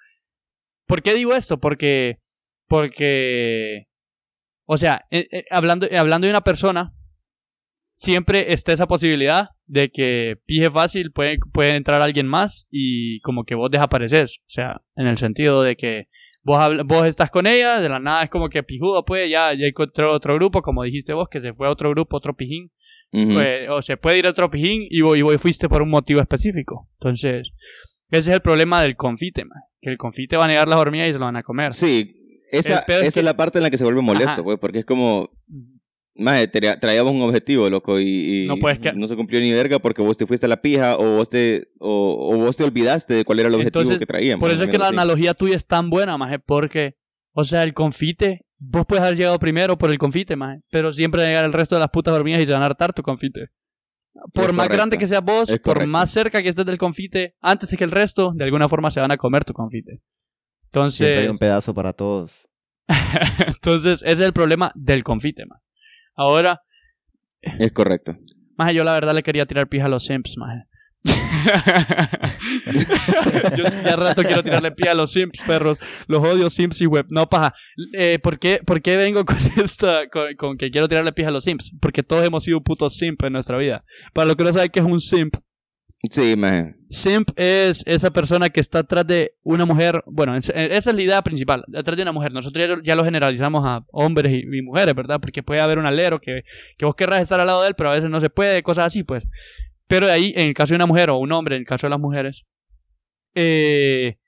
¿Por 0.87 1.03
qué 1.03 1.13
digo 1.15 1.35
esto? 1.35 1.59
Porque, 1.61 2.19
porque, 2.67 3.89
o 4.65 4.77
sea, 4.79 5.05
eh, 5.11 5.29
eh, 5.31 5.45
hablando, 5.51 5.87
eh, 5.87 5.99
hablando 5.99 6.27
de 6.27 6.33
una 6.33 6.41
persona, 6.43 6.95
siempre 8.01 8.53
está 8.53 8.73
esa 8.73 8.87
posibilidad 8.87 9.51
de 9.67 9.91
que 9.91 10.37
pije 10.47 10.71
fácil 10.71 11.11
puede, 11.11 11.39
puede 11.53 11.75
entrar 11.75 12.01
alguien 12.01 12.27
más 12.29 12.67
y 12.71 13.21
como 13.21 13.45
que 13.45 13.57
vos 13.57 13.71
desapareces. 13.71 14.39
O 14.43 14.51
sea, 14.51 14.81
en 14.95 15.09
el 15.09 15.19
sentido 15.19 15.63
de 15.63 15.77
que 15.77 16.07
vos, 16.43 16.59
habla- 16.59 16.85
vos 16.85 17.07
estás 17.07 17.31
con 17.31 17.47
ella, 17.47 17.81
de 17.81 17.89
la 17.89 17.99
nada 17.99 18.23
es 18.23 18.31
como 18.31 18.49
que 18.49 18.63
pijudo, 18.63 19.05
pues 19.05 19.29
ya, 19.29 19.53
ya 19.53 19.67
encontró 19.67 20.13
otro 20.15 20.35
grupo, 20.37 20.63
como 20.63 20.85
dijiste 20.85 21.13
vos, 21.13 21.29
que 21.29 21.41
se 21.41 21.53
fue 21.55 21.67
a 21.67 21.71
otro 21.73 21.91
grupo, 21.91 22.17
otro 22.17 22.35
pijín. 22.37 22.71
Pues, 23.11 23.69
o 23.71 23.81
se 23.83 23.97
puede 23.97 24.19
ir 24.19 24.27
a 24.27 24.31
otro 24.31 24.51
pijín 24.51 24.87
y 24.91 25.01
vos, 25.01 25.17
y 25.17 25.23
vos 25.23 25.35
fuiste 25.41 25.67
por 25.69 25.81
un 25.83 25.89
motivo 25.91 26.21
específico. 26.21 26.89
Entonces, 27.01 27.51
ese 28.11 28.19
es 28.31 28.35
el 28.35 28.43
problema 28.43 28.83
del 28.83 28.97
confite, 28.97 29.45
man. 29.47 29.59
Que 29.81 29.91
el 29.91 29.97
confite 29.97 30.37
va 30.37 30.45
a 30.45 30.49
negar 30.49 30.69
las 30.69 30.79
hormigas 30.79 31.09
y 31.09 31.13
se 31.15 31.19
lo 31.19 31.25
van 31.25 31.37
a 31.37 31.43
comer. 31.43 31.73
Sí, 31.73 32.15
esa, 32.53 32.81
esa 32.87 33.21
es 33.21 33.25
la 33.25 33.35
parte 33.37 33.59
en 33.59 33.63
la 33.65 33.71
que 33.71 33.79
se 33.79 33.85
vuelve 33.85 34.03
molesto, 34.03 34.33
Ajá. 34.33 34.43
pues, 34.45 34.59
porque 34.59 34.81
es 34.81 34.85
como, 34.85 35.31
Maje, 36.19 36.51
tra- 36.51 36.79
traíamos 36.81 37.13
un 37.13 37.23
objetivo, 37.23 37.71
loco, 37.71 37.99
y, 38.01 38.45
y 38.45 38.47
No 38.49 38.57
puedes 38.59 38.79
que- 38.81 38.93
no 38.93 39.07
se 39.07 39.15
cumplió 39.17 39.41
ni 39.41 39.53
verga 39.53 39.79
porque 39.79 40.03
vos 40.03 40.17
te 40.19 40.27
fuiste 40.27 40.47
a 40.47 40.49
la 40.49 40.61
pija 40.61 40.97
o 40.97 41.17
vos 41.17 41.29
te, 41.31 41.69
o, 41.79 42.33
o 42.35 42.37
vos 42.39 42.57
te 42.57 42.65
olvidaste 42.65 43.15
de 43.15 43.25
cuál 43.25 43.39
era 43.39 43.49
el 43.49 43.55
objetivo 43.55 43.81
Entonces, 43.83 44.01
que 44.01 44.07
traíamos. 44.07 44.41
Por 44.41 44.51
eso 44.51 44.65
es 44.65 44.71
que 44.71 44.79
la 44.79 44.87
así. 44.87 44.95
analogía 44.95 45.35
tuya 45.35 45.55
es 45.57 45.67
tan 45.67 45.91
buena, 45.91 46.19
maje, 46.19 46.39
porque, 46.41 46.97
o 47.33 47.45
sea, 47.45 47.63
el 47.63 47.73
confite, 47.73 48.45
vos 48.59 48.85
puedes 48.87 49.05
haber 49.05 49.17
llegado 49.17 49.39
primero 49.39 49.79
por 49.79 49.91
el 49.91 49.99
confite, 49.99 50.35
maje, 50.35 50.61
pero 50.71 50.93
siempre 50.93 51.21
va 51.23 51.27
a 51.27 51.31
llegar 51.31 51.45
el 51.45 51.53
resto 51.53 51.77
de 51.77 51.81
las 51.81 51.91
putas 51.91 52.13
hormigas 52.15 52.43
y 52.43 52.47
se 52.47 52.53
van 52.53 52.63
a 52.63 52.67
hartar 52.67 52.93
tu 52.93 53.03
confite. 53.03 53.51
Por 54.33 54.45
Es 54.45 54.53
más 54.53 54.67
correcto. 54.67 54.75
grande 54.77 54.99
que 54.99 55.07
seas 55.07 55.23
vos, 55.23 55.49
Es 55.51 55.61
por 55.61 55.75
correcto. 55.75 55.89
más 55.91 56.11
cerca 56.11 56.43
que 56.43 56.49
estés 56.49 56.67
del 56.67 56.79
confite, 56.79 57.37
antes 57.41 57.69
de 57.71 57.77
que 57.77 57.85
el 57.85 57.91
resto, 57.93 58.33
de 58.35 58.43
alguna 58.45 58.69
forma 58.69 58.91
se 58.91 58.99
van 59.01 59.13
a 59.13 59.17
comer 59.19 59.45
tu 59.45 59.53
confite. 59.53 60.01
Siempre 60.01 60.65
Entonces, 60.65 61.19
hay 61.19 61.29
un 61.29 61.39
pedazo 61.39 61.73
para 61.75 61.93
todos. 61.93 62.33
entonces 63.47 64.03
ese 64.03 64.13
es 64.13 64.21
el 64.21 64.33
problema 64.33 64.73
del 64.75 65.05
confite, 65.05 65.47
maje. 65.47 65.63
Ahora, 66.19 66.61
Es 67.41 67.73
correcto. 67.73 68.17
Maje, 68.57 68.75
yo 68.75 68.83
la 68.83 68.93
verdad 68.93 69.15
le 69.15 69.23
quería 69.23 69.47
tirar 69.47 69.69
pija 69.69 69.87
a 69.87 69.89
los 69.89 70.05
simps, 70.05 70.37
maje. 70.37 70.65
Yo 73.57 73.65
ya 73.85 73.95
rato 73.95 74.25
quiero 74.25 74.43
tirarle 74.43 74.73
pie 74.73 74.91
a 74.91 74.95
los 74.95 75.13
simps, 75.13 75.41
perros. 75.47 75.79
Los 76.09 76.27
odio 76.27 76.51
simps 76.51 76.81
y 76.81 76.87
web. 76.87 77.07
No, 77.09 77.29
paja. 77.29 77.55
Eh, 77.93 78.19
¿por, 78.21 78.41
qué, 78.41 78.61
por 78.67 78.83
qué 78.83 78.97
vengo 78.97 79.25
con 79.25 79.37
esta, 79.63 80.09
con, 80.09 80.35
con 80.35 80.59
que 80.59 80.73
quiero 80.73 80.89
tirarle 80.89 81.13
pie 81.13 81.27
a 81.27 81.31
los 81.31 81.45
simps? 81.45 81.71
Porque 81.81 82.03
todos 82.03 82.27
hemos 82.27 82.43
sido 82.43 82.59
un 82.59 82.65
puto 82.65 82.91
simp 82.91 83.23
en 83.23 83.35
nuestra 83.35 83.57
vida. 83.57 83.85
Para 84.13 84.27
lo 84.27 84.37
que 84.37 84.43
no 84.43 84.53
saben 84.53 84.71
qué 84.71 84.81
es 84.81 84.87
un 84.87 84.99
simp, 84.99 85.37
Sí. 86.11 86.35
Simp 86.91 87.31
es 87.37 87.83
esa 87.87 88.11
persona 88.13 88.51
que 88.51 88.61
está 88.61 88.81
atrás 88.81 89.07
de 89.07 89.35
una 89.43 89.65
mujer. 89.65 90.03
Bueno, 90.07 90.37
eh, 90.37 90.39
esa 90.39 90.91
es 90.91 90.97
la 90.97 91.03
idea 91.03 91.23
principal. 91.23 91.65
Atrás 91.75 91.97
de 91.97 92.03
una 92.03 92.13
mujer. 92.13 92.33
Nosotros 92.33 92.81
ya, 92.85 92.95
lo- 92.95 93.05
generalizamos 93.05 93.65
a 93.67 93.85
hombres 93.91 94.33
y, 94.33 94.63
mujeres, 94.63 94.95
¿verdad? 94.95 95.21
Porque 95.21 95.43
puede 95.43 95.61
haber 95.61 95.79
un 95.79 95.87
alero 95.87 96.21
que, 96.21 96.43
que 96.77 96.85
vos 96.85 96.95
querrás 96.95 97.23
estar 97.23 97.41
al 97.41 97.49
lado 97.49 97.63
de 97.63 97.69
él, 97.69 97.75
pero 97.77 97.91
a 97.91 97.95
veces 97.95 98.09
no 98.11 98.21
se 98.21 98.31
puede, 98.31 98.63
cosas 98.63 98.87
así, 98.87 99.03
pues. 99.03 99.25
Pero 99.89 100.07
de 100.07 100.13
ahí, 100.13 100.33
en 100.37 100.49
el 100.49 100.55
caso 100.55 100.73
de 100.73 100.77
una 100.77 100.87
mujer 100.87 101.11
o 101.11 101.19
un 101.19 101.33
hombre, 101.33 101.57
en 101.57 101.63
el 101.63 101.67
caso 101.67 101.87
de 101.87 101.91
las 101.91 102.01
mujeres, 102.01 102.45
eh, 103.35 104.19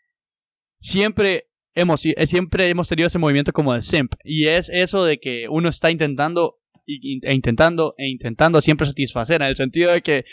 siempre 0.78 1.50
hemos, 1.74 2.04
eh, 2.04 2.26
siempre 2.26 2.68
hemos 2.68 2.88
tenido 2.88 3.06
ese 3.06 3.18
movimiento 3.18 3.52
como 3.52 3.74
de 3.74 3.82
simp. 3.82 4.14
Y 4.24 4.46
es 4.46 4.68
eso 4.70 5.04
de 5.04 5.20
que 5.20 5.46
uno 5.48 5.68
está 5.68 5.90
intentando 5.90 6.56
e 6.86 7.32
intentando 7.32 7.94
e 7.96 8.08
intentando 8.08 8.60
siempre 8.60 8.86
satisfacer, 8.86 9.40
en 9.42 9.48
el 9.48 9.56
sentido 9.56 9.92
de 9.92 10.02
que 10.02 10.24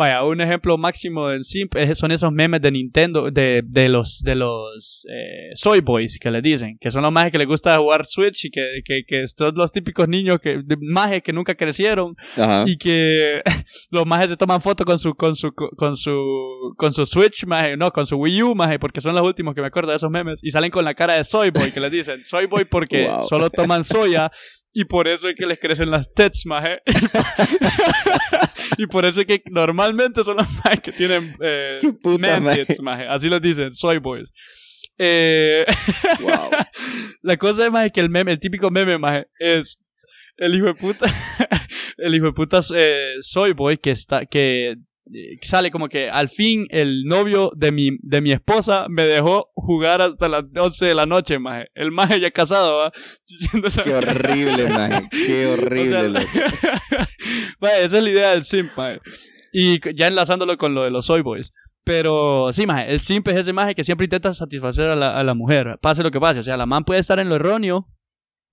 Vaya, 0.00 0.24
un 0.24 0.40
ejemplo 0.40 0.78
máximo 0.78 1.28
del 1.28 1.44
simp 1.44 1.74
son 1.92 2.10
esos 2.10 2.32
memes 2.32 2.62
de 2.62 2.70
Nintendo, 2.70 3.30
de, 3.30 3.60
de 3.66 3.90
los, 3.90 4.22
de 4.22 4.34
los 4.34 5.04
eh, 5.10 5.50
Soy 5.52 5.82
Boys 5.82 6.18
que 6.18 6.30
les 6.30 6.42
dicen, 6.42 6.78
que 6.80 6.90
son 6.90 7.02
los 7.02 7.12
majes 7.12 7.30
que 7.30 7.36
les 7.36 7.46
gusta 7.46 7.76
jugar 7.76 8.06
Switch 8.06 8.46
y 8.46 8.50
que, 8.50 8.80
que, 8.82 9.02
que 9.06 9.26
son 9.26 9.52
los 9.54 9.70
típicos 9.70 10.08
niños 10.08 10.38
que, 10.40 10.62
majes 10.80 11.22
que 11.22 11.34
nunca 11.34 11.54
crecieron 11.54 12.16
Ajá. 12.38 12.64
y 12.66 12.78
que 12.78 13.42
los 13.90 14.06
majes 14.06 14.30
se 14.30 14.38
toman 14.38 14.62
fotos 14.62 14.86
con 14.86 14.98
su, 14.98 15.14
con 15.14 15.36
su, 15.36 15.52
con 15.52 15.94
su, 15.96 16.72
con 16.78 16.94
su 16.94 17.04
Switch, 17.04 17.44
maje, 17.44 17.76
no, 17.76 17.90
con 17.90 18.06
su 18.06 18.16
Wii 18.16 18.42
U, 18.42 18.54
maje, 18.54 18.78
porque 18.78 19.02
son 19.02 19.14
los 19.14 19.22
últimos 19.22 19.54
que 19.54 19.60
me 19.60 19.66
acuerdo 19.66 19.90
de 19.90 19.96
esos 19.96 20.10
memes 20.10 20.40
y 20.42 20.50
salen 20.50 20.70
con 20.70 20.86
la 20.86 20.94
cara 20.94 21.16
de 21.16 21.24
Soy 21.24 21.50
Boy 21.50 21.72
que 21.72 21.80
les 21.80 21.92
dicen 21.92 22.24
Soy 22.24 22.46
Boy 22.46 22.64
porque 22.64 23.06
Wow. 23.10 23.24
solo 23.24 23.50
toman 23.50 23.84
soya 23.84 24.30
y 24.72 24.84
por 24.84 25.08
eso 25.08 25.28
es 25.28 25.34
que 25.36 25.46
les 25.46 25.58
crecen 25.58 25.90
las 25.90 26.12
tets, 26.14 26.46
maje. 26.46 26.80
y 28.78 28.86
por 28.86 29.04
eso 29.04 29.20
es 29.20 29.26
que 29.26 29.42
normalmente 29.50 30.22
son 30.24 30.36
los 30.36 30.46
majes 30.64 30.80
que 30.80 30.92
tienen 30.92 31.34
eh, 31.40 31.78
puta, 32.02 32.30
man 32.30 32.44
maje. 32.44 32.66
tits, 32.66 32.82
maje. 32.82 33.06
Así 33.08 33.28
los 33.28 33.42
dicen, 33.42 33.72
soy 33.72 33.98
boys. 33.98 34.32
Eh, 34.98 35.64
Wow. 36.20 36.50
la 37.22 37.36
cosa 37.36 37.66
es, 37.66 37.72
maje, 37.72 37.90
que 37.90 38.00
el 38.00 38.10
meme, 38.10 38.32
el 38.32 38.38
típico 38.40 38.70
meme, 38.70 38.98
maje, 38.98 39.26
es 39.38 39.78
el 40.36 40.54
hijo 40.54 40.66
de 40.66 40.74
puta, 40.74 41.06
el 41.98 42.14
hijo 42.14 42.26
de 42.26 42.32
puta 42.32 42.60
eh, 42.74 43.14
soy 43.20 43.52
boy 43.52 43.78
que 43.78 43.90
está, 43.90 44.26
que 44.26 44.76
sale 45.42 45.70
como 45.70 45.88
que 45.88 46.08
al 46.10 46.28
fin 46.28 46.66
el 46.70 47.04
novio 47.04 47.50
de 47.56 47.72
mi, 47.72 47.90
de 48.02 48.20
mi 48.20 48.32
esposa 48.32 48.86
me 48.88 49.02
dejó 49.04 49.50
jugar 49.54 50.00
hasta 50.02 50.28
las 50.28 50.44
11 50.56 50.86
de 50.86 50.94
la 50.94 51.06
noche, 51.06 51.38
maje. 51.38 51.66
El 51.74 51.90
maje 51.90 52.20
ya 52.20 52.30
casado, 52.30 52.78
va, 52.78 52.92
Qué 53.84 53.94
horrible, 53.94 54.68
maje. 54.68 55.08
Qué 55.26 55.46
O 55.46 55.52
horrible. 55.54 55.88
sea, 55.90 56.02
loco. 56.04 56.26
Vaya, 57.60 57.78
esa 57.80 57.98
es 57.98 58.04
la 58.04 58.10
idea 58.10 58.30
del 58.30 58.42
simp, 58.44 58.70
maje. 58.76 59.00
Y 59.52 59.80
ya 59.94 60.06
enlazándolo 60.06 60.56
con 60.56 60.74
lo 60.74 60.82
de 60.84 60.90
los 60.90 61.06
soy 61.06 61.22
boys. 61.22 61.52
Pero 61.82 62.50
sí, 62.52 62.66
maje, 62.66 62.92
el 62.92 63.00
simp 63.00 63.26
es 63.28 63.36
ese 63.38 63.52
maje 63.52 63.74
que 63.74 63.84
siempre 63.84 64.04
intenta 64.04 64.32
satisfacer 64.34 64.86
a 64.86 64.96
la, 64.96 65.18
a 65.18 65.24
la 65.24 65.34
mujer, 65.34 65.78
pase 65.80 66.02
lo 66.02 66.10
que 66.10 66.20
pase. 66.20 66.40
O 66.40 66.42
sea, 66.42 66.56
la 66.56 66.66
man 66.66 66.84
puede 66.84 67.00
estar 67.00 67.18
en 67.18 67.28
lo 67.28 67.34
erróneo, 67.36 67.88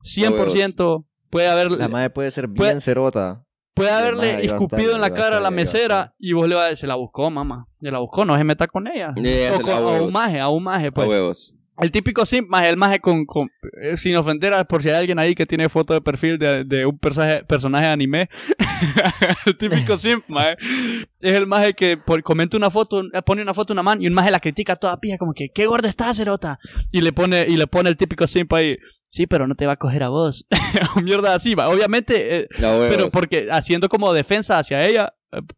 100%, 0.04 1.06
puede 1.30 1.48
haber, 1.48 1.72
La 1.72 1.88
madre 1.88 2.10
puede 2.10 2.32
ser 2.32 2.50
Puede- 2.50 2.72
bien 2.72 2.82
cerota. 2.82 3.44
Puede 3.78 3.92
haberle 3.92 4.32
a 4.36 4.40
escupido 4.42 4.82
estar- 4.82 4.96
en 4.96 5.02
la 5.02 5.08
a 5.08 5.14
cara 5.14 5.38
a 5.38 5.40
la 5.40 5.48
a 5.48 5.52
mesera 5.52 6.14
y 6.20 6.34
vos 6.34 6.48
le 6.50 6.56
vas 6.56 6.66
a 6.66 6.68
decir, 6.68 6.82
se 6.82 6.88
la 6.88 6.96
buscó, 6.96 7.30
mamá. 7.30 7.68
Se 7.82 7.90
la 7.92 8.00
buscó, 8.00 8.26
no 8.26 8.38
se 8.38 8.44
meta 8.44 8.68
con 8.68 8.88
ella. 8.88 9.12
O 9.12 9.62
con- 9.62 9.70
la 9.72 9.78
a 9.78 10.02
un 10.02 10.12
maje, 10.12 10.40
a 10.40 10.50
un 10.50 10.64
maje, 10.64 10.88
A 10.88 10.92
pues. 10.92 11.08
huevos. 11.08 11.58
El 11.80 11.92
típico 11.92 12.26
simp, 12.26 12.50
maje, 12.50 12.70
el 12.70 12.78
maje 12.78 13.00
con, 13.00 13.26
con- 13.26 13.50
eh, 13.82 13.98
sin 13.98 14.16
ofender 14.16 14.54
a- 14.54 14.64
por 14.64 14.82
si 14.82 14.90
hay 14.90 14.96
alguien 14.96 15.20
ahí 15.20 15.36
que 15.36 15.46
tiene 15.46 15.70
foto 15.70 15.94
de 15.94 16.02
perfil 16.02 16.38
de, 16.40 16.64
de 16.64 16.86
un 16.86 16.98
personaje, 16.98 17.44
personaje 17.44 17.86
de 17.86 17.92
anime. 17.92 18.30
el 19.46 19.58
típico 19.58 19.98
simp, 19.98 20.24
maje, 20.28 20.56
es 21.22 21.34
el 21.34 21.46
maje 21.48 21.74
que 21.74 21.98
por, 21.98 22.22
comenta 22.24 22.58
una 22.58 22.70
foto, 22.70 23.02
eh, 23.14 23.22
pone 23.26 23.42
una 23.42 23.54
foto 23.54 23.74
a 23.74 23.76
una 23.76 23.84
man 23.84 24.02
y 24.02 24.08
un 24.08 24.14
maje 24.14 24.32
la 24.32 24.40
critica 24.40 24.76
toda 24.76 25.00
pija 25.00 25.18
como 25.18 25.34
que, 25.34 25.50
qué 25.50 25.66
gorda 25.66 25.90
estás, 25.90 26.18
cerota. 26.18 26.60
Y 26.92 27.02
le 27.02 27.14
pone, 27.14 27.46
y 27.48 27.58
le 27.58 27.68
pone 27.68 27.90
el 27.90 27.98
típico 27.98 28.26
simp 28.28 28.52
ahí, 28.54 28.78
sí, 29.10 29.28
pero 29.28 29.48
no 29.48 29.56
te 29.56 29.66
va 29.66 29.74
a 29.74 29.78
coger 29.78 30.04
a 30.04 30.10
vos. 30.10 30.48
Mierda 31.04 31.34
así, 31.36 31.54
va. 31.56 31.68
Obviamente, 31.70 32.40
eh, 32.40 32.48
pero 32.90 33.10
porque 33.10 33.50
haciendo 33.52 33.90
como 33.90 34.14
defensa 34.14 34.58
hacia 34.60 34.86
ella, 34.86 35.14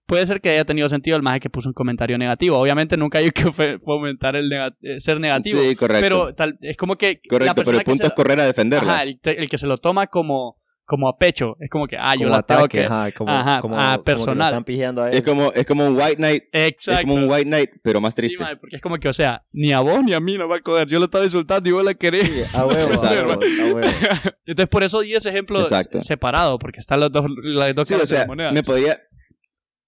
puede 0.05 0.25
ser 0.25 0.41
que 0.41 0.49
haya 0.49 0.65
tenido 0.65 0.89
sentido 0.89 1.15
el 1.15 1.23
maje 1.23 1.39
que 1.39 1.49
puso 1.49 1.69
un 1.69 1.73
comentario 1.73 2.17
negativo. 2.17 2.57
Obviamente 2.57 2.97
nunca 2.97 3.19
hay 3.19 3.29
que 3.31 3.51
fomentar 3.79 4.35
el 4.35 4.49
nega- 4.49 4.75
eh, 4.81 4.99
ser 4.99 5.19
negativo. 5.19 5.61
Sí, 5.61 5.75
correcto. 5.75 6.01
Pero 6.01 6.33
tal, 6.35 6.57
es 6.61 6.75
como 6.77 6.95
que. 6.97 7.21
la 7.23 7.29
correcto, 7.29 7.61
pero 7.65 7.77
el 7.77 7.83
punto 7.83 8.01
que 8.03 8.07
es 8.07 8.13
correr 8.13 8.39
a 8.39 8.45
defenderla. 8.45 8.93
Ajá, 8.93 9.03
el, 9.03 9.49
que 9.49 9.57
se 9.57 9.67
lo 9.67 9.77
toma 9.77 10.07
como, 10.07 10.57
como 10.85 11.07
a 11.07 11.17
pecho. 11.19 11.55
Es 11.59 11.69
como 11.69 11.85
que, 11.85 11.97
ah, 11.97 12.13
yo 12.15 12.21
Como 12.21 12.31
la 12.31 12.41
tengo 12.41 12.59
ataque, 12.61 12.79
que. 12.79 12.85
ajá, 12.85 13.11
como, 13.11 13.31
ajá, 13.31 13.61
como, 13.61 13.75
ah, 13.79 13.91
como 13.93 13.97
que 13.97 14.03
personal. 14.11 14.49
están 14.49 14.63
pijeando 14.63 15.03
a 15.03 15.09
él. 15.11 15.17
Es 15.17 15.21
como, 15.23 15.51
es 15.53 15.65
como 15.67 15.85
un 15.85 15.95
white 15.95 16.15
knight. 16.15 16.43
Exacto. 16.51 16.91
Es 17.01 17.01
como 17.05 17.13
un 17.13 17.29
white 17.31 17.45
knight, 17.45 17.69
pero 17.83 18.01
más 18.01 18.15
Sí, 18.15 18.21
triste. 18.21 18.43
porque 18.59 18.75
es 18.77 18.81
como 18.81 18.97
que, 18.97 19.07
o 19.07 19.13
sea, 19.13 19.43
ni 19.51 19.71
a 19.71 19.81
vos 19.81 20.03
ni 20.03 20.13
a 20.13 20.19
mí 20.19 20.35
nos 20.37 20.49
va 20.49 20.57
a 20.57 20.61
coger. 20.61 20.87
Yo 20.87 20.97
lo 20.97 21.05
estaba 21.05 21.23
insultando 21.25 21.69
y 21.69 21.71
vos 21.73 21.85
la 21.85 21.93
querés. 21.93 22.23
Sí, 22.23 22.41
a 22.53 22.65
huevo, 22.65 22.91
a 23.03 23.11
huevo, 23.11 23.31
a 23.33 23.37
huevo. 23.37 23.81
Entonces, 24.47 24.67
por 24.69 24.81
eso 24.83 25.01
di 25.01 25.13
ese 25.13 25.29
ejemplo 25.29 25.61
Exacto. 25.61 26.01
separado, 26.01 26.57
porque 26.57 26.79
están 26.79 26.99
los 27.01 27.11
dos, 27.11 27.25
las 27.43 27.75
dos 27.75 27.87
sí, 27.87 27.93
o 27.93 27.99
de 27.99 28.05
sea, 28.07 28.21
la 28.21 28.25
moneda. 28.27 28.51
me 28.51 28.63
podría, 28.63 28.99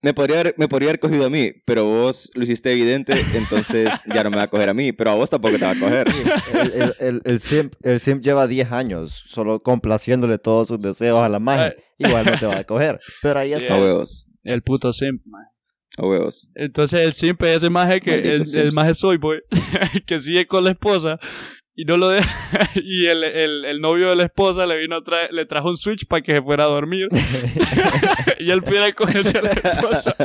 me 0.02 0.14
podría, 0.14 0.40
haber, 0.40 0.56
me 0.58 0.68
podría 0.68 0.90
haber 0.90 1.00
cogido 1.00 1.26
a 1.26 1.30
mí, 1.30 1.52
pero 1.66 1.86
vos 1.86 2.32
lo 2.34 2.44
hiciste 2.44 2.72
evidente, 2.72 3.14
entonces 3.36 3.90
ya 4.14 4.24
no 4.24 4.32
me 4.32 4.38
va 4.38 4.44
a 4.44 4.48
coger 4.50 4.70
a 4.70 4.74
mí, 4.74 4.92
pero 4.94 5.12
a 5.12 5.16
vos 5.16 5.30
tampoco 5.30 5.58
te 5.60 5.66
va 5.66 5.72
a 5.72 5.80
coger. 5.80 6.08
El, 6.54 6.72
el, 6.82 6.96
el, 7.00 7.22
el 7.24 7.40
simp, 7.40 7.74
el 7.84 8.00
simp 8.00 8.24
lleva 8.24 8.48
10 8.48 8.72
años 8.72 9.24
solo 9.28 9.62
complaciéndole 9.62 10.38
todos 10.40 10.68
sus 10.70 10.82
deseos 10.82 11.20
a 11.20 11.30
la 11.30 11.40
magia. 11.40 11.76
Igual 11.98 12.26
no 12.26 12.40
te 12.40 12.46
va 12.48 12.58
a 12.58 12.64
coger. 12.64 13.00
Pero 13.22 13.40
ahí 13.40 13.50
Sí, 13.50 13.56
está. 13.58 13.76
A 13.76 13.80
huevos, 13.82 14.32
El 14.44 14.64
puto 14.64 14.92
simp, 14.92 15.22
mae. 15.26 15.46
a 15.98 16.06
huevos. 16.08 16.52
Entonces 16.56 17.02
el 17.02 17.14
simp 17.14 17.42
es 17.44 17.58
ese 17.58 17.70
maje 17.70 18.02
que 18.02 18.12
Maldito 18.12 18.60
el, 18.60 18.66
el 18.68 18.74
maje 18.74 18.96
soy 18.96 19.18
boy 19.18 19.40
que 20.08 20.20
sigue 20.20 20.48
con 20.48 20.64
la 20.64 20.72
esposa 20.72 21.20
y 21.76 21.86
no 21.86 21.98
lo 21.98 22.10
deja 22.10 22.70
y 22.76 23.06
el, 23.08 23.24
el, 23.24 23.66
el 23.66 23.82
novio 23.82 24.10
de 24.10 24.16
la 24.16 24.24
esposa 24.24 24.66
le 24.66 24.78
vino 24.78 24.98
a 24.98 25.02
le 25.32 25.46
trajo 25.46 25.70
un 25.70 25.78
switch 25.78 26.06
para 26.08 26.22
que 26.22 26.34
se 26.34 26.42
fuera 26.42 26.66
a 26.66 26.68
dormir. 26.68 27.08
Y 28.40 28.50
él 28.50 28.64
pide 28.64 28.92
cogerse 28.94 29.38
a 29.38 29.42
la 29.44 29.52
esposa. 29.52 30.16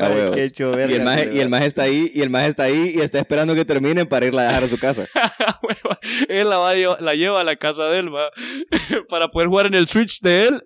Ay, 0.00 0.30
qué 0.34 0.44
hecho 0.44 0.70
verga 0.70 0.92
Y 0.92 0.96
el, 0.96 1.02
maje, 1.02 1.30
y 1.34 1.40
el 1.40 1.48
maje 1.48 1.66
está 1.66 1.82
ahí, 1.82 2.12
y 2.14 2.22
el 2.22 2.30
maje 2.30 2.46
está 2.46 2.62
ahí 2.64 2.92
y 2.94 3.00
está 3.00 3.18
esperando 3.18 3.52
que 3.56 3.64
terminen 3.64 4.06
para 4.06 4.26
irla 4.26 4.42
a 4.42 4.46
dejar 4.46 4.62
a 4.62 4.68
su 4.68 4.78
casa. 4.78 5.06
Él 6.28 6.48
la, 6.48 6.58
va 6.58 6.70
a 6.70 6.74
llevar- 6.76 7.00
la 7.00 7.14
lleva 7.14 7.40
a 7.40 7.44
la 7.44 7.56
casa 7.56 7.86
de 7.88 7.98
él 7.98 8.14
va 8.14 8.30
para 9.08 9.28
poder 9.32 9.48
jugar 9.48 9.66
en 9.66 9.74
el 9.74 9.88
switch 9.88 10.20
de 10.20 10.46
él. 10.46 10.62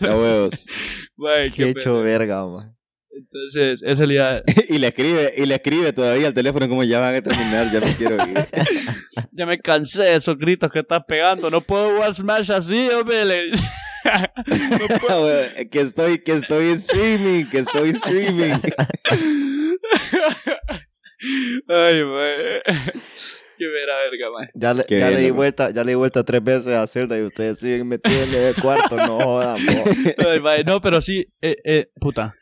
Una 0.00 0.16
huevos. 0.16 0.66
Qué 1.16 1.50
qué 1.52 1.70
hecho 1.70 2.00
verga, 2.00 2.46
man. 2.46 2.77
Entonces 3.18 3.82
esa 3.82 4.02
es 4.02 4.08
la 4.08 4.14
idea. 4.14 4.42
y 4.68 4.78
le 4.78 4.88
escribe, 4.88 5.32
y 5.36 5.46
le 5.46 5.54
escribe 5.54 5.92
todavía 5.92 6.28
al 6.28 6.34
teléfono 6.34 6.68
como 6.68 6.84
ya 6.84 7.00
van 7.00 7.14
a 7.14 7.22
terminar, 7.22 7.70
ya 7.72 7.80
no 7.80 7.86
quiero 7.96 8.16
ir. 8.26 8.46
ya 9.32 9.46
me 9.46 9.58
cansé 9.58 10.04
de 10.04 10.14
esos 10.16 10.38
gritos 10.38 10.70
que 10.70 10.80
estás 10.80 11.02
pegando 11.06 11.50
no 11.50 11.60
puedo 11.60 11.90
jugar 11.94 12.14
Smash 12.14 12.50
así 12.50 12.88
hombre 12.90 13.24
le 13.24 13.50
no 13.50 14.98
puedo 15.00 15.42
que 15.70 15.80
estoy, 15.80 16.18
que 16.18 16.32
estoy 16.32 16.70
streaming, 16.70 17.44
que 17.46 17.58
estoy 17.58 17.90
streaming. 17.90 18.54
Ay, 21.68 22.04
mae. 22.04 22.62
Qué 23.58 23.66
vera 23.66 23.96
verga, 24.04 24.28
mae. 24.32 24.48
Ya, 24.54 24.72
le, 24.72 24.84
ya 24.88 25.10
le 25.10 25.20
di 25.20 25.30
vuelta, 25.30 25.70
ya 25.70 25.82
le 25.82 25.90
di 25.90 25.96
vuelta 25.96 26.24
tres 26.24 26.42
veces 26.42 26.68
a 26.68 26.86
Zelda 26.86 27.18
y 27.18 27.22
ustedes 27.22 27.58
siguen 27.58 27.88
metidos 27.88 28.28
en 28.28 28.34
el 28.34 28.54
cuarto, 28.54 28.96
no 28.96 29.18
jodan. 29.18 29.56
Ay, 30.26 30.40
mae. 30.40 30.64
No, 30.64 30.80
pero 30.80 31.00
sí, 31.00 31.26
eh, 31.42 31.56
eh, 31.64 31.90
puta. 32.00 32.34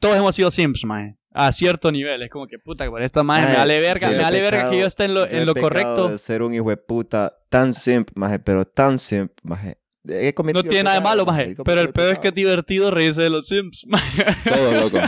Todos 0.00 0.16
hemos 0.16 0.34
sido 0.36 0.50
simps, 0.50 0.84
mae. 0.84 1.16
A 1.32 1.52
cierto 1.52 1.92
nivel. 1.92 2.22
Es 2.22 2.30
como 2.30 2.46
que, 2.46 2.58
puta, 2.58 2.88
por 2.88 3.02
esta 3.02 3.22
mae 3.22 3.46
me 3.46 3.54
vale 3.56 3.80
verga. 3.80 4.08
sí, 4.08 4.16
me 4.16 4.22
vale 4.22 4.40
verga 4.40 4.70
que 4.70 4.78
yo 4.80 4.86
esté 4.86 5.04
en 5.04 5.14
lo, 5.14 5.28
Yo 5.28 5.36
en 5.36 5.46
lo 5.46 5.54
correcto. 5.54 6.08
de 6.08 6.18
ser 6.18 6.42
un 6.42 6.54
hijo 6.54 6.68
de 6.70 6.76
puta 6.76 7.32
tan 7.48 7.74
simp, 7.74 8.10
maje, 8.14 8.38
pero 8.38 8.64
tan 8.64 8.98
simp, 8.98 9.32
maje. 9.42 9.78
He 10.08 10.34
No 10.54 10.62
tiene 10.62 10.84
nada 10.84 10.96
de 10.96 11.02
malo, 11.02 11.26
maje, 11.26 11.54
Pero 11.64 11.80
el 11.80 11.90
peor 11.90 12.14
es 12.14 12.18
que 12.18 12.28
es 12.28 12.34
divertido 12.34 12.90
reírse 12.90 13.22
de 13.22 13.30
los 13.30 13.46
simps, 13.46 13.84
maje. 13.88 14.24
Todos, 14.48 14.72
loco. 14.74 15.00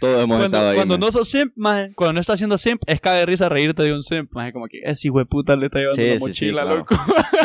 Todos 0.00 0.24
hemos 0.24 0.44
estado 0.44 0.62
Cuando, 0.64 0.70
ahí. 0.70 0.76
cuando 0.76 0.98
no 0.98 1.12
sos 1.12 1.28
simp, 1.28 1.52
maje, 1.56 1.92
cuando 1.94 2.14
no 2.14 2.20
estás 2.20 2.34
haciendo 2.34 2.56
simp, 2.58 2.82
es 2.86 3.00
caga 3.00 3.18
de 3.18 3.26
risa 3.26 3.48
reírte 3.48 3.82
de 3.82 3.92
un 3.92 4.02
simp, 4.02 4.32
maje, 4.32 4.52
como 4.52 4.66
que 4.68 4.80
ese 4.84 5.08
hijo 5.08 5.18
de 5.18 5.26
puta 5.26 5.54
le 5.56 5.66
está 5.66 5.78
llevando 5.80 6.02
Sí, 6.02 6.08
la 6.08 6.12
sí, 6.14 6.18
sí, 6.18 6.24
mochila, 6.26 6.62
claro. 6.62 6.78
loco. 6.78 6.96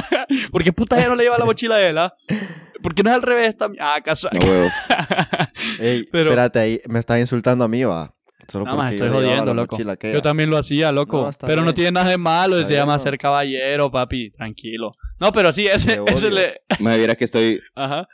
Porque 0.52 0.74
puta 0.74 0.98
ya 1.00 1.08
no 1.10 1.16
le 1.16 1.24
lleva 1.24 1.38
la 1.38 1.46
mochila 1.46 1.76
a 1.76 1.82
él, 1.88 1.98
¿ah? 1.98 2.14
Porque 2.82 3.04
no 3.04 3.10
es 3.10 3.16
al 3.16 3.22
revés 3.22 3.58
también. 3.58 3.84
Ah, 3.86 4.00
casa. 4.04 4.30
Huevos. 4.34 4.72
Ey, 5.80 6.08
pero- 6.12 6.30
espérate 6.30 6.60
ahí, 6.60 6.80
me 6.88 7.00
estás 7.00 7.20
insultando 7.20 7.64
a 7.66 7.68
mí, 7.68 7.84
va. 7.84 8.14
Solo 8.48 8.66
No, 8.66 8.78
maje, 8.78 8.95
estoy 8.95 9.10
jodiendo, 9.10 9.54
loco. 9.54 9.78
Yo 9.78 10.22
también 10.22 10.50
lo 10.50 10.58
hacía, 10.58 10.91
loco. 10.91 11.24
No, 11.32 11.48
pero 11.48 11.64
no 11.64 11.74
tiene 11.74 11.91
nada 11.91 12.10
de 12.10 12.18
malo, 12.18 12.64
se 12.66 12.74
llama 12.74 12.98
ser 13.00 13.18
caballero, 13.18 13.91
papi. 13.91 14.32
Tranquilo. 14.32 14.93
No, 15.20 15.32
pero 15.32 15.52
sí, 15.52 15.68
ese, 15.68 16.00
ese 16.08 16.30
le. 16.32 16.62
Me 16.80 16.98
vieras 16.98 17.18
que 17.18 17.26
estoy, 17.26 17.62
Ajá. 17.76 18.08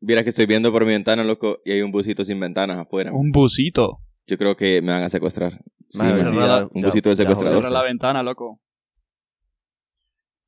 Vieras 0.00 0.24
que 0.24 0.30
estoy 0.30 0.46
viendo 0.46 0.70
por 0.70 0.84
mi 0.84 0.92
ventana, 0.92 1.24
loco, 1.24 1.60
y 1.64 1.72
hay 1.72 1.80
un 1.82 1.90
busito 1.90 2.24
sin 2.24 2.38
ventanas 2.40 2.78
afuera. 2.78 3.10
Un 3.12 3.30
busito. 3.32 4.00
Yo 4.26 4.36
creo 4.38 4.54
que 4.56 4.80
me 4.82 4.92
van 4.92 5.02
a 5.02 5.08
secuestrar. 5.08 5.60
Sí, 5.88 5.98
man. 6.02 6.18
sí, 6.26 6.34
ya- 6.36 6.66
un 6.70 6.82
busito 6.82 7.08
de 7.10 7.16
secuestrador. 7.16 7.54
Cierra 7.62 7.70
la 7.70 7.82
ventana, 7.82 8.22
loco. 8.22 8.60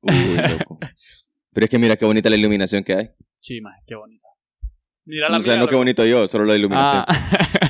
Uy, 0.01 0.35
loco. 0.37 0.79
Pero 1.53 1.63
es 1.65 1.69
que 1.69 1.79
mira 1.79 1.95
qué 1.95 2.05
bonita 2.05 2.29
la 2.29 2.35
iluminación 2.35 2.83
que 2.83 2.93
hay. 2.93 3.09
Sí, 3.41 3.61
maje, 3.61 3.81
qué 3.87 3.95
bonita. 3.95 4.27
Mira 5.05 5.29
la 5.29 5.37
O 5.37 5.39
sea, 5.39 5.53
mía, 5.53 5.61
no 5.61 5.67
qué 5.67 5.71
loco. 5.71 5.79
bonito 5.79 6.05
yo, 6.05 6.27
solo 6.27 6.45
la 6.45 6.55
iluminación. 6.55 7.03
Ah. 7.07 7.15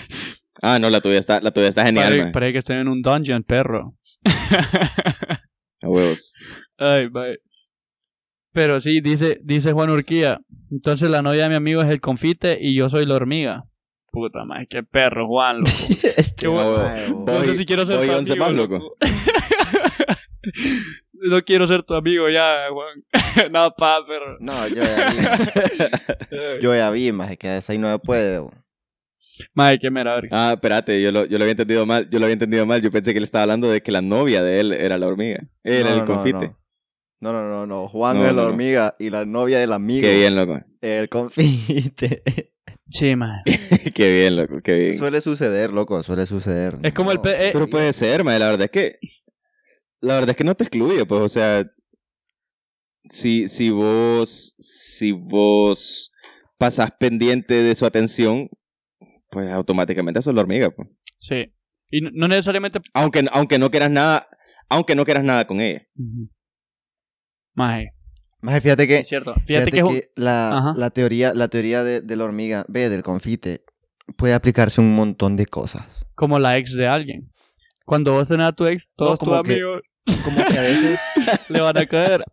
Ah, 0.61 0.79
no, 0.79 0.89
la 0.89 1.01
tuya 1.01 1.19
está, 1.19 1.41
la 1.41 1.51
tuya 1.51 1.67
está 1.67 1.85
genial, 1.85 2.05
Parece 2.07 2.23
man. 2.23 2.31
parece 2.31 2.51
que 2.53 2.59
estoy 2.59 2.77
en 2.77 2.87
un 2.87 3.01
dungeon, 3.01 3.43
perro. 3.43 3.95
A 5.81 5.89
huevos. 5.89 6.33
Ay, 6.77 7.07
bye. 7.07 7.39
Pero 8.53 8.81
sí, 8.81 9.01
dice, 9.01 9.39
dice 9.43 9.71
Juan 9.71 9.89
Urquía. 9.91 10.39
Entonces 10.71 11.09
la 11.09 11.21
novia 11.21 11.43
de 11.43 11.49
mi 11.49 11.55
amigo 11.55 11.81
es 11.81 11.89
el 11.89 12.01
confite 12.01 12.57
y 12.59 12.75
yo 12.75 12.89
soy 12.89 13.05
la 13.05 13.15
hormiga. 13.15 13.63
Puta 14.11 14.45
madre, 14.45 14.67
qué 14.67 14.83
perro, 14.83 15.27
Juan, 15.27 15.59
loco. 15.59 15.71
Qué 16.37 16.47
bueno. 16.47 17.25
No 17.27 17.43
sé 17.43 17.55
si 17.55 17.65
quiero 17.65 17.85
ser 17.85 17.97
voy 17.97 18.07
tu 18.07 18.13
11 18.13 18.31
amigo, 18.31 18.45
más, 18.45 18.55
loco. 18.55 18.95
no 21.13 21.41
quiero 21.43 21.67
ser 21.67 21.83
tu 21.83 21.93
amigo 21.93 22.27
ya, 22.29 22.67
Juan. 22.71 23.51
no, 23.51 23.71
pa, 23.77 23.99
pero... 24.07 24.37
No, 24.39 24.67
yo 24.67 24.75
ya 24.81 25.11
vi. 25.11 26.61
yo 26.61 26.73
ya 26.75 26.89
vi, 26.89 27.11
más 27.11 27.37
que 27.37 27.57
esa 27.57 27.73
ahí 27.73 27.79
no 27.79 27.91
se 27.91 27.99
puede. 27.99 28.41
Madre, 29.53 29.79
qué 29.79 29.89
mera 29.91 30.15
verga. 30.15 30.29
Ah, 30.31 30.53
espérate, 30.53 31.01
yo 31.01 31.11
lo, 31.11 31.25
yo 31.25 31.37
lo 31.37 31.43
había 31.43 31.51
entendido 31.51 31.85
mal. 31.85 32.09
Yo 32.09 32.19
lo 32.19 32.25
había 32.25 32.33
entendido 32.33 32.65
mal. 32.65 32.81
Yo 32.81 32.91
pensé 32.91 33.11
que 33.13 33.17
él 33.17 33.23
estaba 33.23 33.43
hablando 33.43 33.69
de 33.69 33.81
que 33.81 33.91
la 33.91 34.01
novia 34.01 34.43
de 34.43 34.59
él 34.59 34.73
era 34.73 34.97
la 34.97 35.07
hormiga. 35.07 35.47
Era 35.63 35.89
No, 35.89 35.93
el 35.95 35.99
no, 35.99 36.05
confite. 36.05 36.55
No, 37.19 37.33
no, 37.33 37.49
no, 37.49 37.65
no. 37.65 37.87
Juan 37.87 38.17
No, 38.17 38.27
es 38.27 38.35
la 38.35 38.43
hormiga 38.43 38.95
y 38.99 39.09
la 39.09 39.25
novia 39.25 39.59
del 39.59 39.73
amigo. 39.73 40.01
Qué 40.01 40.17
bien, 40.17 40.35
loco. 40.35 40.61
El 40.81 41.09
confite. 41.09 42.23
Sí, 42.89 43.17
madre. 43.17 43.43
qué 43.93 44.15
bien, 44.21 44.37
loco. 44.37 44.61
Qué 44.61 44.73
bien. 44.73 44.97
suele 44.97 45.19
suceder, 45.19 45.73
loco, 45.73 46.01
suele 46.03 46.25
suceder. 46.25 46.77
Es 46.83 46.93
como 46.93 47.11
el... 47.11 47.17
Eh, 47.25 47.49
Pero 47.51 47.67
puede 47.67 47.91
ser, 47.91 48.23
madre. 48.23 48.39
La 48.39 48.45
verdad 48.47 48.63
es 48.63 48.71
que. 48.71 48.99
La 49.99 50.13
verdad 50.13 50.29
es 50.29 50.37
que 50.37 50.45
no 50.45 50.55
te 50.55 50.63
excluye, 50.63 51.05
pues, 51.05 51.21
o 51.21 51.27
sea. 51.27 51.65
Si, 53.09 53.49
si 53.49 53.71
vos. 53.71 54.55
Si 54.57 55.11
vos 55.11 56.11
pasas 56.57 56.91
pendiente 56.97 57.55
de 57.55 57.75
su 57.75 57.85
atención, 57.85 58.49
pues 59.37 59.51
automáticamente 59.51 60.21
sos 60.21 60.33
la 60.33 60.41
hormiga, 60.41 60.71
pues. 60.71 60.87
Sí. 61.19 61.53
Y 61.91 62.01
no, 62.01 62.09
no 62.13 62.27
necesariamente... 62.27 62.79
Aunque, 62.93 63.23
aunque 63.31 63.59
no 63.59 63.69
quieras 63.69 63.91
nada. 63.91 64.27
Aunque 64.67 64.95
no 64.95 65.05
quieras 65.05 65.23
nada 65.23 65.45
con 65.45 65.61
ella. 65.61 65.81
Maje, 67.53 67.91
Maje, 68.41 68.61
fíjate 68.61 68.87
que, 68.87 68.97
es 68.99 69.07
cierto. 69.07 69.33
fíjate 69.45 69.47
Fíjate, 69.47 69.71
que, 69.71 69.77
es 69.77 69.83
un- 69.83 69.93
que 69.93 70.09
la, 70.15 70.73
la 70.75 70.89
teoría, 70.89 71.33
la 71.33 71.47
teoría 71.47 71.83
de, 71.83 72.01
de 72.01 72.15
la 72.15 72.23
hormiga, 72.25 72.65
ve, 72.67 72.89
del 72.89 73.03
confite, 73.03 73.63
puede 74.17 74.33
aplicarse 74.33 74.81
a 74.81 74.83
un 74.83 74.95
montón 74.95 75.35
de 75.35 75.45
cosas. 75.45 75.85
como 76.15 76.39
la 76.39 76.57
ex 76.57 76.75
de 76.75 76.87
alguien. 76.87 77.31
Cuando 77.85 78.13
vos 78.13 78.27
tenés 78.27 78.47
a 78.47 78.51
tu 78.53 78.65
ex, 78.65 78.89
todos 78.95 79.19
tus 79.19 79.27
como 79.29 79.43
que- 79.43 79.51
amigos 79.53 79.81
Como 80.23 80.43
que 80.43 80.57
a 80.57 80.61
veces 80.61 80.99
le 81.49 81.61
van 81.61 81.77
a 81.77 81.85
caer. 81.85 82.23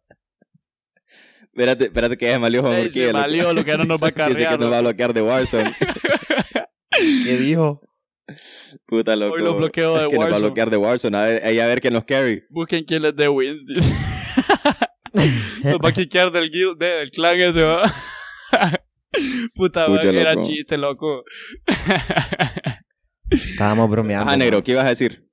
Espérate, 1.42 1.84
espérate 1.84 2.16
que 2.16 2.26
ya 2.26 2.32
se 2.32 2.38
malió 2.40 2.62
Juan 2.62 2.74
Ey, 2.74 2.90
se 2.90 3.12
valió 3.12 3.52
lo 3.52 3.64
que 3.64 3.76
no 3.78 3.84
nos 3.84 4.02
va 4.02 4.08
a 4.16 4.28
Dice 4.28 4.46
que 4.48 4.58
nos 4.58 4.72
va 4.72 4.78
a 4.78 4.80
bloquear 4.80 5.12
de 5.14 5.22
Warzone. 5.22 5.72
¿Qué 6.98 7.36
dijo? 7.38 7.80
Puta 8.86 9.16
loco. 9.16 9.34
Hoy 9.34 9.42
lo 9.42 9.54
bloqueo 9.56 9.96
de 9.96 10.02
Es 10.04 10.08
que 10.08 10.14
nos 10.16 10.20
va 10.24 10.24
a 10.24 10.30
Warzone. 10.30 10.46
bloquear 10.46 10.70
de 10.70 10.76
Warzone. 10.76 11.16
A 11.18 11.24
ver, 11.24 11.44
ahí 11.44 11.58
a 11.60 11.66
ver 11.66 11.80
quién 11.80 11.92
nos 11.94 12.04
carry. 12.04 12.42
Busquen 12.50 12.84
quién 12.84 13.02
les 13.02 13.14
dé 13.14 13.28
wins. 13.28 13.64
dice. 13.66 13.92
Nos 15.62 15.78
va 15.78 15.90
a 15.90 15.92
quiquear 15.92 16.32
del 16.32 16.50
guild, 16.50 16.76
de- 16.78 16.86
del 16.86 17.10
clan 17.12 17.38
ese, 17.40 17.62
va. 17.62 17.82
Puta 19.54 19.86
Pucha, 19.86 20.06
madre, 20.06 20.20
era 20.20 20.40
chiste, 20.40 20.76
loco. 20.76 21.22
Estábamos 23.30 23.88
bromeando. 23.90 24.26
Ajá, 24.28 24.36
negro. 24.36 24.62
¿qué 24.62 24.72
ibas 24.72 24.84
a 24.84 24.88
decir? 24.90 25.28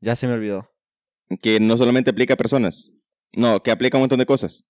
Ya 0.00 0.16
se 0.16 0.26
me 0.26 0.34
olvidó. 0.34 0.70
Que 1.42 1.60
no 1.60 1.76
solamente 1.76 2.10
aplica 2.10 2.34
a 2.34 2.36
personas. 2.36 2.92
No, 3.32 3.62
que 3.62 3.70
aplica 3.70 3.96
a 3.96 3.98
un 3.98 4.02
montón 4.02 4.18
de 4.18 4.26
cosas. 4.26 4.64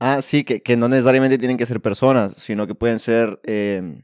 Ah, 0.00 0.20
sí, 0.22 0.42
que, 0.44 0.62
que 0.62 0.76
no 0.76 0.88
necesariamente 0.88 1.38
tienen 1.38 1.56
que 1.58 1.66
ser 1.66 1.80
personas, 1.80 2.34
sino 2.36 2.66
que 2.66 2.74
pueden 2.74 2.98
ser. 3.00 3.40
eh, 3.44 4.02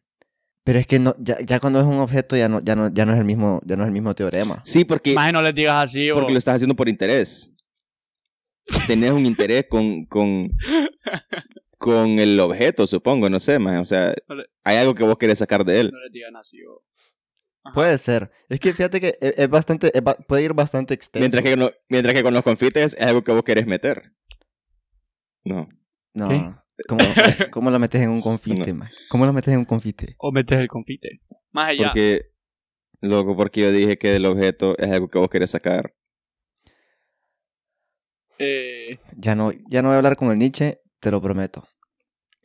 pero 0.69 0.81
es 0.81 0.87
que 0.87 0.99
no, 0.99 1.17
ya, 1.19 1.41
ya 1.41 1.61
cuando 1.61 1.81
es 1.81 1.87
un 1.87 1.97
objeto 1.99 2.37
ya 2.37 2.47
no, 2.47 2.61
ya 2.61 2.77
no, 2.77 2.93
ya 2.93 3.07
no 3.07 3.15
es 3.15 3.19
el 3.19 3.25
mismo, 3.25 3.59
ya 3.65 3.75
no 3.75 3.85
es 3.85 3.87
el 3.87 3.93
mismo 3.95 4.15
teorema. 4.15 4.61
Sí, 4.63 4.85
porque, 4.85 5.15
Maje, 5.15 5.33
no 5.33 5.41
les 5.41 5.55
digas 5.55 5.85
así, 5.85 6.09
bro. 6.11 6.17
porque 6.21 6.33
lo 6.35 6.39
estás 6.39 6.57
haciendo 6.57 6.77
por 6.77 6.91
interés. 6.91 7.57
Tenés 8.87 9.13
un 9.13 9.25
interés 9.25 9.65
con, 9.67 10.05
con, 10.05 10.51
con 11.79 12.19
el 12.19 12.39
objeto, 12.39 12.87
supongo, 12.87 13.31
no 13.31 13.41
sé, 13.41 13.59
más. 13.59 13.81
O 13.81 13.87
sea, 13.87 14.13
hay 14.63 14.77
algo 14.77 14.95
que 14.95 15.05
vos 15.05 15.17
querés 15.17 15.39
sacar 15.39 15.65
de 15.65 15.81
él. 15.81 15.91
No 15.91 16.01
les 16.01 16.13
digan 16.13 16.37
así, 16.37 16.61
bro. 16.63 16.83
Ajá. 17.65 17.75
Puede 17.75 17.97
ser. 17.97 18.31
Es 18.51 18.61
que 18.61 18.75
fíjate 18.75 19.01
que 19.01 19.17
es, 19.23 19.39
es 19.39 19.49
bastante, 19.49 19.91
es 19.97 20.03
puede 20.27 20.43
ir 20.43 20.53
bastante 20.53 20.93
extenso. 20.93 21.23
Mientras 21.23 21.43
que, 21.45 21.57
no- 21.57 21.71
mientras 21.89 22.15
que 22.15 22.23
con 22.23 22.35
los 22.35 22.43
confites 22.45 22.95
es 22.99 23.07
algo 23.07 23.25
que 23.25 23.33
vos 23.33 23.43
querés 23.43 23.67
meter. 23.67 24.13
No. 25.45 25.67
No. 26.13 26.29
¿Qué? 26.29 26.68
¿Cómo, 26.87 27.01
cómo 27.51 27.71
lo 27.71 27.79
metes 27.79 28.01
en 28.03 28.11
un 28.11 28.21
confite, 28.21 28.73
No. 28.73 28.79
man? 28.81 28.89
¿Cómo 29.09 29.27
lo 29.27 29.33
metes 29.33 29.53
en 29.53 29.61
un 29.61 29.65
confite? 29.65 30.15
O 30.19 30.31
metes 30.33 30.59
el 30.59 30.69
confite. 30.69 31.21
Más 31.53 31.69
allá. 31.71 31.87
Porque, 31.89 32.31
loco, 33.01 33.35
porque 33.37 33.63
yo 33.63 33.73
dije 33.73 33.99
que 33.99 34.15
el 34.17 34.27
objeto 34.27 34.77
es 34.79 34.91
algo 34.91 35.09
que 35.09 35.19
vos 35.19 35.29
querés 35.31 35.51
sacar. 35.51 35.93
Eh, 38.39 38.99
Ya 39.17 39.35
no, 39.35 39.51
ya 39.69 39.83
no 39.83 39.89
voy 39.89 39.95
a 39.95 39.99
hablar 39.99 40.17
con 40.17 40.31
el 40.31 40.39
Nietzsche, 40.39 40.81
te 41.01 41.11
lo 41.11 41.21
prometo. 41.21 41.65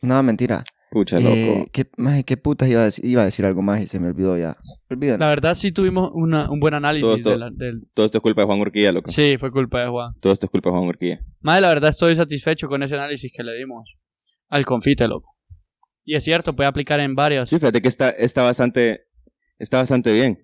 No, 0.02 0.22
mentira. 0.22 0.64
Pucha, 0.90 1.18
Eh, 1.18 1.22
loco. 1.22 1.70
¿qué, 1.72 1.88
maje, 1.96 2.24
¿Qué 2.24 2.36
putas 2.36 2.68
iba 2.68 2.82
a 2.82 2.84
decir? 2.84 3.04
Iba 3.04 3.22
a 3.22 3.24
decir 3.24 3.44
algo 3.46 3.62
más 3.62 3.80
y 3.80 3.86
se 3.86 3.98
me 3.98 4.08
olvidó 4.08 4.36
ya. 4.38 4.56
Olvídalo. 4.90 5.18
la 5.18 5.28
verdad 5.28 5.54
sí 5.54 5.72
tuvimos 5.72 6.10
una, 6.14 6.48
un 6.50 6.60
buen 6.60 6.74
análisis 6.74 7.02
Todo 7.04 7.14
esto- 7.16 7.30
de 7.30 7.38
la- 7.38 7.50
del... 7.50 7.88
Todo 7.94 8.06
esto 8.06 8.18
es 8.18 8.22
culpa 8.22 8.42
de 8.42 8.46
Juan 8.46 8.60
Urquía, 8.60 8.92
loco. 8.92 9.10
Sí, 9.10 9.36
fue 9.38 9.50
culpa 9.50 9.80
de 9.80 9.88
Juan. 9.88 10.12
Todo 10.20 10.32
esto 10.32 10.46
es 10.46 10.50
culpa 10.50 10.70
de 10.70 10.76
Juan 10.76 10.88
Urquía. 10.88 11.20
Más 11.40 11.60
la 11.60 11.68
verdad 11.68 11.90
estoy 11.90 12.14
satisfecho 12.14 12.68
con 12.68 12.82
ese 12.82 12.94
análisis 12.94 13.32
que 13.34 13.42
le 13.42 13.54
dimos 13.56 13.88
al 14.54 14.64
confite, 14.64 15.08
loco. 15.08 15.34
Y 16.04 16.14
es 16.16 16.24
cierto, 16.24 16.54
puede 16.54 16.68
aplicar 16.68 17.00
en 17.00 17.14
varios. 17.14 17.48
Sí, 17.48 17.58
fíjate 17.58 17.80
que 17.82 17.88
está, 17.88 18.10
está 18.10 18.42
bastante, 18.42 19.06
está 19.58 19.78
bastante 19.78 20.12
bien. 20.12 20.38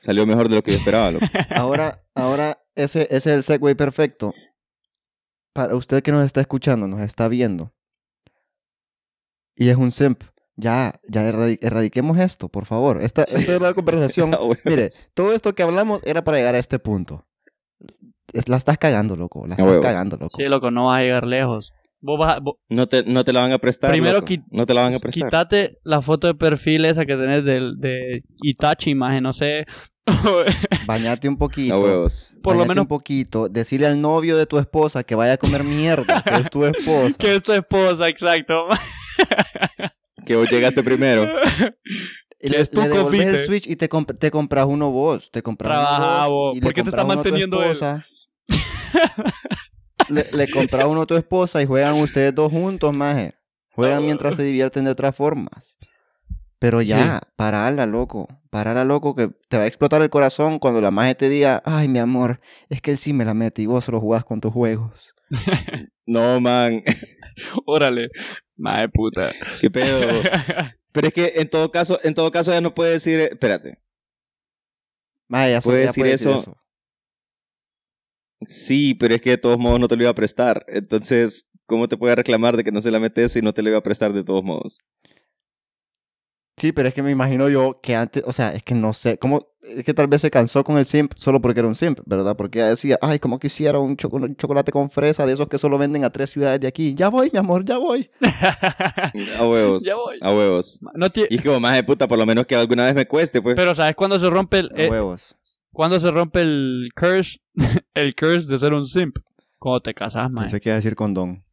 Salió 0.00 0.26
mejor 0.26 0.48
de 0.48 0.54
lo 0.56 0.62
que 0.62 0.70
yo 0.72 0.78
esperaba, 0.78 1.10
loco. 1.10 1.26
Ahora, 1.50 2.02
ahora 2.14 2.58
ese, 2.74 3.02
ese 3.10 3.16
es 3.16 3.26
el 3.26 3.42
segue 3.42 3.74
perfecto. 3.74 4.32
Para 5.52 5.74
usted 5.76 6.02
que 6.02 6.12
nos 6.12 6.24
está 6.24 6.40
escuchando, 6.40 6.86
nos 6.88 7.00
está 7.00 7.28
viendo. 7.28 7.72
Y 9.56 9.68
es 9.68 9.76
un 9.76 9.92
simp. 9.92 10.22
Ya, 10.56 11.00
ya 11.08 11.22
erradi- 11.28 11.58
erradiquemos 11.62 12.16
esto, 12.18 12.48
por 12.48 12.64
favor. 12.66 13.02
Esta, 13.02 13.22
esta 13.24 13.54
es 13.56 13.60
la 13.60 13.74
conversación. 13.74 14.32
Ah, 14.34 14.38
bueno. 14.38 14.60
Mire, 14.64 14.90
todo 15.14 15.32
esto 15.32 15.54
que 15.54 15.62
hablamos 15.64 16.00
era 16.04 16.22
para 16.22 16.38
llegar 16.38 16.54
a 16.54 16.58
este 16.58 16.78
punto. 16.78 17.26
Es- 18.32 18.48
La 18.48 18.56
estás 18.56 18.78
cagando, 18.78 19.16
loco. 19.16 19.46
La 19.46 19.54
A 19.56 19.58
estás 19.58 19.80
cagando, 19.80 20.16
loco. 20.16 20.36
Sí, 20.36 20.44
loco, 20.44 20.70
no 20.70 20.86
vas 20.86 21.00
a 21.00 21.02
llegar 21.02 21.26
lejos. 21.26 21.72
Vos 22.06 22.18
vas 22.18 22.36
a- 22.36 22.40
vos- 22.40 22.56
No 22.68 22.86
te, 22.86 23.02
no 23.04 23.24
te 23.24 23.32
la 23.32 23.40
van 23.40 23.52
a 23.52 23.58
prestar. 23.58 23.90
Primero 23.90 24.18
loco. 24.18 24.26
qui- 24.26 24.44
No 24.50 24.66
te 24.66 24.74
la 24.74 24.82
van 24.82 24.92
a 24.94 24.98
prestar. 24.98 25.24
quítate 25.28 25.78
la 25.84 26.02
foto 26.02 26.26
de 26.26 26.34
perfil 26.34 26.84
esa 26.84 27.06
que 27.06 27.16
tenés 27.16 27.42
del, 27.46 27.76
de 27.80 28.22
Itachi, 28.42 28.90
imagen, 28.90 29.22
no 29.22 29.32
sé. 29.32 29.64
Bañate 30.86 31.30
un 31.30 31.38
poquito. 31.38 31.80
Huevos. 31.80 32.38
Por 32.42 32.56
lo 32.56 32.66
menos- 32.66 32.82
un 32.82 32.88
poquito. 32.88 33.48
Decirle 33.48 33.86
al 33.86 33.98
novio 34.02 34.36
de 34.36 34.44
tu 34.44 34.58
esposa 34.58 35.02
que 35.02 35.14
vaya 35.14 35.32
a 35.32 35.36
comer 35.38 35.64
mierda, 35.64 36.22
que 36.22 36.34
es 36.42 36.50
tu 36.50 36.66
esposa. 36.66 37.16
que 37.18 37.34
es 37.36 37.42
tu 37.42 37.52
esposa, 37.54 38.06
exacto. 38.10 38.66
Que 40.26 40.36
vos 40.36 40.46
llegaste 40.50 40.82
primero. 40.82 41.24
Le, 42.40 42.60
es 42.60 42.68
tu 42.68 42.82
le 42.82 42.88
devolves 42.90 43.26
el. 43.26 43.38
Switch 43.38 43.66
y 43.66 43.76
te, 43.76 43.88
comp- 43.88 44.18
te 44.18 44.30
compras 44.30 44.66
uno 44.68 44.90
vos. 44.90 45.30
Te 45.30 45.42
compras 45.42 45.72
Trabaja 45.74 46.26
uno 46.28 46.34
vos. 46.34 46.52
y 46.52 46.56
le 46.56 46.60
¿Por 46.62 46.74
qué 46.74 46.82
te 46.82 46.90
está 46.90 47.00
compras 47.02 47.04
uno 47.04 47.20
a 47.20 47.24
tu 47.24 47.30
manteniendo 47.30 47.62
él? 47.64 47.78
le, 50.08 50.24
le 50.32 50.50
compras 50.50 50.84
uno 50.86 51.02
a 51.02 51.06
tu 51.06 51.16
esposa 51.16 51.62
y 51.62 51.66
juegan 51.66 51.94
ustedes 51.94 52.34
dos 52.34 52.52
juntos, 52.52 52.92
maje. 52.92 53.34
Juegan 53.74 54.04
mientras 54.04 54.36
se 54.36 54.44
divierten 54.44 54.84
de 54.84 54.92
otras 54.92 55.16
formas. 55.16 55.74
Pero 56.58 56.80
ya, 56.80 57.20
parala, 57.36 57.84
loco. 57.84 58.28
Parala, 58.50 58.84
loco, 58.84 59.14
que 59.14 59.28
te 59.48 59.58
va 59.58 59.64
a 59.64 59.66
explotar 59.66 60.00
el 60.00 60.10
corazón 60.10 60.58
cuando 60.58 60.80
la 60.80 60.90
maje 60.90 61.14
te 61.14 61.28
diga, 61.28 61.60
ay, 61.66 61.88
mi 61.88 61.98
amor, 61.98 62.40
es 62.70 62.80
que 62.80 62.90
él 62.92 62.98
sí 62.98 63.12
me 63.12 63.24
la 63.24 63.34
mete 63.34 63.62
y 63.62 63.66
vos 63.66 63.84
solo 63.84 64.00
jugás 64.00 64.24
con 64.24 64.40
tus 64.40 64.52
juegos. 64.52 65.14
No, 66.06 66.38
man. 66.38 66.82
Órale. 67.66 68.10
Madre 68.56 68.90
puta. 68.90 69.32
Qué 69.58 69.70
pedo. 69.70 70.22
Pero 70.92 71.08
es 71.08 71.14
que 71.14 71.32
en 71.36 71.48
todo 71.48 71.70
caso, 71.70 71.98
en 72.04 72.12
todo 72.12 72.30
caso 72.30 72.52
ya 72.52 72.60
no 72.60 72.74
puede 72.74 72.92
decir, 72.92 73.18
eh, 73.18 73.28
espérate. 73.32 73.78
Maje, 75.28 75.52
ya, 75.52 75.60
Puede 75.62 75.80
ya 75.80 75.86
decir 75.86 76.02
puede 76.02 76.14
eso. 76.14 76.56
Sí, 78.42 78.94
pero 78.94 79.14
es 79.14 79.20
que 79.20 79.30
de 79.30 79.38
todos 79.38 79.58
modos 79.58 79.80
no 79.80 79.88
te 79.88 79.96
lo 79.96 80.02
iba 80.02 80.10
a 80.10 80.14
prestar. 80.14 80.64
Entonces, 80.68 81.46
¿cómo 81.66 81.88
te 81.88 81.96
puede 81.96 82.14
reclamar 82.14 82.56
de 82.56 82.64
que 82.64 82.72
no 82.72 82.80
se 82.80 82.90
la 82.90 82.98
metes 83.00 83.32
si 83.32 83.42
no 83.42 83.52
te 83.52 83.62
lo 83.62 83.70
iba 83.70 83.78
a 83.78 83.82
prestar 83.82 84.12
de 84.12 84.24
todos 84.24 84.44
modos? 84.44 84.84
Sí, 86.56 86.70
pero 86.72 86.88
es 86.88 86.94
que 86.94 87.02
me 87.02 87.10
imagino 87.10 87.48
yo 87.48 87.80
que 87.82 87.96
antes, 87.96 88.22
o 88.26 88.32
sea, 88.32 88.54
es 88.54 88.62
que 88.62 88.74
no 88.76 88.94
sé, 88.94 89.18
cómo, 89.18 89.48
es 89.60 89.84
que 89.84 89.92
tal 89.92 90.06
vez 90.06 90.22
se 90.22 90.30
cansó 90.30 90.62
con 90.62 90.78
el 90.78 90.86
simp 90.86 91.12
solo 91.16 91.40
porque 91.40 91.58
era 91.58 91.68
un 91.68 91.74
simp, 91.74 91.98
¿verdad? 92.06 92.36
Porque 92.36 92.60
ella 92.60 92.68
decía, 92.70 92.96
ay, 93.02 93.18
como 93.18 93.40
quisiera 93.40 93.80
un, 93.80 93.96
choco- 93.96 94.18
un 94.22 94.36
chocolate 94.36 94.70
con 94.70 94.88
fresa 94.88 95.26
de 95.26 95.32
esos 95.32 95.48
que 95.48 95.58
solo 95.58 95.78
venden 95.78 96.04
a 96.04 96.10
tres 96.10 96.30
ciudades 96.30 96.60
de 96.60 96.68
aquí. 96.68 96.94
Ya 96.94 97.08
voy, 97.08 97.28
mi 97.32 97.40
amor, 97.40 97.64
ya 97.64 97.78
voy. 97.78 98.08
A 99.38 99.46
huevos. 99.48 99.84
Ya 99.84 99.96
voy. 99.96 100.18
A 100.20 100.32
huevos. 100.32 100.80
No 100.94 101.08
Y 101.28 101.34
es 101.34 101.42
como 101.42 101.58
más 101.58 101.74
de 101.74 101.82
puta, 101.82 102.06
por 102.06 102.18
lo 102.18 102.24
menos 102.26 102.46
que 102.46 102.54
alguna 102.54 102.84
vez 102.84 102.94
me 102.94 103.06
cueste, 103.06 103.42
pues. 103.42 103.56
Pero 103.56 103.74
¿sabes 103.74 103.96
cuándo 103.96 104.20
se 104.20 104.30
rompe 104.30 104.60
el, 104.60 104.70
A 104.76 104.80
eh, 104.80 104.90
huevos. 104.90 105.34
Cuándo 105.74 106.00
se 106.00 106.10
rompe 106.10 106.40
el 106.40 106.88
curse? 106.96 107.38
el 107.94 108.14
curse 108.14 108.50
de 108.50 108.58
ser 108.58 108.72
un 108.72 108.86
simp. 108.86 109.18
Cuando 109.58 109.80
te 109.80 109.92
casas, 109.92 110.30
man. 110.30 110.44
Pensé 110.44 110.60
que 110.60 110.70
iba 110.70 110.74
a 110.74 110.76
decir 110.76 110.94
condón. 110.94 111.44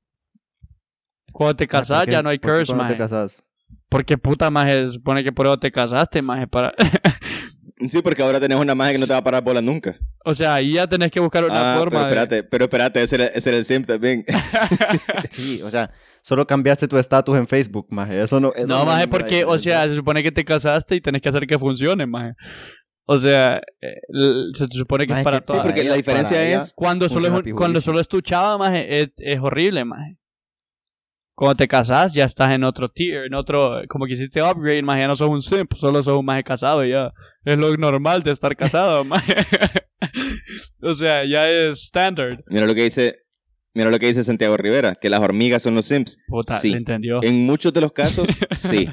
Cuando 1.34 1.56
te 1.56 1.68
casas 1.68 2.00
¿Por 2.00 2.06
qué- 2.06 2.12
ya 2.12 2.24
no 2.24 2.30
hay 2.30 2.40
por 2.40 2.52
qué 2.52 2.58
curse, 2.58 2.72
cuando 2.72 2.84
man. 2.84 2.94
te 2.94 2.98
casas? 2.98 3.44
Porque 3.90 4.18
puta, 4.18 4.50
más 4.50 4.68
se 4.68 4.88
supone 4.94 5.24
que 5.24 5.32
por 5.32 5.46
eso 5.48 5.60
te 5.60 5.72
casaste, 5.72 6.22
más 6.22 6.48
para... 6.48 6.74
Sí, 7.88 8.02
porque 8.04 8.22
ahora 8.22 8.40
tenés 8.40 8.60
una 8.60 8.76
magia 8.76 8.94
que 8.94 9.00
no 9.00 9.08
te 9.08 9.14
va 9.14 9.18
a 9.20 9.24
parar 9.24 9.44
bola 9.44 9.60
nunca. 9.60 9.96
o 10.24 10.36
sea, 10.36 10.54
ahí 10.54 10.74
ya 10.74 10.86
tenés 10.86 11.12
que 11.12 11.20
buscar 11.20 11.44
una 11.44 11.74
ah, 11.74 11.78
forma 11.80 11.92
pero 11.92 12.04
de... 12.04 12.10
espérate, 12.10 12.44
pero 12.44 12.66
espérate, 12.66 13.02
ese 13.02 13.16
era, 13.16 13.26
ese 13.26 13.50
era 13.50 13.58
el 13.58 13.66
simp 13.66 13.88
también. 13.88 14.24
Sí, 15.32 15.62
o 15.64 15.70
sea, 15.72 15.92
solo 16.22 16.46
cambiaste 16.46 16.88
tu 16.88 16.98
estatus 16.98 17.36
en 17.38 17.48
Facebook, 17.48 17.88
maje. 17.90 18.22
Eso 18.22 18.40
no. 18.40 18.54
eso 18.54 18.68
No, 18.68 18.86
más 18.86 19.00
ninguna 19.00 19.10
porque, 19.10 19.46
o 19.46 19.58
sea, 19.58 19.88
se 19.88 19.96
supone 19.96 20.22
que 20.22 20.32
te 20.32 20.46
casaste 20.46 20.96
y 20.96 21.02
tenés 21.02 21.22
que 21.22 21.30
hacer 21.30 21.48
que 21.48 21.58
funcione, 21.58 22.06
más. 22.06 22.36
O 23.06 23.18
sea, 23.20 23.62
eh, 23.82 23.96
se 24.54 24.68
supone 24.72 25.06
que 25.06 25.10
Maje, 25.14 25.22
es 25.22 25.26
para 25.26 25.40
que 25.40 25.46
Sí, 25.46 25.52
todas. 25.54 25.64
porque 25.66 25.82
ella- 25.82 25.90
la 25.92 25.96
diferencia 25.98 26.56
es... 26.56 26.72
Cuando 26.76 27.10
solo, 27.10 27.28
es, 27.28 27.34
un- 27.46 27.52
cuando 27.56 27.82
solo 27.82 28.00
es 28.00 28.08
tu 28.08 28.22
chava, 28.22 28.58
más 28.58 28.74
es, 28.76 29.10
es 29.18 29.40
horrible, 29.40 29.84
más. 29.86 30.00
Cuando 31.36 31.56
te 31.56 31.68
casas, 31.68 32.14
ya 32.14 32.26
estás 32.26 32.52
en 32.52 32.64
otro 32.64 32.90
tier, 32.90 33.26
en 33.26 33.34
otro, 33.34 33.82
como 33.90 34.06
que 34.06 34.14
hiciste 34.14 34.42
upgrade, 34.44 34.84
más 34.84 35.00
ya 35.00 35.08
no 35.08 35.16
sos 35.16 35.30
un 35.30 35.42
simp, 35.42 35.74
solo 35.74 36.04
sos 36.04 36.20
un 36.20 36.26
más 36.26 36.42
casado, 36.44 36.86
ya. 36.86 37.12
Es 37.44 37.58
lo 37.58 37.76
normal 37.78 38.22
de 38.22 38.32
estar 38.32 38.56
casado, 38.56 39.04
más. 39.06 39.24
o 40.84 40.96
sea, 40.96 41.26
ya 41.26 41.50
es 41.50 41.80
standard. 41.86 42.40
Mira 42.48 42.66
lo 42.66 42.76
que 42.76 42.84
dice... 42.84 43.18
Mira 43.74 43.90
lo 43.90 43.98
que 44.00 44.08
dice 44.08 44.24
Santiago 44.26 44.58
Rivera, 44.58 44.96
que 44.96 45.10
las 45.10 45.22
hormigas 45.22 45.62
son 45.64 45.76
los 45.76 45.86
simps. 45.86 46.18
Puta, 46.28 46.58
Sí. 46.60 46.72
¿le 46.72 46.78
entendió? 46.80 47.24
En 47.24 47.46
muchos 47.46 47.72
de 47.72 47.80
los 47.80 47.94
casos, 47.94 48.28
sí. 48.52 48.90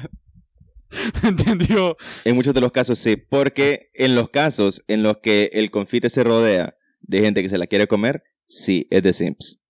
¿Entendió? 1.23 1.97
En 2.25 2.35
muchos 2.35 2.53
de 2.53 2.61
los 2.61 2.71
casos, 2.71 2.99
sí. 2.99 3.15
Porque 3.15 3.89
en 3.93 4.15
los 4.15 4.29
casos 4.29 4.83
en 4.87 5.03
los 5.03 5.17
que 5.17 5.49
el 5.53 5.71
confite 5.71 6.09
se 6.09 6.23
rodea 6.23 6.75
de 7.01 7.19
gente 7.21 7.41
que 7.41 7.49
se 7.49 7.57
la 7.57 7.67
quiere 7.67 7.87
comer, 7.87 8.23
sí, 8.45 8.87
es 8.89 9.03
de 9.03 9.13
simps. 9.13 9.61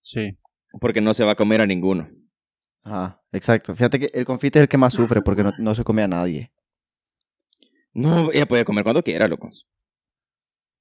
Sí. 0.00 0.38
Porque 0.80 1.00
no 1.00 1.14
se 1.14 1.24
va 1.24 1.32
a 1.32 1.36
comer 1.36 1.60
a 1.60 1.66
ninguno. 1.66 2.10
Ajá, 2.82 3.22
exacto. 3.32 3.74
Fíjate 3.74 3.98
que 3.98 4.10
el 4.14 4.24
confite 4.24 4.58
es 4.58 4.62
el 4.62 4.68
que 4.68 4.78
más 4.78 4.94
sufre 4.94 5.22
porque 5.22 5.42
no, 5.42 5.52
no 5.58 5.74
se 5.74 5.84
come 5.84 6.02
a 6.02 6.08
nadie. 6.08 6.52
No, 7.92 8.30
ella 8.32 8.46
puede 8.46 8.64
comer 8.64 8.84
cuando 8.84 9.02
quiera, 9.02 9.28
loco. 9.28 9.50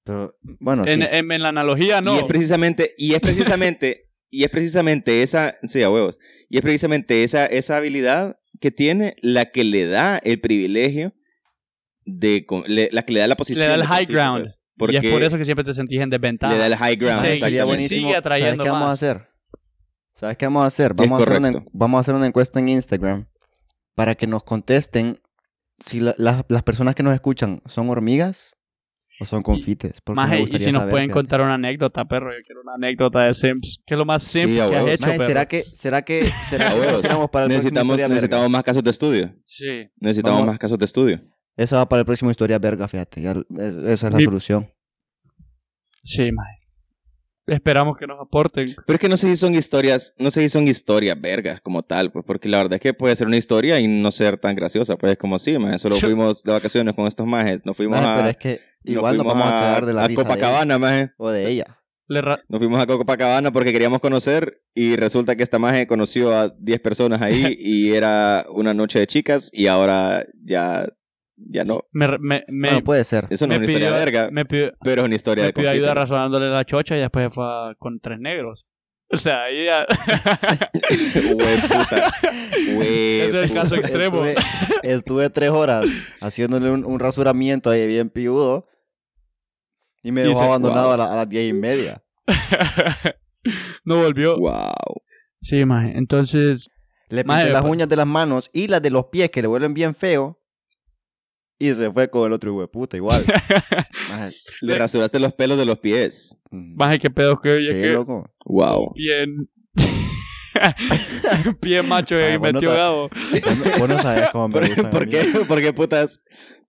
Pero, 0.04 0.38
bueno, 0.60 0.86
sí. 0.86 0.92
En, 0.92 1.02
en, 1.02 1.32
en 1.32 1.42
la 1.42 1.50
analogía, 1.50 2.00
no. 2.00 2.16
Y 2.16 2.20
es 2.20 2.24
precisamente, 2.26 2.94
y 2.98 3.14
es 3.14 3.20
precisamente, 3.20 4.10
y 4.30 4.44
es 4.44 4.50
precisamente 4.50 5.24
esa, 5.24 5.58
sí, 5.64 5.82
a 5.84 5.90
huevos. 5.90 6.20
Y 6.50 6.58
es 6.58 6.62
precisamente 6.62 7.24
esa, 7.24 7.46
esa 7.46 7.78
habilidad 7.78 8.40
que 8.60 8.72
tiene 8.72 9.16
la 9.22 9.46
que 9.46 9.64
le 9.64 9.86
da 9.88 10.18
el 10.24 10.40
privilegio 10.40 11.14
de, 12.06 12.46
le- 12.68 12.90
la 12.92 13.02
que 13.04 13.14
le 13.14 13.20
da 13.20 13.28
la 13.28 13.36
posición. 13.36 13.64
Le 13.64 13.70
da 13.70 13.76
el 13.76 13.84
high 13.86 14.06
ground. 14.06 14.46
pues. 14.78 14.94
Y 14.94 14.98
es 14.98 15.12
por 15.14 15.24
eso 15.24 15.38
que 15.38 15.46
siempre 15.46 15.64
te 15.66 15.74
sentís 15.74 16.00
en 16.02 16.10
desventaja. 16.10 16.54
le 16.54 16.60
da 16.60 16.68
el 16.68 16.76
high 16.76 16.96
ground. 16.96 17.16
Sí, 17.20 17.22
Sería 17.22 17.34
exactamente. 17.36 17.64
buenísimo. 17.66 18.08
Sigue 18.08 18.16
atrayendo 18.18 18.64
¿Sabes 18.64 18.66
qué 18.66 18.72
vamos 18.72 18.88
a 18.90 18.92
hacer? 18.92 19.28
¿Sabes 20.16 20.38
qué 20.38 20.46
vamos 20.46 20.64
a 20.64 20.68
hacer? 20.68 20.94
Vamos, 20.96 21.20
a 21.20 21.24
hacer, 21.24 21.40
una, 21.40 21.66
vamos 21.74 21.98
a 21.98 22.02
hacer 22.02 22.16
una 22.16 22.28
encuesta 22.28 22.60
en 22.60 22.70
Instagram 22.70 23.28
para 23.96 24.16
que 24.16 24.26
nos 24.28 24.44
contesten 24.44 25.20
si 25.80 26.00
la- 26.00 26.16
las- 26.18 26.44
las 26.48 26.64
personas 26.64 26.96
que 26.96 27.04
nos 27.04 27.14
escuchan 27.14 27.62
son 27.66 27.90
hormigas 27.90 28.54
o 29.20 29.26
son 29.26 29.42
confites. 29.44 30.00
Porque 30.02 30.16
Maje, 30.16 30.36
me 30.36 30.42
y 30.44 30.60
si 30.60 30.72
nos 30.72 30.86
pueden 30.90 31.10
contar 31.10 31.42
una 31.42 31.56
anécdota, 31.56 32.06
perro, 32.06 32.32
yo 32.32 32.44
quiero 32.46 32.62
una 32.62 32.74
anécdota 32.76 33.22
de 33.24 33.34
Sims. 33.34 33.82
¿Qué 33.86 33.94
es 33.96 33.98
lo 33.98 34.06
más 34.06 34.24
simple 34.24 34.58
que 34.70 34.76
has 34.76 34.88
hecho, 34.88 35.06
Maje, 35.06 35.18
perro? 35.18 35.28
¿será 35.28 35.46
que, 35.48 35.64
será 35.64 36.02
que, 36.04 36.24
será 36.50 37.28
para 37.32 37.46
el 37.46 37.52
Necesitamos, 37.52 37.98
necesitamos 38.02 38.50
más 38.50 38.64
casos 38.64 38.84
de 38.84 38.90
estudio. 38.92 39.34
Sí. 39.46 39.90
Necesitamos 40.00 40.40
Vamos- 40.40 40.54
más 40.54 40.60
casos 40.60 40.78
de 40.78 40.86
estudio. 40.86 41.22
Eso 41.56 41.76
va 41.76 41.90
para 41.90 42.02
el 42.02 42.06
próximo 42.06 42.30
Historia 42.30 42.60
Verga, 42.60 42.88
fíjate. 42.88 43.22
ya- 43.22 43.32
esa 43.88 44.08
es 44.08 44.14
la 44.14 44.18
Mi- 44.18 44.24
solución. 44.26 44.70
Sí, 46.04 46.32
maje. 46.32 46.57
Esperamos 47.48 47.98
que 47.98 48.06
nos 48.08 48.20
aporten. 48.20 48.76
Pero 48.86 48.96
es 48.96 49.00
que 49.00 49.10
no 49.10 49.16
sé 49.18 49.28
si 49.30 49.38
son 49.38 49.56
historias, 49.56 50.14
no 50.20 50.30
sé 50.32 50.42
si 50.42 50.50
son 50.50 50.68
historias 50.68 51.20
vergas 51.20 51.62
como 51.62 51.82
tal, 51.82 52.12
pues, 52.12 52.26
porque 52.26 52.50
la 52.50 52.58
verdad 52.58 52.74
es 52.76 52.82
que 52.82 52.94
puede 52.94 53.16
ser 53.16 53.28
una 53.28 53.38
historia 53.38 53.80
y 53.80 53.88
no 53.88 54.12
ser 54.12 54.38
tan 54.38 54.56
graciosa, 54.56 54.98
pues 54.98 55.18
como 55.18 55.40
sí, 55.40 55.58
más 55.58 55.82
solo 55.82 55.96
Yo- 55.96 56.08
fuimos 56.08 56.44
de 56.44 56.52
vacaciones 56.52 56.94
con 56.94 57.08
estos 57.08 57.26
majes, 57.26 57.66
nos 57.66 57.76
fuimos 57.78 58.00
Maje, 58.00 58.10
a, 58.12 58.16
pero 58.18 58.30
es 58.30 58.38
que 58.38 58.60
igual 58.84 59.16
nos 59.18 59.26
fuimos 59.26 59.42
vamos 59.44 59.48
a 59.54 59.60
cagar 59.62 59.86
de 59.86 59.94
la 59.94 60.04
a 60.04 60.08
de 60.08 60.14
Copacabana, 60.16 60.78
maje. 60.78 61.12
o 61.18 61.30
de 61.30 61.50
ella. 61.50 61.80
Le 62.10 62.22
ra- 62.22 62.40
Nos 62.48 62.60
fuimos 62.60 62.82
a 62.82 62.88
Copacabana 62.88 63.52
porque 63.52 63.74
queríamos 63.74 64.00
conocer 64.00 64.62
y 64.74 64.96
resulta 64.96 65.36
que 65.36 65.44
esta 65.44 65.60
maje 65.60 65.88
conoció 65.88 66.34
a 66.34 66.50
10 66.50 66.80
personas 66.80 67.22
ahí 67.22 67.56
y 67.60 67.92
era 67.94 68.46
una 68.50 68.74
noche 68.74 69.00
de 69.00 69.08
chicas 69.08 69.50
y 69.54 69.68
ahora 69.68 70.26
ya, 70.44 70.88
ya 71.38 71.64
no. 71.64 71.86
me, 71.92 72.08
me, 72.20 72.44
me, 72.48 72.70
bueno, 72.70 72.84
puede 72.84 73.04
ser. 73.04 73.28
Eso 73.30 73.48
no 73.48 73.54
es 73.54 73.60
me 73.60 73.66
una 73.66 73.72
historia 73.74 73.92
verga, 73.98 74.30
me 74.32 74.46
pidió, 74.46 74.74
pero 74.84 75.02
es 75.02 75.06
una 75.06 75.16
historia 75.16 75.44
me 75.44 75.48
de 75.48 75.54
pidió 75.54 75.70
ayuda 75.70 75.94
razonándole 75.94 76.50
la 76.50 76.66
chocha 76.66 76.98
y 76.98 77.00
después 77.00 77.34
fue 77.34 77.46
a- 77.46 77.76
con 77.78 78.00
tres 78.00 78.20
negros. 78.20 78.66
O 79.10 79.16
sea, 79.16 79.44
ahí 79.44 79.64
ya... 79.64 79.86
Hue 81.32 81.58
puta. 81.62 82.12
Hue 82.76 83.26
Ese 83.26 83.42
es 83.44 83.52
el 83.52 83.58
caso 83.58 83.76
extremo. 83.76 84.26
Estuve, 84.26 84.36
estuve 84.84 85.30
tres 85.30 85.50
horas 85.52 85.86
haciéndole 86.20 86.70
un, 86.72 86.84
un 86.84 87.00
rasuramiento 87.00 87.70
ahí 87.70 87.88
bien 87.88 88.10
piudo 88.10 88.68
y 90.04 90.12
me 90.12 90.24
Y 90.24 90.28
dejó 90.28 90.42
abandonado 90.44 90.88
wow. 90.88 90.94
a, 90.94 90.98
la- 90.98 91.14
a 91.14 91.16
las 91.16 91.30
diez 91.30 91.50
y 91.50 91.54
media. 91.54 92.04
no 93.86 93.96
volvió. 93.98 94.38
Wow. 94.38 95.02
Sí, 95.42 95.64
maje. 95.66 95.94
Entonces, 95.98 96.70
Le 97.10 97.24
pinté 97.24 97.50
las 97.50 97.64
uñas 97.64 97.88
de 97.88 97.96
las 97.96 98.08
manos 98.08 98.50
y 98.52 98.68
las 98.68 98.82
de 98.82 98.90
los 98.90 99.06
pies 99.06 99.30
que 99.32 99.42
le 99.42 99.48
vuelven 99.48 99.74
bien 99.74 99.96
feo. 99.96 100.40
Y 101.60 101.74
se 101.74 101.92
fue 101.92 102.10
con 102.10 102.28
el 102.28 102.34
otro 102.34 102.52
hijo 102.52 102.62
de 102.62 102.68
puta 102.68 102.98
igual. 102.98 103.26
Maje, 104.10 104.36
Le 104.62 104.78
rasuraste 104.78 105.20
los 105.20 105.34
pelos 105.34 105.58
de 105.58 105.66
los 105.66 105.80
pies. 105.80 106.38
maje, 106.52 107.00
qué 107.00 107.10
pedo 107.10 107.40
que 107.42 107.50
oye 107.52 107.68
sí, 107.74 107.82
que 107.82 107.88
loco. 107.88 108.30
Wow. 108.46 108.94
bien... 108.96 109.50
bien 111.62 111.88
macho 111.88 112.16
ahí 112.16 112.38
vos 112.38 112.48
no 112.48 112.54
metió. 112.54 112.74
Gabo. 112.74 113.10
Vos 113.80 113.90
no- 113.90 114.02
sabes 114.02 114.30
cómo 114.32 114.48
me 114.50 114.54
¿Por, 114.76 114.90
por 114.90 115.10
qué, 115.10 115.24
por 115.48 115.62
qué 115.62 115.74
putas, 115.74 116.20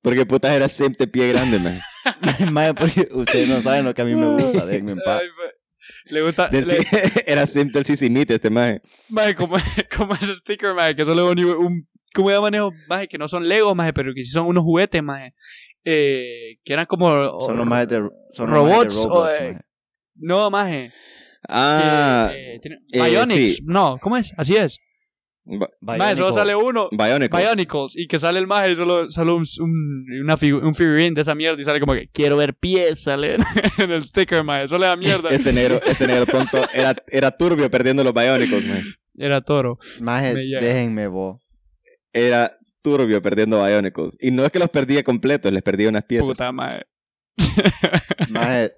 por 0.02 0.14
qué 0.14 0.26
putas 0.26 0.52
era 0.52 0.68
siempre 0.68 1.06
pie 1.06 1.28
grande, 1.28 1.58
man? 1.58 1.80
Maje, 2.52 2.74
porque 2.74 3.08
ustedes 3.12 3.48
no 3.48 3.60
saben 3.62 3.84
lo 3.84 3.94
que 3.94 4.02
a 4.02 4.04
mí 4.04 4.14
me 4.14 4.26
gusta. 4.34 4.66
Déjenme 4.66 4.92
en 4.92 4.98
paz. 5.04 5.20
Ay, 5.22 5.28
fue- 5.34 5.52
le 6.10 6.22
gusta... 6.22 6.48
Del 6.48 6.66
le- 6.66 6.86
era 7.26 7.46
siempre 7.46 7.78
el 7.80 7.84
sisimite 7.86 8.34
este 8.34 8.50
maje. 8.50 8.82
Maje, 9.08 9.34
como, 9.34 9.56
como 9.96 10.14
ese 10.14 10.34
sticker, 10.36 10.74
maje, 10.74 10.96
que 10.96 11.04
solo 11.04 11.30
es 11.32 11.36
un, 11.44 11.44
un 11.66 11.88
¿cómo 12.22 12.30
ya 12.30 12.40
manejo? 12.40 12.72
Maje, 12.88 13.08
que 13.08 13.16
no 13.18 13.28
son 13.28 13.48
Legos, 13.48 13.74
maje, 13.76 13.92
pero 13.92 14.12
que 14.14 14.22
sí 14.24 14.30
son 14.30 14.46
unos 14.46 14.64
juguetes, 14.64 15.02
maje. 15.02 15.34
Eh, 15.84 16.58
que 16.64 16.72
eran 16.72 16.86
como... 16.86 17.08
Son 17.40 17.56
los 17.56 17.66
más 17.66 17.86
de, 17.88 17.96
son 18.32 18.50
los 18.50 18.64
majes 18.64 18.94
de 18.94 19.02
robots, 19.04 19.06
o, 19.06 19.28
eh, 19.28 19.52
maje. 19.52 19.60
No, 20.16 20.50
maje. 20.50 20.90
Ah, 21.48 22.28
que, 22.32 22.54
eh, 22.54 22.58
tiene- 22.60 22.76
eh, 22.92 23.02
Bionics. 23.10 23.54
sí. 23.56 23.62
No, 23.64 23.98
¿cómo 24.02 24.16
es? 24.16 24.32
Así 24.36 24.56
es. 24.56 24.78
Maje, 25.80 26.16
solo 26.16 26.32
sale 26.32 26.54
uno. 26.54 26.88
Bionicles. 26.90 27.42
Bionicles. 27.42 27.96
Y 27.96 28.06
que 28.06 28.18
sale 28.18 28.38
el 28.38 28.46
maje 28.46 28.72
y 28.72 28.76
solo, 28.76 29.10
solo 29.10 29.36
un, 29.36 29.46
un, 29.60 30.06
una 30.22 30.36
figu- 30.36 30.62
un 30.62 30.74
figurine 30.74 31.12
de 31.14 31.22
esa 31.22 31.34
mierda 31.34 31.58
y 31.58 31.64
sale 31.64 31.80
como 31.80 31.94
que 31.94 32.08
quiero 32.08 32.36
ver 32.36 32.52
pies, 32.54 33.04
sale 33.04 33.36
en, 33.36 33.42
el 33.90 34.04
sticker, 34.04 34.44
maje. 34.44 34.68
Solo 34.68 34.84
la 34.86 34.96
mierda. 34.96 35.30
Este 35.30 35.52
negro, 35.54 35.80
este 35.86 36.06
negro 36.06 36.26
tonto 36.26 36.58
era, 36.74 36.94
era 37.06 37.30
turbio 37.30 37.70
perdiendo 37.70 38.04
los 38.04 38.12
Bionicles, 38.12 38.66
man. 38.66 38.82
Era 39.16 39.40
toro. 39.40 39.78
Maje, 40.00 40.34
déjenme 40.34 41.06
vos. 41.06 41.40
Era 42.12 42.56
turbio 42.82 43.20
perdiendo 43.22 43.64
Bionicles. 43.64 44.16
Y 44.20 44.30
no 44.30 44.44
es 44.44 44.52
que 44.52 44.58
los 44.58 44.70
perdía 44.70 45.02
completos, 45.02 45.52
les 45.52 45.62
perdía 45.62 45.88
unas 45.88 46.04
piezas. 46.04 46.28
Puta, 46.28 46.52
maje. 46.52 46.86
Maje, 48.30 48.72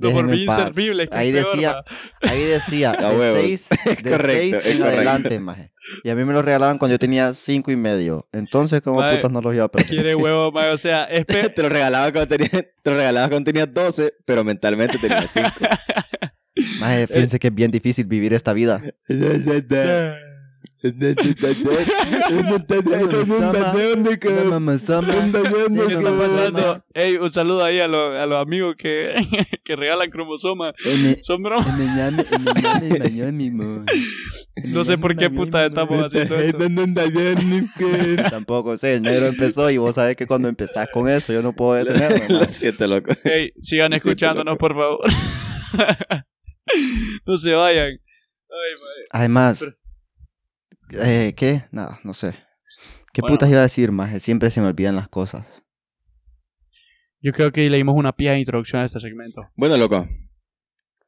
No, 0.00 0.10
por 0.12 0.26
mí 0.26 0.44
inservible. 0.44 1.08
Ahí 1.12 1.32
decía, 1.32 1.82
ahí 2.22 2.42
decía, 2.44 2.90
A 2.90 3.10
de 3.12 3.18
huevos. 3.18 3.40
6 3.40 3.68
de 4.02 4.10
Correcto, 4.10 4.58
seis 4.62 4.76
en 4.76 4.82
adelante, 4.82 5.40
maje. 5.40 5.72
Y 6.04 6.10
a 6.10 6.14
mí 6.14 6.24
me 6.24 6.34
lo 6.34 6.42
regalaban 6.42 6.76
cuando 6.78 6.94
yo 6.94 6.98
tenía 6.98 7.32
cinco 7.32 7.70
y 7.70 7.76
medio. 7.76 8.28
Entonces, 8.32 8.82
como 8.82 8.98
putas 8.98 9.30
no 9.30 9.40
los 9.40 9.54
iba 9.54 9.64
a 9.64 9.68
perder. 9.68 9.88
Quiere 9.88 10.14
huevo, 10.14 10.52
maje. 10.52 10.68
O 10.70 10.76
sea, 10.76 11.04
es 11.10 11.24
pe- 11.24 11.48
te 11.48 11.62
lo 11.62 11.68
regalaba 11.70 12.12
cuando 12.12 12.28
tenías, 12.36 12.50
te 12.82 12.90
lo 12.90 12.96
regalaba 12.96 13.28
cuando 13.30 13.50
tenías 13.50 13.72
12, 13.72 14.12
pero 14.26 14.44
mentalmente 14.44 14.98
tenías 14.98 15.30
5. 15.30 15.48
Maje, 16.80 17.06
fíjense 17.06 17.38
que 17.38 17.48
es 17.48 17.54
bien 17.54 17.70
difícil 17.70 18.04
vivir 18.06 18.34
esta 18.34 18.52
vida. 18.52 18.82
Ey, 26.94 27.16
un 27.16 27.32
saludo 27.32 27.64
ahí 27.64 27.80
a, 27.80 27.88
los- 27.88 28.16
a 28.16 28.26
los 28.26 28.40
amigos 28.40 28.74
que, 28.78 29.14
que 29.64 29.76
regalan 29.76 30.10
cromosomas. 30.10 30.72
Son 31.22 31.42
bromas. 31.42 31.66
No 34.64 34.84
sé 34.86 34.96
por 34.96 35.14
qué 35.16 35.28
puta 35.28 35.66
estamos 35.66 36.02
haciendo 36.02 36.34
esto. 36.38 36.58
Tampoco 38.30 38.76
sé, 38.78 38.94
el 38.94 39.02
negro 39.02 39.26
empezó 39.26 39.68
y 39.70 39.76
vos 39.76 39.94
sabés 39.94 40.16
que 40.16 40.26
cuando 40.26 40.48
empezás 40.48 40.88
con 40.92 41.08
eso 41.10 41.32
yo 41.32 41.42
no 41.42 41.52
puedo 41.52 41.74
detenerme. 41.84 42.26
Lo 42.28 42.44
siento, 42.44 42.86
loco. 42.86 43.12
Ey, 43.24 43.52
sigan 43.60 43.92
escuchándonos, 43.92 44.56
por 44.56 44.74
favor. 44.74 45.00
no 47.26 47.38
se 47.38 47.52
vayan. 47.52 47.88
Ay. 47.88 49.00
Además, 49.10 49.58
Pero- 49.60 49.76
eh, 50.92 51.34
¿qué? 51.36 51.64
Nada, 51.70 52.00
no 52.04 52.14
sé. 52.14 52.34
¿Qué 53.12 53.22
Bueno. 53.22 53.34
putas 53.34 53.48
iba 53.50 53.60
a 53.60 53.62
decir, 53.62 53.90
más? 53.92 54.22
Siempre 54.22 54.50
se 54.50 54.60
me 54.60 54.66
olvidan 54.66 54.96
las 54.96 55.08
cosas. 55.08 55.44
Yo 57.20 57.32
creo 57.32 57.50
que 57.50 57.68
le 57.68 57.76
dimos 57.78 57.94
una 57.96 58.12
pija 58.12 58.32
de 58.32 58.40
introducción 58.40 58.82
a 58.82 58.84
este 58.84 59.00
segmento. 59.00 59.42
Bueno, 59.56 59.76
loco. 59.76 60.06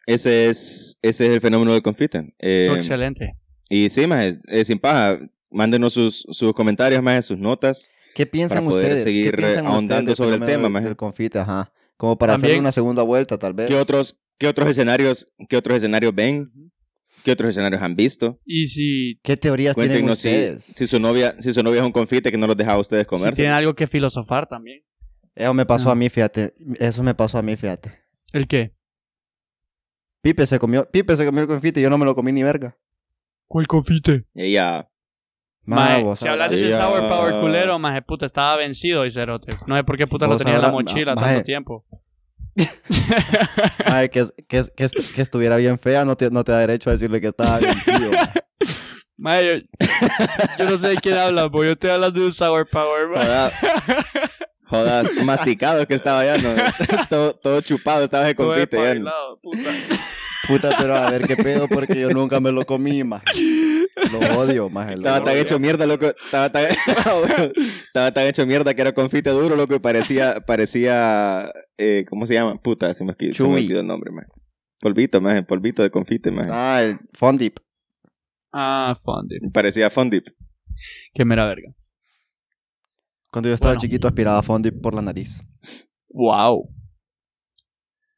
Ese 0.06 0.48
es, 0.48 0.98
ese 1.02 1.26
es 1.26 1.32
el 1.34 1.40
fenómeno 1.40 1.72
del 1.72 1.82
confite. 1.82 2.34
Eh, 2.38 2.62
Estuvo 2.62 2.76
excelente. 2.76 3.34
y 3.68 3.88
sí, 3.90 4.06
más, 4.06 4.36
sin 4.64 4.78
paja. 4.78 5.18
Mándenos 5.50 5.94
sus, 5.94 6.26
sus 6.30 6.52
comentarios, 6.52 7.02
más, 7.02 7.24
sus 7.24 7.38
notas. 7.38 7.90
¿Qué 8.14 8.26
piensan 8.26 8.58
Para 8.64 8.70
poder 8.70 8.84
ustedes? 8.86 9.04
¿Qué 9.04 9.10
seguir, 9.10 9.36
piensan 9.36 9.64
eh, 9.64 9.68
ahondando 9.68 10.12
ustedes 10.12 10.16
sobre 10.18 10.36
el 10.36 10.50
tema, 10.50 10.68
maje? 10.68 10.86
Del 10.86 10.96
confite, 10.96 11.38
ajá. 11.38 11.72
Como 11.96 12.16
para 12.18 12.34
También- 12.34 12.52
hacer 12.52 12.60
una 12.60 12.72
segunda 12.72 13.02
vuelta, 13.02 13.38
tal 13.38 13.54
vez. 13.54 13.66
¿Qué 13.68 13.74
otros, 13.76 14.18
qué 14.38 14.46
otros 14.48 14.68
escenarios, 14.68 15.26
qué 15.48 15.56
otros 15.56 15.76
escenarios 15.78 16.14
ven? 16.14 16.50
¿Qué 17.24 17.32
otros 17.32 17.50
escenarios 17.50 17.82
han 17.82 17.94
visto? 17.96 18.40
Y 18.44 18.68
si, 18.68 19.18
¿Qué 19.22 19.36
teorías 19.36 19.74
tienen 19.76 20.06
si, 20.06 20.12
ustedes? 20.12 20.64
si 20.64 20.86
su 20.86 20.98
novia, 21.00 21.34
si 21.40 21.52
su 21.52 21.62
novia 21.62 21.80
es 21.80 21.86
un 21.86 21.92
confite 21.92 22.30
que 22.30 22.38
no 22.38 22.46
los 22.46 22.56
deja 22.56 22.72
a 22.72 22.78
ustedes 22.78 23.02
si 23.04 23.08
comer. 23.08 23.34
tienen 23.34 23.54
algo 23.54 23.74
que 23.74 23.86
filosofar 23.86 24.46
también. 24.46 24.82
Eso 25.34 25.54
me 25.54 25.66
pasó 25.66 25.88
Ah. 25.88 25.92
a 25.92 25.94
mí, 25.94 26.08
fíjate. 26.08 26.52
Eso 26.80 27.02
me 27.02 27.14
pasó 27.14 27.38
a 27.38 27.42
mí, 27.42 27.56
fíjate. 27.56 27.92
¿El 28.32 28.46
qué? 28.48 28.72
Pipe 30.22 30.46
se 30.46 30.58
comió, 30.58 30.88
Pipe 30.90 31.16
se 31.16 31.24
comió 31.24 31.42
el 31.42 31.46
confite 31.48 31.80
y 31.80 31.82
yo 31.82 31.90
no 31.90 31.98
me 31.98 32.04
lo 32.04 32.14
comí 32.14 32.32
ni 32.32 32.42
verga. 32.42 32.76
¿Cuál 33.46 33.66
confite? 33.66 34.24
Ella, 34.34 34.90
Mae, 35.64 36.04
si 36.16 36.26
hablas 36.28 36.50
de 36.50 36.56
ese 36.56 36.76
sour 36.76 37.08
power 37.08 37.40
culero, 37.40 37.78
más 37.78 38.02
puta, 38.04 38.26
estaba 38.26 38.56
vencido 38.56 39.04
y 39.06 39.10
cerote. 39.10 39.52
No 39.66 39.76
sé 39.76 39.84
por 39.84 39.96
qué 39.96 40.06
puta 40.06 40.26
lo 40.26 40.36
tenía 40.38 40.56
en 40.56 40.62
la 40.62 40.72
ma- 40.72 41.14
tanto 41.14 41.44
tiempo. 41.44 41.84
Mae, 43.88 44.10
que, 44.10 44.26
que, 44.48 44.64
que, 44.76 44.88
que 44.88 45.22
estuviera 45.22 45.56
bien 45.56 45.78
fea 45.78 46.04
no 46.04 46.16
te, 46.16 46.30
no 46.30 46.44
te 46.44 46.52
da 46.52 46.58
derecho 46.58 46.90
a 46.90 46.94
decirle 46.94 47.20
que 47.20 47.28
estaba 47.28 47.58
vencido. 47.58 48.10
ma. 48.12 48.32
Mae, 49.16 49.44
yo, 49.44 49.86
yo 50.58 50.70
no 50.70 50.78
sé 50.78 50.88
de 50.90 50.96
quién 50.96 51.18
hablas, 51.18 51.50
yo 51.52 51.72
estoy 51.72 51.90
hablando 51.90 52.20
de 52.20 52.26
un 52.26 52.32
sour 52.32 52.68
power, 52.68 53.08
jodas, 53.08 53.52
jodas, 54.64 55.12
masticado 55.24 55.84
que 55.88 55.94
estaba 55.94 56.24
ya, 56.24 56.38
¿no? 56.38 56.54
todo, 57.10 57.32
todo 57.34 57.60
chupado 57.60 58.04
estaba 58.04 58.26
de 58.26 58.36
confite 58.36 58.76
ya. 58.76 58.94
¿no? 58.94 59.10
despabilado, 59.10 59.40
puta. 59.40 59.70
Puta, 60.48 60.74
pero 60.78 60.94
a 60.94 61.10
ver 61.10 61.22
qué 61.26 61.36
pedo 61.36 61.68
porque 61.68 62.00
yo 62.00 62.10
nunca 62.10 62.40
me 62.40 62.50
lo 62.50 62.64
comí, 62.64 63.04
más. 63.04 63.22
Lo 64.10 64.18
odio, 64.40 64.70
más. 64.70 64.90
Estaba 64.92 65.22
tan 65.22 65.36
hecho 65.36 65.58
mierda, 65.58 65.86
loco. 65.86 66.06
Estaba 66.06 66.50
tan, 66.50 66.64
estaba 67.86 68.12
tan 68.12 68.26
hecho 68.26 68.46
mierda 68.46 68.72
que 68.74 68.80
era 68.80 68.92
confite 68.92 69.30
duro, 69.30 69.56
loco, 69.56 69.74
y 69.74 69.78
parecía, 69.78 70.40
parecía, 70.46 71.52
eh, 71.76 72.04
¿cómo 72.08 72.24
se 72.26 72.34
llama? 72.34 72.56
Puta, 72.62 72.94
se 72.94 73.04
me, 73.04 73.14
se 73.18 73.42
me 73.44 73.54
olvidó 73.54 73.80
el 73.80 73.86
nombre, 73.86 74.10
man. 74.10 74.24
Polvito, 74.80 75.20
man, 75.20 75.44
polvito 75.44 75.82
de 75.82 75.90
confite, 75.90 76.30
man. 76.30 76.48
Ah, 76.50 76.80
el 76.82 76.98
Fondip. 77.12 77.58
Ah, 78.52 78.94
Fondip. 79.02 79.42
Parecía 79.52 79.90
Fondip. 79.90 80.26
Qué 81.12 81.24
mera 81.24 81.46
verga. 81.46 81.74
Cuando 83.30 83.48
yo 83.48 83.54
estaba 83.54 83.72
Bueno. 83.72 83.80
chiquito 83.82 84.08
aspiraba 84.08 84.40
Fondip 84.42 84.80
por 84.80 84.94
la 84.94 85.02
nariz. 85.02 85.44
Wow. 86.10 86.70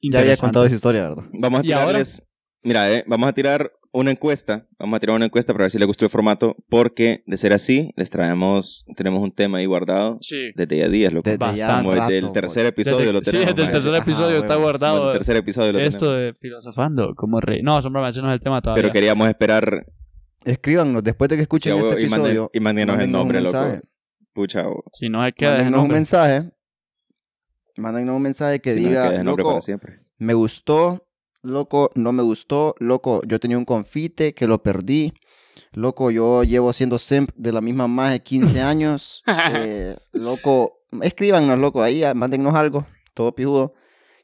Ya 0.03 0.21
había 0.21 0.37
contado 0.37 0.65
esa 0.65 0.75
historia, 0.75 1.03
¿verdad? 1.09 1.25
Vamos 1.33 1.61
a 1.61 1.63
tirarles, 1.63 2.23
mira, 2.63 2.91
eh, 2.93 3.05
vamos 3.07 3.29
a 3.29 3.33
tirar 3.33 3.73
una 3.93 4.13
encuesta, 4.13 4.69
vamos 4.79 4.97
a 4.97 5.01
tirar 5.01 5.17
una 5.17 5.25
encuesta 5.25 5.53
para 5.53 5.65
ver 5.65 5.71
si 5.73 5.79
les 5.79 5.87
gustó 5.87 6.05
el 6.05 6.11
formato, 6.11 6.55
porque 6.69 7.25
de 7.27 7.37
ser 7.37 7.53
así, 7.53 7.91
les 7.97 8.09
traemos, 8.09 8.85
tenemos 8.97 9.21
un 9.21 9.33
tema 9.33 9.59
ahí 9.59 9.67
guardado 9.67 10.17
Sí. 10.21 10.53
desde 10.55 10.77
ya 10.79 10.89
días, 10.89 11.13
loco. 11.13 11.29
Desde 11.29 11.39
ya 11.41 11.47
Bastante. 11.67 11.85
Como 11.89 11.95
desde 12.07 12.19
el 12.19 12.33
tercer 12.33 12.67
episodio 12.67 12.99
Desde- 12.99 13.13
lo 13.13 13.19
sí, 13.19 13.25
tenemos. 13.33 13.55
desde 13.57 13.67
el 13.67 13.73
tercer 13.73 13.93
Ajá, 13.95 14.03
episodio 14.03 14.37
está. 14.39 14.55
Como 14.55 14.67
guardado. 14.67 15.07
el 15.09 15.13
tercer 15.19 15.37
episodio 15.37 15.73
lo 15.73 15.79
Esto 15.81 16.07
tenemos. 16.13 16.35
de 16.35 16.35
filosofando, 16.41 17.15
como 17.17 17.41
rey. 17.41 17.63
No, 17.63 17.83
sombra, 17.83 18.09
ese 18.09 18.23
no 18.23 18.29
es 18.29 18.35
el 18.35 18.41
tema 18.41 18.63
todavía. 18.63 18.83
Pero 18.83 18.93
queríamos 18.93 19.29
esperar, 19.29 19.85
Escríbanos 20.45 21.05
después 21.05 21.29
de 21.29 21.37
que 21.37 21.43
escuchen 21.43 21.75
Sí, 21.75 21.79
este 21.87 22.03
y 22.03 22.07
manden- 22.07 22.15
episodio. 22.21 22.51
y 22.55 22.61
mándenos 22.61 22.99
el 22.99 23.11
nombre, 23.13 23.41
loco. 23.43 23.59
pucha, 24.33 24.65
Si 24.93 25.09
no, 25.11 25.27
es 25.27 25.35
que 25.37 25.45
dejen 25.45 25.65
Mándennos 25.65 25.83
un 25.83 25.89
mensaje. 25.93 26.51
Mándennos 27.81 28.17
un 28.17 28.23
mensaje 28.23 28.61
que 28.61 28.73
si 28.75 28.81
diga, 28.81 29.23
loco, 29.23 29.43
para 29.45 29.61
siempre. 29.61 29.99
me 30.19 30.35
gustó, 30.35 31.07
loco, 31.43 31.91
no 31.95 32.13
me 32.13 32.23
gustó, 32.23 32.75
loco, 32.79 33.23
yo 33.27 33.41
tenía 33.41 33.59
un 33.59 33.65
confite 33.65 34.35
que 34.35 34.47
lo 34.47 34.63
perdí, 34.63 35.13
loco, 35.73 36.11
yo 36.11 36.43
llevo 36.45 36.73
siendo 36.73 36.99
simp 36.99 37.31
de 37.35 37.53
la 37.53 37.61
misma 37.61 37.89
más 37.89 38.13
de 38.13 38.21
15 38.21 38.61
años, 38.61 39.23
eh, 39.55 39.97
loco, 40.13 40.81
escríbanos, 41.03 41.59
loco, 41.59 41.83
ahí, 41.83 42.05
ah, 42.05 42.15
mándennos 42.15 42.55
algo, 42.55 42.87
todo 43.15 43.35
pijudo, 43.35 43.75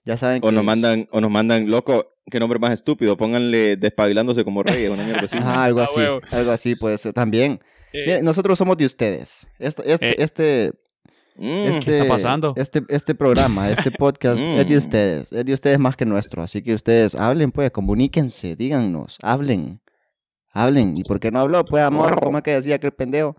ya 0.04 0.16
saben 0.16 0.40
O 0.44 0.48
que... 0.48 0.52
nos 0.54 0.64
mandan, 0.64 1.09
o 1.11 1.20
nos 1.20 1.30
mandan, 1.30 1.70
loco, 1.70 2.12
qué 2.30 2.38
nombre 2.38 2.59
más 2.59 2.72
estúpido, 2.72 3.16
pónganle 3.16 3.76
despabilándose 3.76 4.44
como 4.44 4.62
reyes, 4.62 4.90
una 4.90 5.04
mierda 5.04 5.24
así. 5.24 5.36
Ajá, 5.38 5.64
algo 5.64 5.80
Ah, 5.80 5.84
así, 5.84 6.00
algo 6.36 6.50
así 6.52 6.74
puede 6.76 6.98
ser 6.98 7.12
también. 7.12 7.61
Eh, 7.92 8.04
Miren, 8.07 8.24
nosotros 8.24 8.59
somos 8.59 8.76
de 8.76 8.84
ustedes. 8.84 9.46
Este, 9.59 9.90
este, 9.92 10.09
Eh. 10.11 10.14
este, 10.18 10.72
Mm, 11.39 11.45
este, 11.70 11.99
está 11.99 12.09
pasando? 12.09 12.55
Este, 12.57 12.82
este 12.89 13.14
programa, 13.14 13.70
este 13.70 13.91
podcast 13.91 14.39
es 14.41 14.66
de 14.68 14.74
Mm. 14.74 14.78
ustedes, 14.78 15.32
es 15.32 15.45
de 15.45 15.53
ustedes 15.53 15.78
más 15.78 15.97
que 15.97 16.07
nuestro. 16.07 16.43
Así 16.43 16.62
que 16.62 16.74
ustedes 16.74 17.14
hablen, 17.14 17.53
pues, 17.53 17.70
comuníquense, 17.70 18.57
díganos, 18.57 19.18
hablen, 19.22 19.80
hablen. 20.53 20.95
¿Y 20.97 21.03
por 21.05 21.18
qué 21.20 21.30
no 21.30 21.41
habló? 21.41 21.64
Pues, 21.64 21.82
amor, 21.82 22.18
¿cómo 22.24 22.39
es 22.39 22.45
que 22.45 22.53
decía 22.53 22.76
aquel 22.76 22.93
pendejo? 22.93 23.37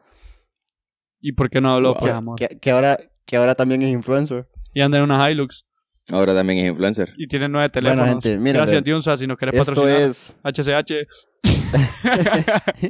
¿Y 1.19 1.31
por 1.33 1.49
qué 1.49 1.59
no 1.61 1.71
habló, 1.73 1.93
pues, 1.93 2.05
Que, 2.05 2.11
amor? 2.17 2.35
que- 2.37 2.59
que 2.59 2.71
ahora, 2.71 2.99
que 3.25 3.37
ahora 3.37 3.55
también 3.55 3.81
es 3.81 3.91
influencer. 3.91 4.47
Y 4.73 4.81
anda 4.81 4.97
en 4.99 5.03
una 5.05 5.29
Hilux. 5.31 5.65
Ahora 6.11 6.33
también 6.35 6.59
es 6.59 6.69
influencer. 6.71 7.13
Y 7.17 7.27
tiene 7.27 7.49
nueve 7.49 7.69
teléfonos. 7.69 8.05
Bueno, 8.05 8.21
gente, 8.21 8.37
miren, 8.37 8.53
Gracias, 8.61 8.71
vean, 8.71 8.83
Diunsa, 8.83 9.17
si 9.17 9.25
nos 9.27 9.37
querés 9.37 9.55
esto 9.55 9.73
patrocinar. 9.73 10.01
es, 10.09 10.33
HCH. 10.43 11.07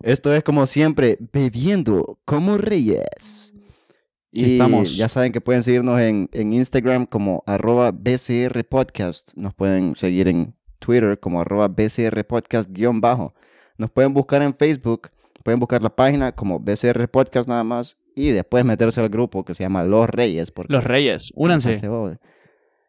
esto 0.00 0.34
es 0.34 0.42
como 0.42 0.66
siempre, 0.66 1.18
bebiendo 1.32 2.18
como 2.24 2.58
reyes. 2.58 3.54
Y 4.32 4.44
estamos. 4.44 4.96
ya 4.96 5.08
saben 5.08 5.32
que 5.32 5.40
pueden 5.40 5.64
seguirnos 5.64 6.00
en, 6.00 6.28
en 6.32 6.52
Instagram 6.52 7.06
como 7.06 7.42
arroba 7.46 7.90
BCR 7.90 8.64
Podcast. 8.64 9.32
Nos 9.34 9.54
pueden 9.54 9.96
seguir 9.96 10.28
en 10.28 10.54
Twitter 10.78 11.18
como 11.18 11.40
arroba 11.40 11.68
BCR 11.68 12.24
Podcast 12.24 12.70
guion 12.70 13.00
bajo. 13.00 13.34
Nos 13.76 13.90
pueden 13.90 14.14
buscar 14.14 14.42
en 14.42 14.54
Facebook. 14.54 15.10
Pueden 15.42 15.58
buscar 15.58 15.82
la 15.82 15.94
página 15.94 16.32
como 16.32 16.60
BCR 16.60 17.08
Podcast 17.08 17.48
nada 17.48 17.64
más. 17.64 17.96
Y 18.14 18.30
después 18.30 18.64
meterse 18.64 19.00
al 19.00 19.08
grupo 19.08 19.44
que 19.44 19.54
se 19.54 19.64
llama 19.64 19.82
Los 19.82 20.08
Reyes. 20.08 20.50
Porque 20.50 20.72
Los 20.72 20.84
Reyes, 20.84 21.32
únanse. 21.34 21.76
se, 21.76 21.88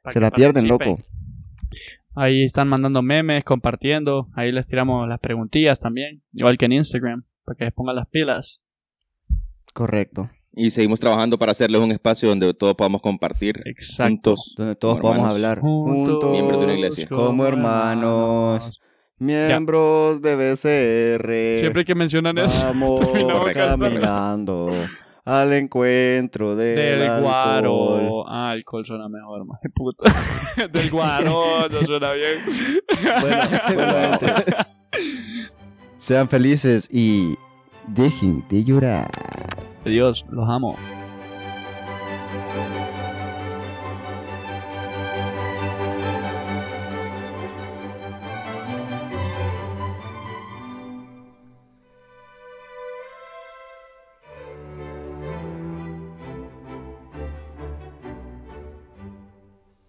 se 0.09 0.19
la 0.19 0.31
pierden, 0.31 0.67
loco. 0.67 0.99
Ahí 2.15 2.43
están 2.43 2.67
mandando 2.67 3.01
memes, 3.01 3.43
compartiendo. 3.43 4.27
Ahí 4.35 4.51
les 4.51 4.67
tiramos 4.67 5.07
las 5.07 5.19
preguntillas 5.19 5.79
también. 5.79 6.21
Igual 6.33 6.57
que 6.57 6.65
en 6.65 6.73
Instagram, 6.73 7.23
para 7.45 7.55
que 7.57 7.65
les 7.65 7.73
pongan 7.73 7.95
las 7.95 8.07
pilas. 8.09 8.61
Correcto. 9.73 10.29
Y 10.53 10.69
seguimos 10.71 10.99
trabajando 10.99 11.37
para 11.37 11.53
hacerles 11.53 11.81
un 11.81 11.91
espacio 11.91 12.27
donde 12.27 12.53
todos 12.53 12.75
podamos 12.75 13.01
compartir 13.01 13.61
Exacto. 13.65 14.31
juntos. 14.31 14.53
Donde 14.57 14.75
todos 14.75 14.99
podamos 14.99 15.19
hermanos. 15.19 15.35
hablar 15.35 15.59
Juntos 15.59 16.09
juntos. 16.09 16.31
Miembros 16.31 16.59
de 16.59 16.65
una 16.65 16.73
iglesia. 16.75 17.07
Como 17.07 17.45
hermanos. 17.45 18.81
Miembros 19.17 20.21
de 20.21 20.35
BCR. 20.35 21.59
Siempre 21.59 21.85
que 21.85 21.93
mencionan 21.93 22.37
eso, 22.39 22.65
Vamos 22.65 22.99
caminando 23.53 24.71
al 25.23 25.53
encuentro 25.53 26.55
del, 26.55 27.21
guaro. 27.21 28.27
Ah, 28.27 28.49
alcohol 28.49 28.85
suena 28.85 29.07
mejor, 29.07 29.45
más 29.45 29.59
puta. 29.73 30.11
del 30.73 30.89
guaro, 30.89 31.69
no 31.69 31.81
suena 31.81 32.13
bien. 32.13 32.39
Bueno. 33.21 33.39
Sean 35.99 36.27
felices 36.27 36.89
y 36.91 37.37
dejen 37.87 38.43
de 38.49 38.63
llorar. 38.63 39.11
Dios, 39.89 40.25
los 40.29 40.47
amo. 40.49 40.75